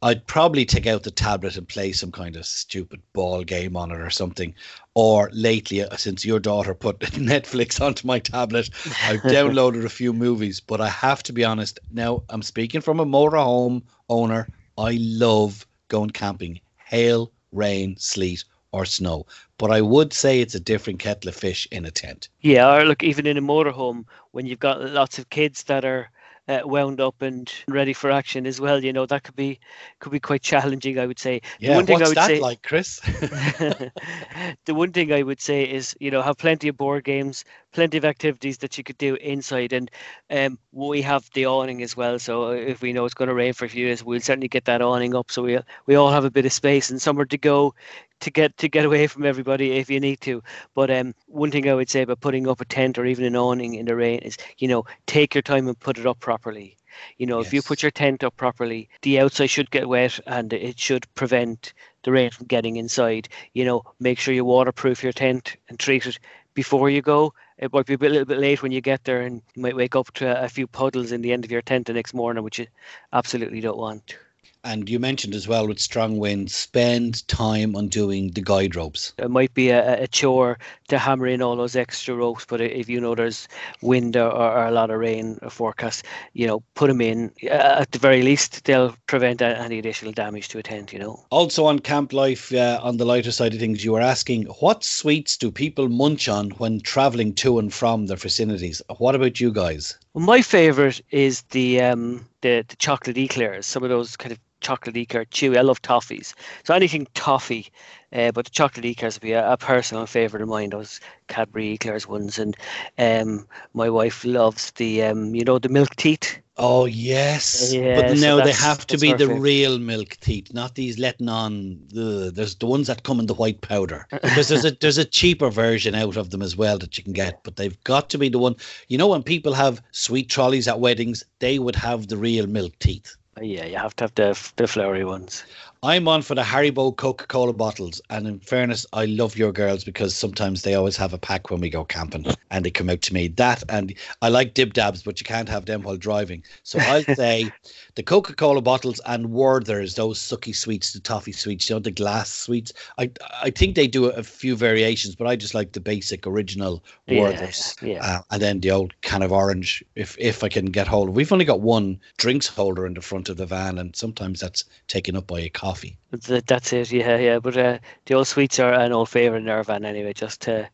I'd 0.01 0.25
probably 0.27 0.63
take 0.63 0.87
out 0.87 1.03
the 1.03 1.11
tablet 1.11 1.57
and 1.57 1.67
play 1.67 1.91
some 1.91 2.11
kind 2.11 2.37
of 2.37 2.45
stupid 2.45 3.01
ball 3.11 3.43
game 3.43 3.75
on 3.75 3.91
it 3.91 3.99
or 3.99 4.09
something. 4.09 4.55
Or 4.93 5.29
lately, 5.33 5.83
uh, 5.83 5.97
since 5.97 6.23
your 6.23 6.39
daughter 6.39 6.73
put 6.73 6.99
Netflix 6.99 7.81
onto 7.81 8.07
my 8.07 8.19
tablet, 8.19 8.69
I've 9.03 9.19
downloaded 9.23 9.83
a 9.83 9.89
few 9.89 10.13
movies. 10.13 10.61
But 10.61 10.79
I 10.79 10.87
have 10.87 11.21
to 11.23 11.33
be 11.33 11.43
honest, 11.43 11.79
now 11.91 12.23
I'm 12.29 12.41
speaking 12.41 12.79
from 12.79 13.01
a 13.01 13.05
motorhome 13.05 13.81
owner. 14.07 14.47
I 14.77 14.97
love 15.01 15.65
going 15.89 16.11
camping, 16.11 16.61
hail, 16.77 17.31
rain, 17.51 17.97
sleet, 17.97 18.45
or 18.75 18.83
snow. 18.83 19.25
But 19.57 19.71
I 19.71 19.79
would 19.79 20.11
say 20.11 20.41
it's 20.41 20.53
a 20.53 20.59
different 20.59 20.99
kettle 20.99 21.29
of 21.29 21.35
fish 21.35 21.65
in 21.71 21.85
a 21.85 21.91
tent. 21.91 22.27
Yeah, 22.41 22.75
or 22.75 22.83
look, 22.83 23.03
even 23.03 23.25
in 23.25 23.37
a 23.37 23.41
motorhome, 23.41 24.03
when 24.31 24.45
you've 24.45 24.59
got 24.59 24.81
lots 24.81 25.17
of 25.17 25.29
kids 25.29 25.63
that 25.63 25.85
are 25.85 26.09
uh, 26.47 26.59
wound 26.65 26.99
up 26.99 27.21
and 27.21 27.51
ready 27.67 27.93
for 27.93 28.11
action 28.11 28.45
as 28.45 28.59
well. 28.59 28.83
You 28.83 28.91
know 28.91 29.05
that 29.05 29.23
could 29.23 29.35
be 29.35 29.59
could 29.99 30.11
be 30.11 30.19
quite 30.19 30.41
challenging. 30.41 30.99
I 30.99 31.05
would 31.05 31.19
say. 31.19 31.41
Yeah, 31.59 31.69
the 31.69 31.75
one 31.75 31.85
thing 31.85 31.99
what's 31.99 32.05
I 32.05 32.09
would 32.09 32.17
that 32.17 32.27
say, 32.27 32.39
like, 32.39 32.61
Chris? 32.63 32.99
the 34.65 34.73
one 34.73 34.91
thing 34.91 35.13
I 35.13 35.23
would 35.23 35.41
say 35.41 35.63
is 35.63 35.95
you 36.01 36.11
know 36.11 36.21
have 36.21 36.37
plenty 36.37 36.67
of 36.67 36.77
board 36.77 37.05
games, 37.05 37.45
plenty 37.75 37.97
of 37.97 38.05
activities 38.05 38.57
that 38.59 38.77
you 38.77 38.83
could 38.83 38.97
do 38.97 39.15
inside, 39.15 39.73
and 39.73 39.91
um, 40.29 40.57
we 40.71 41.01
have 41.01 41.29
the 41.33 41.45
awning 41.45 41.83
as 41.83 41.95
well. 41.95 42.17
So 42.17 42.51
if 42.51 42.81
we 42.81 42.93
know 42.93 43.03
it's 43.03 43.13
going 43.13 43.27
to 43.27 43.33
rain 43.33 43.51
for 43.51 43.65
a 43.65 43.69
few 43.69 43.85
days, 43.87 44.03
we'll 44.03 44.21
certainly 44.21 44.47
get 44.47 44.63
that 44.65 44.81
awning 44.81 45.13
up 45.13 45.29
so 45.29 45.43
we 45.43 45.59
we 45.85 45.95
all 45.95 46.09
have 46.09 46.23
a 46.23 46.31
bit 46.31 46.45
of 46.45 46.53
space 46.53 46.89
and 46.89 47.01
somewhere 47.01 47.25
to 47.25 47.37
go 47.37 47.75
to 48.21 48.31
get 48.31 48.55
to 48.57 48.69
get 48.69 48.85
away 48.85 49.07
from 49.07 49.25
everybody 49.25 49.73
if 49.73 49.89
you 49.89 49.99
need 49.99 50.21
to. 50.21 50.41
But 50.73 50.89
um, 50.89 51.13
one 51.27 51.51
thing 51.51 51.69
I 51.69 51.73
would 51.73 51.89
say 51.89 52.03
about 52.03 52.21
putting 52.21 52.47
up 52.47 52.61
a 52.61 52.65
tent 52.65 52.97
or 52.97 53.05
even 53.05 53.25
an 53.25 53.35
awning 53.35 53.75
in 53.75 53.85
the 53.85 53.95
rain 53.95 54.19
is, 54.19 54.37
you 54.57 54.69
know, 54.69 54.85
take 55.05 55.35
your 55.35 55.41
time 55.41 55.67
and 55.67 55.77
put 55.77 55.97
it 55.97 56.07
up 56.07 56.19
properly. 56.21 56.77
You 57.17 57.25
know, 57.25 57.39
yes. 57.39 57.47
if 57.47 57.53
you 57.53 57.61
put 57.61 57.83
your 57.83 57.91
tent 57.91 58.23
up 58.23 58.37
properly, 58.37 58.87
the 59.01 59.19
outside 59.19 59.47
should 59.47 59.69
get 59.69 59.89
wet 59.89 60.17
and 60.25 60.53
it 60.53 60.79
should 60.79 61.13
prevent 61.13 61.73
the 62.03 62.11
rain 62.13 62.31
from 62.31 62.47
getting 62.47 62.77
inside. 62.77 63.27
You 63.53 63.65
know, 63.65 63.83
make 63.99 64.17
sure 64.17 64.33
you 64.33 64.45
waterproof 64.45 65.03
your 65.03 65.11
tent 65.11 65.57
and 65.67 65.77
treat 65.77 66.05
it 66.05 66.17
before 66.53 66.89
you 66.89 67.01
go. 67.01 67.33
It 67.57 67.73
might 67.73 67.85
be 67.85 67.93
a, 67.93 67.97
bit, 67.97 68.11
a 68.11 68.13
little 68.13 68.25
bit 68.25 68.37
late 68.39 68.61
when 68.63 68.71
you 68.71 68.81
get 68.81 69.03
there, 69.03 69.21
and 69.21 69.41
you 69.55 69.61
might 69.61 69.75
wake 69.75 69.95
up 69.95 70.11
to 70.15 70.27
a, 70.27 70.45
a 70.45 70.49
few 70.49 70.67
puddles 70.67 71.11
in 71.11 71.21
the 71.21 71.33
end 71.33 71.45
of 71.45 71.51
your 71.51 71.61
tent 71.61 71.87
the 71.87 71.93
next 71.93 72.13
morning, 72.13 72.43
which 72.43 72.59
you 72.59 72.67
absolutely 73.13 73.61
don't 73.61 73.77
want. 73.77 74.17
And 74.65 74.89
you 74.89 74.97
mentioned 74.97 75.35
as 75.35 75.47
well 75.47 75.67
with 75.67 75.79
strong 75.79 76.17
winds, 76.17 76.55
spend 76.55 77.27
time 77.27 77.75
on 77.75 77.87
doing 77.87 78.31
the 78.31 78.41
guide 78.41 78.75
ropes. 78.75 79.13
It 79.19 79.29
might 79.29 79.53
be 79.53 79.69
a, 79.69 80.01
a 80.01 80.07
chore 80.07 80.57
to 80.87 80.97
hammer 80.97 81.27
in 81.27 81.43
all 81.43 81.55
those 81.55 81.75
extra 81.75 82.15
ropes, 82.15 82.45
but 82.45 82.59
if 82.59 82.89
you 82.89 82.99
know 82.99 83.13
there's 83.13 83.47
wind 83.83 84.17
or, 84.17 84.31
or 84.31 84.65
a 84.65 84.71
lot 84.71 84.89
of 84.89 84.99
rain 84.99 85.37
forecast, 85.49 86.03
you 86.33 86.47
know, 86.47 86.63
put 86.73 86.87
them 86.87 86.99
in. 86.99 87.31
Uh, 87.43 87.81
at 87.81 87.91
the 87.91 87.99
very 87.99 88.23
least, 88.23 88.65
they'll 88.65 88.95
prevent 89.05 89.43
any 89.43 89.77
additional 89.77 90.11
damage 90.11 90.47
to 90.49 90.57
a 90.57 90.63
tent, 90.63 90.91
you 90.91 90.97
know. 90.97 91.23
Also 91.29 91.65
on 91.65 91.77
Camp 91.77 92.11
Life, 92.11 92.51
uh, 92.51 92.79
on 92.81 92.97
the 92.97 93.05
lighter 93.05 93.31
side 93.31 93.53
of 93.53 93.59
things, 93.59 93.85
you 93.85 93.91
were 93.91 94.01
asking 94.01 94.45
what 94.59 94.83
sweets 94.83 95.37
do 95.37 95.51
people 95.51 95.89
munch 95.89 96.27
on 96.27 96.49
when 96.51 96.81
traveling 96.81 97.35
to 97.35 97.59
and 97.59 97.71
from 97.71 98.07
their 98.07 98.17
vicinities? 98.17 98.81
What 98.97 99.13
about 99.13 99.39
you 99.39 99.51
guys? 99.51 99.95
Well, 100.15 100.23
my 100.23 100.41
favorite 100.41 101.01
is 101.11 101.41
the 101.51 101.81
um, 101.81 102.25
the, 102.39 102.63
the 102.65 102.77
chocolate 102.77 103.17
eclairs. 103.17 103.65
Some 103.65 103.83
of 103.83 103.89
those 103.89 104.15
kind 104.15 104.31
of 104.31 104.39
chocolate 104.61 104.95
eclair 104.95 105.25
chewy. 105.25 105.57
I 105.57 105.61
love 105.61 105.81
toffees. 105.81 106.33
So 106.63 106.73
anything 106.73 107.05
toffee, 107.15 107.67
uh, 108.13 108.31
but 108.31 108.45
the 108.45 108.51
chocolate 108.51 108.85
eclairs 108.85 109.15
would 109.15 109.23
be 109.23 109.33
a, 109.33 109.51
a, 109.51 109.57
personal 109.57 110.05
favorite 110.05 110.41
of 110.41 110.47
mine. 110.47 110.69
Those 110.69 111.01
Cadbury 111.27 111.73
eclairs 111.73 112.07
ones, 112.07 112.39
and 112.39 112.55
um, 112.97 113.45
my 113.73 113.89
wife 113.89 114.23
loves 114.23 114.71
the 114.71 115.03
um, 115.03 115.35
you 115.35 115.43
know 115.43 115.59
the 115.59 115.67
milk 115.67 115.93
teeth. 115.97 116.39
Oh 116.57 116.85
yes, 116.85 117.73
yeah, 117.73 118.01
but 118.01 118.17
so 118.17 118.37
no, 118.37 118.43
they 118.43 118.53
have 118.53 118.87
to 118.87 118.97
be 118.97 119.11
the 119.11 119.27
favorite. 119.27 119.39
real 119.41 119.77
milk 119.77 120.15
teeth, 120.21 120.53
not 120.53 120.75
these 120.75 120.97
letting 120.97 121.27
on 121.27 121.81
the. 121.89 122.31
There's 122.33 122.55
the 122.55 122.65
ones 122.65 122.87
that 122.87 123.03
come 123.03 123.19
in 123.19 123.25
the 123.25 123.33
white 123.33 123.59
powder 123.59 124.07
because 124.09 124.47
there's 124.47 124.63
a 124.63 124.71
there's 124.81 124.97
a 124.97 125.03
cheaper 125.03 125.49
version 125.49 125.95
out 125.95 126.15
of 126.15 126.29
them 126.29 126.41
as 126.41 126.55
well 126.55 126.77
that 126.77 126.97
you 126.97 127.03
can 127.03 127.11
get, 127.11 127.43
but 127.43 127.57
they've 127.57 127.81
got 127.83 128.09
to 128.11 128.17
be 128.17 128.29
the 128.29 128.39
one. 128.39 128.55
You 128.87 128.97
know 128.97 129.07
when 129.07 129.21
people 129.21 129.53
have 129.53 129.81
sweet 129.91 130.29
trolleys 130.29 130.69
at 130.69 130.79
weddings, 130.79 131.25
they 131.39 131.59
would 131.59 131.75
have 131.75 132.07
the 132.07 132.15
real 132.15 132.47
milk 132.47 132.79
teeth. 132.79 133.17
Yeah, 133.41 133.65
you 133.65 133.75
have 133.75 133.95
to 133.97 134.05
have 134.05 134.15
the 134.15 134.51
the 134.55 134.67
flowery 134.67 135.03
ones. 135.03 135.43
I'm 135.83 136.07
on 136.07 136.21
for 136.21 136.35
the 136.35 136.41
Haribo 136.41 136.95
Coca 136.95 137.27
Cola 137.27 137.53
bottles. 137.53 138.01
And 138.09 138.27
in 138.27 138.39
fairness, 138.39 138.85
I 138.93 139.05
love 139.05 139.37
your 139.37 139.51
girls 139.51 139.83
because 139.83 140.15
sometimes 140.15 140.63
they 140.63 140.73
always 140.73 140.97
have 140.97 141.13
a 141.13 141.17
pack 141.17 141.49
when 141.49 141.61
we 141.61 141.69
go 141.69 141.85
camping 141.85 142.25
and 142.49 142.65
they 142.65 142.71
come 142.71 142.89
out 142.89 143.01
to 143.03 143.13
me. 143.13 143.27
That 143.27 143.63
and 143.69 143.93
I 144.21 144.29
like 144.29 144.55
Dip 144.55 144.73
Dabs, 144.73 145.03
but 145.03 145.19
you 145.19 145.25
can't 145.25 145.49
have 145.49 145.65
them 145.65 145.83
while 145.83 145.97
driving. 145.97 146.43
So 146.63 146.79
I'll 146.79 147.03
say 147.15 147.51
the 147.95 148.03
Coca 148.03 148.33
Cola 148.33 148.61
bottles 148.61 148.99
and 149.05 149.31
Werther's, 149.31 149.95
those 149.95 150.19
sucky 150.19 150.55
sweets, 150.55 150.93
the 150.93 150.99
toffee 150.99 151.31
sweets, 151.31 151.69
you 151.69 151.75
know, 151.75 151.79
the 151.79 151.91
glass 151.91 152.31
sweets. 152.31 152.73
I 152.97 153.11
I 153.41 153.51
think 153.51 153.75
they 153.75 153.87
do 153.87 154.05
a 154.05 154.23
few 154.23 154.55
variations, 154.55 155.15
but 155.15 155.27
I 155.27 155.35
just 155.35 155.53
like 155.53 155.73
the 155.73 155.79
basic 155.79 156.25
original 156.25 156.83
Werther's. 157.07 157.75
Yeah, 157.81 157.87
yeah. 157.87 158.17
Uh, 158.17 158.21
and 158.31 158.41
then 158.41 158.59
the 158.61 158.71
old 158.71 158.99
can 159.01 159.21
of 159.21 159.31
orange, 159.31 159.83
if 159.95 160.17
if 160.19 160.43
I 160.43 160.49
can 160.49 160.65
get 160.65 160.87
hold 160.87 161.09
of. 161.09 161.15
We've 161.15 161.31
only 161.31 161.45
got 161.45 161.61
one 161.61 161.99
drinks 162.17 162.47
holder 162.47 162.87
in 162.87 162.95
the 162.95 163.01
front 163.01 163.29
of 163.29 163.37
the 163.37 163.45
van, 163.45 163.77
and 163.77 163.95
sometimes 163.95 164.39
that's 164.39 164.63
taken 164.87 165.15
up 165.15 165.27
by 165.27 165.41
a 165.41 165.49
coffee 165.49 165.74
coffee. 165.75 165.97
That's 166.11 166.73
it, 166.73 166.91
yeah, 166.91 167.17
yeah. 167.17 167.39
But 167.39 167.57
uh, 167.57 167.79
the 168.05 168.13
old 168.13 168.27
sweets 168.27 168.59
are 168.59 168.73
an 168.73 168.91
old 168.91 169.09
favourite 169.09 169.41
in 169.41 169.49
our 169.49 169.63
van 169.63 169.85
anyway, 169.85 170.13
just 170.13 170.41
to 170.41 170.69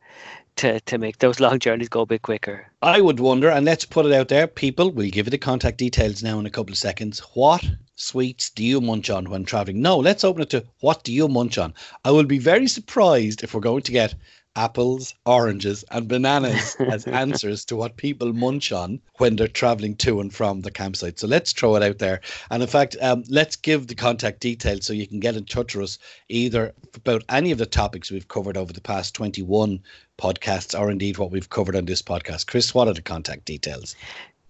to 0.58 0.80
to 0.82 0.98
make 0.98 1.18
those 1.20 1.40
long 1.40 1.60
journeys 1.60 1.90
go 1.90 2.02
a 2.02 2.06
bit 2.06 2.22
quicker. 2.22 2.68
I 2.82 3.02
would 3.02 3.20
wonder, 3.20 3.50
and 3.50 3.66
let's 3.66 3.86
put 3.86 4.06
it 4.06 4.14
out 4.14 4.28
there, 4.28 4.48
people. 4.48 4.92
We'll 4.92 5.10
give 5.10 5.28
you 5.28 5.32
the 5.32 5.38
contact 5.38 5.78
details 5.78 6.22
now 6.22 6.40
in 6.40 6.46
a 6.46 6.50
couple 6.50 6.72
of 6.72 6.78
seconds. 6.78 7.20
What 7.34 7.66
sweets 8.02 8.50
do 8.50 8.64
you 8.64 8.82
munch 8.82 9.10
on 9.10 9.30
when 9.30 9.46
traveling? 9.46 9.82
No, 9.82 9.98
let's 9.98 10.24
open 10.24 10.42
it 10.42 10.50
to 10.52 10.66
what 10.80 11.04
do 11.04 11.14
you 11.14 11.28
munch 11.28 11.58
on? 11.58 11.74
I 12.04 12.12
will 12.12 12.26
be 12.26 12.40
very 12.40 12.68
surprised 12.68 13.44
if 13.44 13.54
we're 13.54 13.62
going 13.62 13.84
to 13.84 13.92
get 13.92 14.16
apples, 14.56 15.14
oranges, 15.26 15.84
and 15.92 16.08
bananas 16.08 16.76
as 16.80 17.06
answers 17.08 17.64
to 17.66 17.76
what 17.76 17.96
people 17.96 18.34
munch 18.34 18.72
on 18.72 19.00
when 19.18 19.36
they're 19.36 19.48
traveling 19.48 19.96
to 19.96 20.20
and 20.20 20.34
from 20.34 20.62
the 20.62 20.72
campsite. 20.72 21.20
So 21.20 21.28
let's 21.28 21.54
throw 21.54 21.76
it 21.76 21.84
out 21.84 22.00
there. 22.00 22.22
And 22.50 22.62
in 22.62 22.68
fact, 22.68 22.98
um, 23.02 23.24
let's 23.30 23.56
give 23.56 23.88
the 23.88 23.96
contact 23.96 24.42
details 24.42 24.86
so 24.86 24.94
you 24.94 25.08
can 25.08 25.20
get 25.20 25.38
in 25.38 25.46
touch 25.46 25.76
with 25.76 25.86
us 25.86 26.00
either 26.28 26.74
about 26.96 27.24
any 27.30 27.52
of 27.52 27.58
the 27.58 27.66
topics 27.66 28.12
we've 28.12 28.28
covered 28.28 28.58
over 28.58 28.74
the 28.74 28.82
past 28.82 29.16
21 29.16 29.82
podcasts 30.18 30.78
or 30.78 30.92
indeed 30.92 31.18
what 31.18 31.32
we've 31.32 31.50
covered 31.50 31.76
on 31.76 31.86
this 31.86 32.02
podcast. 32.02 32.48
Chris, 32.48 32.74
what 32.74 32.88
are 32.88 32.94
the 32.94 33.02
contact 33.02 33.46
details? 33.46 33.96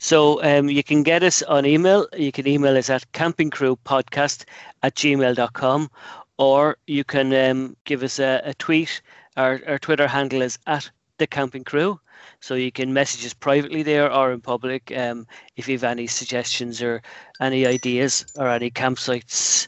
So 0.03 0.41
um, 0.43 0.67
you 0.67 0.83
can 0.83 1.03
get 1.03 1.21
us 1.21 1.43
on 1.43 1.63
email. 1.63 2.07
You 2.17 2.31
can 2.31 2.47
email 2.47 2.75
us 2.75 2.89
at 2.89 3.09
campingcrewpodcast 3.11 4.45
at 4.81 4.95
gmail.com 4.95 5.91
or 6.39 6.77
you 6.87 7.03
can 7.03 7.31
um, 7.31 7.77
give 7.85 8.01
us 8.01 8.17
a, 8.17 8.41
a 8.43 8.55
tweet 8.55 9.03
our, 9.37 9.61
our 9.67 9.77
Twitter 9.77 10.07
handle 10.07 10.41
is 10.41 10.57
at 10.65 10.89
the 11.19 11.27
camping 11.27 11.63
crew. 11.63 11.99
So 12.39 12.55
you 12.55 12.71
can 12.71 12.93
message 12.93 13.27
us 13.27 13.35
privately 13.35 13.83
there 13.83 14.11
or 14.11 14.31
in 14.31 14.41
public 14.41 14.91
um, 14.97 15.27
if 15.55 15.67
you 15.67 15.75
have 15.75 15.83
any 15.83 16.07
suggestions 16.07 16.81
or 16.81 17.03
any 17.39 17.67
ideas 17.67 18.25
or 18.37 18.49
any 18.49 18.71
campsites 18.71 19.67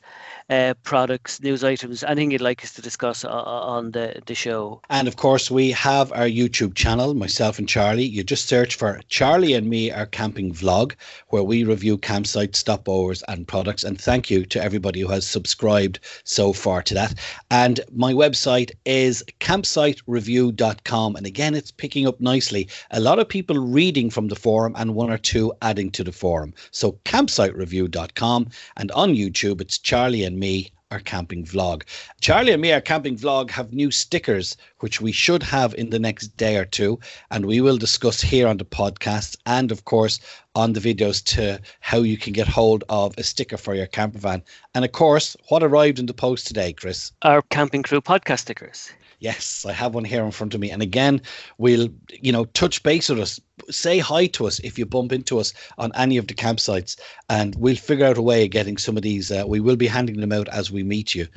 uh, 0.53 0.73
products, 0.83 1.41
news 1.41 1.63
items, 1.63 2.03
anything 2.03 2.31
you'd 2.31 2.41
like 2.41 2.63
us 2.63 2.73
to 2.73 2.81
discuss 2.81 3.25
on 3.25 3.91
the, 3.91 4.21
the 4.25 4.35
show. 4.35 4.81
And 4.89 5.07
of 5.07 5.15
course, 5.15 5.49
we 5.49 5.71
have 5.71 6.11
our 6.11 6.27
YouTube 6.27 6.75
channel, 6.75 7.13
myself 7.13 7.57
and 7.59 7.67
Charlie. 7.67 8.03
You 8.03 8.23
just 8.23 8.47
search 8.47 8.75
for 8.75 9.01
Charlie 9.07 9.53
and 9.53 9.69
me, 9.69 9.91
our 9.91 10.05
camping 10.05 10.53
vlog, 10.53 10.93
where 11.29 11.43
we 11.43 11.63
review 11.63 11.97
campsites, 11.97 12.63
stopovers, 12.63 13.23
and 13.27 13.47
products. 13.47 13.83
And 13.83 13.99
thank 13.99 14.29
you 14.29 14.45
to 14.47 14.61
everybody 14.61 14.99
who 14.99 15.07
has 15.07 15.25
subscribed 15.25 15.99
so 16.23 16.53
far 16.53 16.81
to 16.83 16.93
that. 16.93 17.13
And 17.49 17.79
my 17.91 18.13
website 18.13 18.71
is 18.85 19.23
campsitereview.com. 19.39 21.15
And 21.15 21.25
again, 21.25 21.55
it's 21.55 21.71
picking 21.71 22.07
up 22.07 22.19
nicely. 22.19 22.67
A 22.91 22.99
lot 22.99 23.19
of 23.19 23.27
people 23.29 23.57
reading 23.57 24.09
from 24.09 24.27
the 24.27 24.35
forum 24.35 24.75
and 24.77 24.93
one 24.93 25.09
or 25.09 25.17
two 25.17 25.53
adding 25.61 25.89
to 25.91 26.03
the 26.03 26.11
forum. 26.11 26.53
So 26.71 26.93
campsitereview.com 27.05 28.49
and 28.77 28.91
on 28.91 29.15
YouTube, 29.15 29.61
it's 29.61 29.77
Charlie 29.77 30.23
and 30.23 30.33
and 30.33 30.39
me 30.43 30.73
our 30.91 30.99
camping 30.99 31.43
vlog. 31.43 31.83
Charlie 32.21 32.51
and 32.51 32.61
me, 32.61 32.71
our 32.71 32.81
camping 32.81 33.17
vlog, 33.17 33.49
have 33.49 33.73
new 33.73 33.89
stickers, 33.89 34.55
which 34.81 35.01
we 35.01 35.11
should 35.11 35.41
have 35.41 35.73
in 35.73 35.89
the 35.89 35.97
next 35.97 36.27
day 36.37 36.55
or 36.57 36.65
two. 36.65 36.99
And 37.31 37.45
we 37.45 37.61
will 37.61 37.77
discuss 37.77 38.21
here 38.21 38.47
on 38.47 38.57
the 38.57 38.65
podcast 38.65 39.37
and, 39.47 39.71
of 39.71 39.85
course, 39.85 40.19
on 40.53 40.73
the 40.73 40.79
videos 40.79 41.23
to 41.35 41.59
how 41.79 41.99
you 41.99 42.17
can 42.17 42.33
get 42.33 42.47
hold 42.47 42.83
of 42.89 43.17
a 43.17 43.23
sticker 43.23 43.57
for 43.57 43.73
your 43.73 43.87
camper 43.87 44.19
van. 44.19 44.43
And, 44.75 44.85
of 44.85 44.91
course, 44.91 45.35
what 45.47 45.63
arrived 45.63 45.97
in 45.97 46.05
the 46.05 46.13
post 46.13 46.45
today, 46.45 46.73
Chris? 46.73 47.11
Our 47.23 47.41
Camping 47.43 47.83
Crew 47.83 48.01
podcast 48.01 48.39
stickers. 48.39 48.91
Yes, 49.19 49.65
I 49.65 49.71
have 49.71 49.95
one 49.95 50.03
here 50.03 50.25
in 50.25 50.31
front 50.31 50.53
of 50.53 50.59
me. 50.59 50.69
And 50.69 50.81
again, 50.81 51.21
we'll, 51.57 51.87
you 52.21 52.33
know, 52.33 52.43
touch 52.45 52.83
base 52.83 53.07
with 53.07 53.19
us. 53.19 53.39
Say 53.69 53.99
hi 53.99 54.25
to 54.27 54.47
us 54.47 54.59
if 54.59 54.79
you 54.79 54.85
bump 54.85 55.11
into 55.11 55.39
us 55.39 55.53
on 55.77 55.91
any 55.95 56.17
of 56.17 56.27
the 56.27 56.33
campsites, 56.33 56.97
and 57.29 57.55
we'll 57.55 57.75
figure 57.75 58.05
out 58.05 58.17
a 58.17 58.21
way 58.21 58.45
of 58.45 58.49
getting 58.49 58.77
some 58.77 58.97
of 58.97 59.03
these. 59.03 59.31
Uh, 59.31 59.43
we 59.47 59.59
will 59.59 59.75
be 59.75 59.85
handing 59.87 60.19
them 60.19 60.31
out 60.31 60.47
as 60.49 60.71
we 60.71 60.81
meet 60.81 61.13
you 61.13 61.27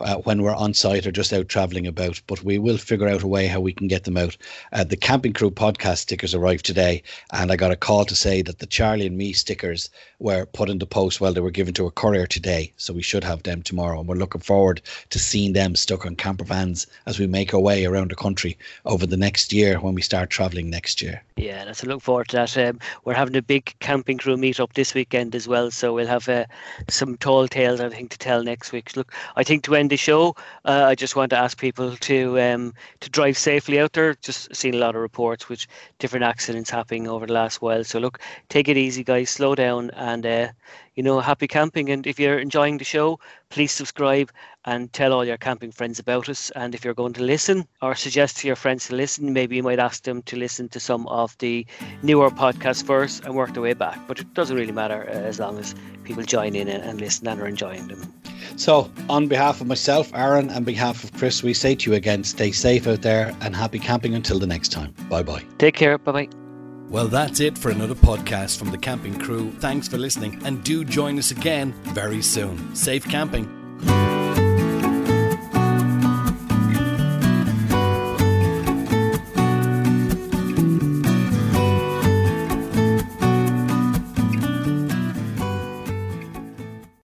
uh, 0.00 0.16
when 0.16 0.42
we're 0.42 0.54
on 0.54 0.74
site 0.74 1.06
or 1.06 1.12
just 1.12 1.32
out 1.32 1.48
traveling 1.48 1.86
about. 1.86 2.20
But 2.26 2.42
we 2.42 2.58
will 2.58 2.78
figure 2.78 3.08
out 3.08 3.22
a 3.22 3.26
way 3.26 3.46
how 3.46 3.60
we 3.60 3.72
can 3.72 3.88
get 3.88 4.04
them 4.04 4.16
out. 4.16 4.36
Uh, 4.72 4.84
the 4.84 4.96
Camping 4.96 5.32
Crew 5.32 5.50
podcast 5.50 5.98
stickers 5.98 6.34
arrived 6.34 6.64
today, 6.64 7.02
and 7.32 7.52
I 7.52 7.56
got 7.56 7.72
a 7.72 7.76
call 7.76 8.04
to 8.06 8.16
say 8.16 8.42
that 8.42 8.58
the 8.58 8.66
Charlie 8.66 9.06
and 9.06 9.16
me 9.16 9.32
stickers 9.32 9.90
were 10.18 10.46
put 10.46 10.70
in 10.70 10.78
the 10.78 10.86
post 10.86 11.20
while 11.20 11.34
they 11.34 11.40
were 11.40 11.50
given 11.50 11.74
to 11.74 11.86
a 11.86 11.90
courier 11.90 12.26
today. 12.26 12.72
So 12.78 12.94
we 12.94 13.02
should 13.02 13.24
have 13.24 13.42
them 13.42 13.62
tomorrow, 13.62 14.00
and 14.00 14.08
we're 14.08 14.16
looking 14.16 14.40
forward 14.40 14.80
to 15.10 15.18
seeing 15.18 15.52
them 15.52 15.76
stuck 15.76 16.06
on 16.06 16.16
camper 16.16 16.44
vans 16.44 16.86
as 17.06 17.18
we 17.18 17.26
make 17.26 17.52
our 17.52 17.60
way 17.60 17.84
around 17.84 18.10
the 18.10 18.16
country 18.16 18.56
over 18.86 19.06
the 19.06 19.16
next 19.16 19.52
year 19.52 19.78
when 19.78 19.94
we 19.94 20.02
start 20.02 20.30
traveling 20.30 20.70
next 20.70 21.02
year. 21.02 21.22
Yeah, 21.36 21.65
let's 21.66 21.84
look 21.84 22.00
forward 22.00 22.28
to 22.28 22.36
that. 22.36 22.56
Um, 22.56 22.78
we're 23.04 23.14
having 23.14 23.36
a 23.36 23.42
big 23.42 23.74
camping 23.80 24.18
crew 24.18 24.36
meet 24.36 24.60
up 24.60 24.72
this 24.72 24.94
weekend 24.94 25.34
as 25.34 25.46
well, 25.46 25.70
so 25.70 25.92
we'll 25.92 26.06
have 26.06 26.28
uh, 26.28 26.46
some 26.88 27.16
tall 27.16 27.48
tales 27.48 27.80
I 27.80 27.88
think 27.88 28.10
to 28.10 28.18
tell 28.18 28.42
next 28.42 28.72
week. 28.72 28.96
Look, 28.96 29.12
I 29.36 29.42
think 29.42 29.64
to 29.64 29.74
end 29.74 29.90
the 29.90 29.96
show, 29.96 30.36
uh, 30.64 30.84
I 30.86 30.94
just 30.94 31.16
want 31.16 31.30
to 31.30 31.38
ask 31.38 31.58
people 31.58 31.96
to 31.96 32.40
um, 32.40 32.74
to 33.00 33.10
drive 33.10 33.36
safely 33.36 33.80
out 33.80 33.92
there. 33.92 34.14
Just 34.14 34.54
seen 34.54 34.74
a 34.74 34.78
lot 34.78 34.94
of 34.94 35.02
reports 35.02 35.48
with 35.48 35.66
different 35.98 36.24
accidents 36.24 36.70
happening 36.70 37.08
over 37.08 37.26
the 37.26 37.32
last 37.32 37.60
while. 37.60 37.84
So 37.84 37.98
look, 37.98 38.20
take 38.48 38.68
it 38.68 38.76
easy, 38.76 39.04
guys. 39.04 39.30
Slow 39.30 39.54
down 39.54 39.90
and 39.90 40.24
uh, 40.24 40.48
you 40.96 41.02
know, 41.02 41.20
happy 41.20 41.46
camping. 41.46 41.90
And 41.90 42.06
if 42.06 42.18
you're 42.18 42.38
enjoying 42.38 42.78
the 42.78 42.84
show, 42.84 43.20
please 43.50 43.70
subscribe 43.70 44.32
and 44.64 44.92
tell 44.92 45.12
all 45.12 45.24
your 45.24 45.36
camping 45.36 45.70
friends 45.70 45.98
about 45.98 46.28
us. 46.28 46.50
And 46.56 46.74
if 46.74 46.84
you're 46.84 46.94
going 46.94 47.12
to 47.14 47.22
listen 47.22 47.66
or 47.82 47.94
suggest 47.94 48.38
to 48.38 48.46
your 48.46 48.56
friends 48.56 48.88
to 48.88 48.96
listen, 48.96 49.32
maybe 49.32 49.56
you 49.56 49.62
might 49.62 49.78
ask 49.78 50.02
them 50.02 50.22
to 50.22 50.36
listen 50.36 50.68
to 50.70 50.80
some 50.80 51.06
of 51.06 51.36
the 51.38 51.64
newer 52.02 52.30
podcasts 52.30 52.84
first 52.84 53.24
and 53.24 53.36
work 53.36 53.52
their 53.52 53.62
way 53.62 53.74
back. 53.74 54.00
But 54.08 54.18
it 54.18 54.34
doesn't 54.34 54.56
really 54.56 54.72
matter 54.72 55.08
uh, 55.08 55.12
as 55.12 55.38
long 55.38 55.58
as 55.58 55.74
people 56.02 56.24
join 56.24 56.56
in 56.56 56.68
and 56.68 57.00
listen 57.00 57.28
and 57.28 57.40
are 57.40 57.46
enjoying 57.46 57.86
them. 57.88 58.12
So, 58.56 58.90
on 59.08 59.28
behalf 59.28 59.60
of 59.60 59.66
myself, 59.66 60.10
Aaron, 60.14 60.50
and 60.50 60.64
behalf 60.64 61.04
of 61.04 61.12
Chris, 61.12 61.42
we 61.42 61.52
say 61.52 61.74
to 61.74 61.90
you 61.90 61.96
again 61.96 62.24
stay 62.24 62.52
safe 62.52 62.86
out 62.86 63.02
there 63.02 63.34
and 63.40 63.54
happy 63.54 63.78
camping 63.78 64.14
until 64.14 64.38
the 64.38 64.46
next 64.46 64.72
time. 64.72 64.94
Bye 65.08 65.22
bye. 65.22 65.42
Take 65.58 65.74
care. 65.74 65.98
Bye 65.98 66.12
bye. 66.12 66.45
Well, 66.88 67.08
that's 67.08 67.40
it 67.40 67.58
for 67.58 67.70
another 67.70 67.94
podcast 67.94 68.58
from 68.58 68.70
the 68.70 68.78
camping 68.78 69.18
crew. 69.18 69.50
Thanks 69.58 69.88
for 69.88 69.98
listening 69.98 70.40
and 70.44 70.62
do 70.62 70.84
join 70.84 71.18
us 71.18 71.30
again 71.30 71.72
very 71.94 72.22
soon. 72.22 72.74
Safe 72.74 73.04
camping. 73.04 73.46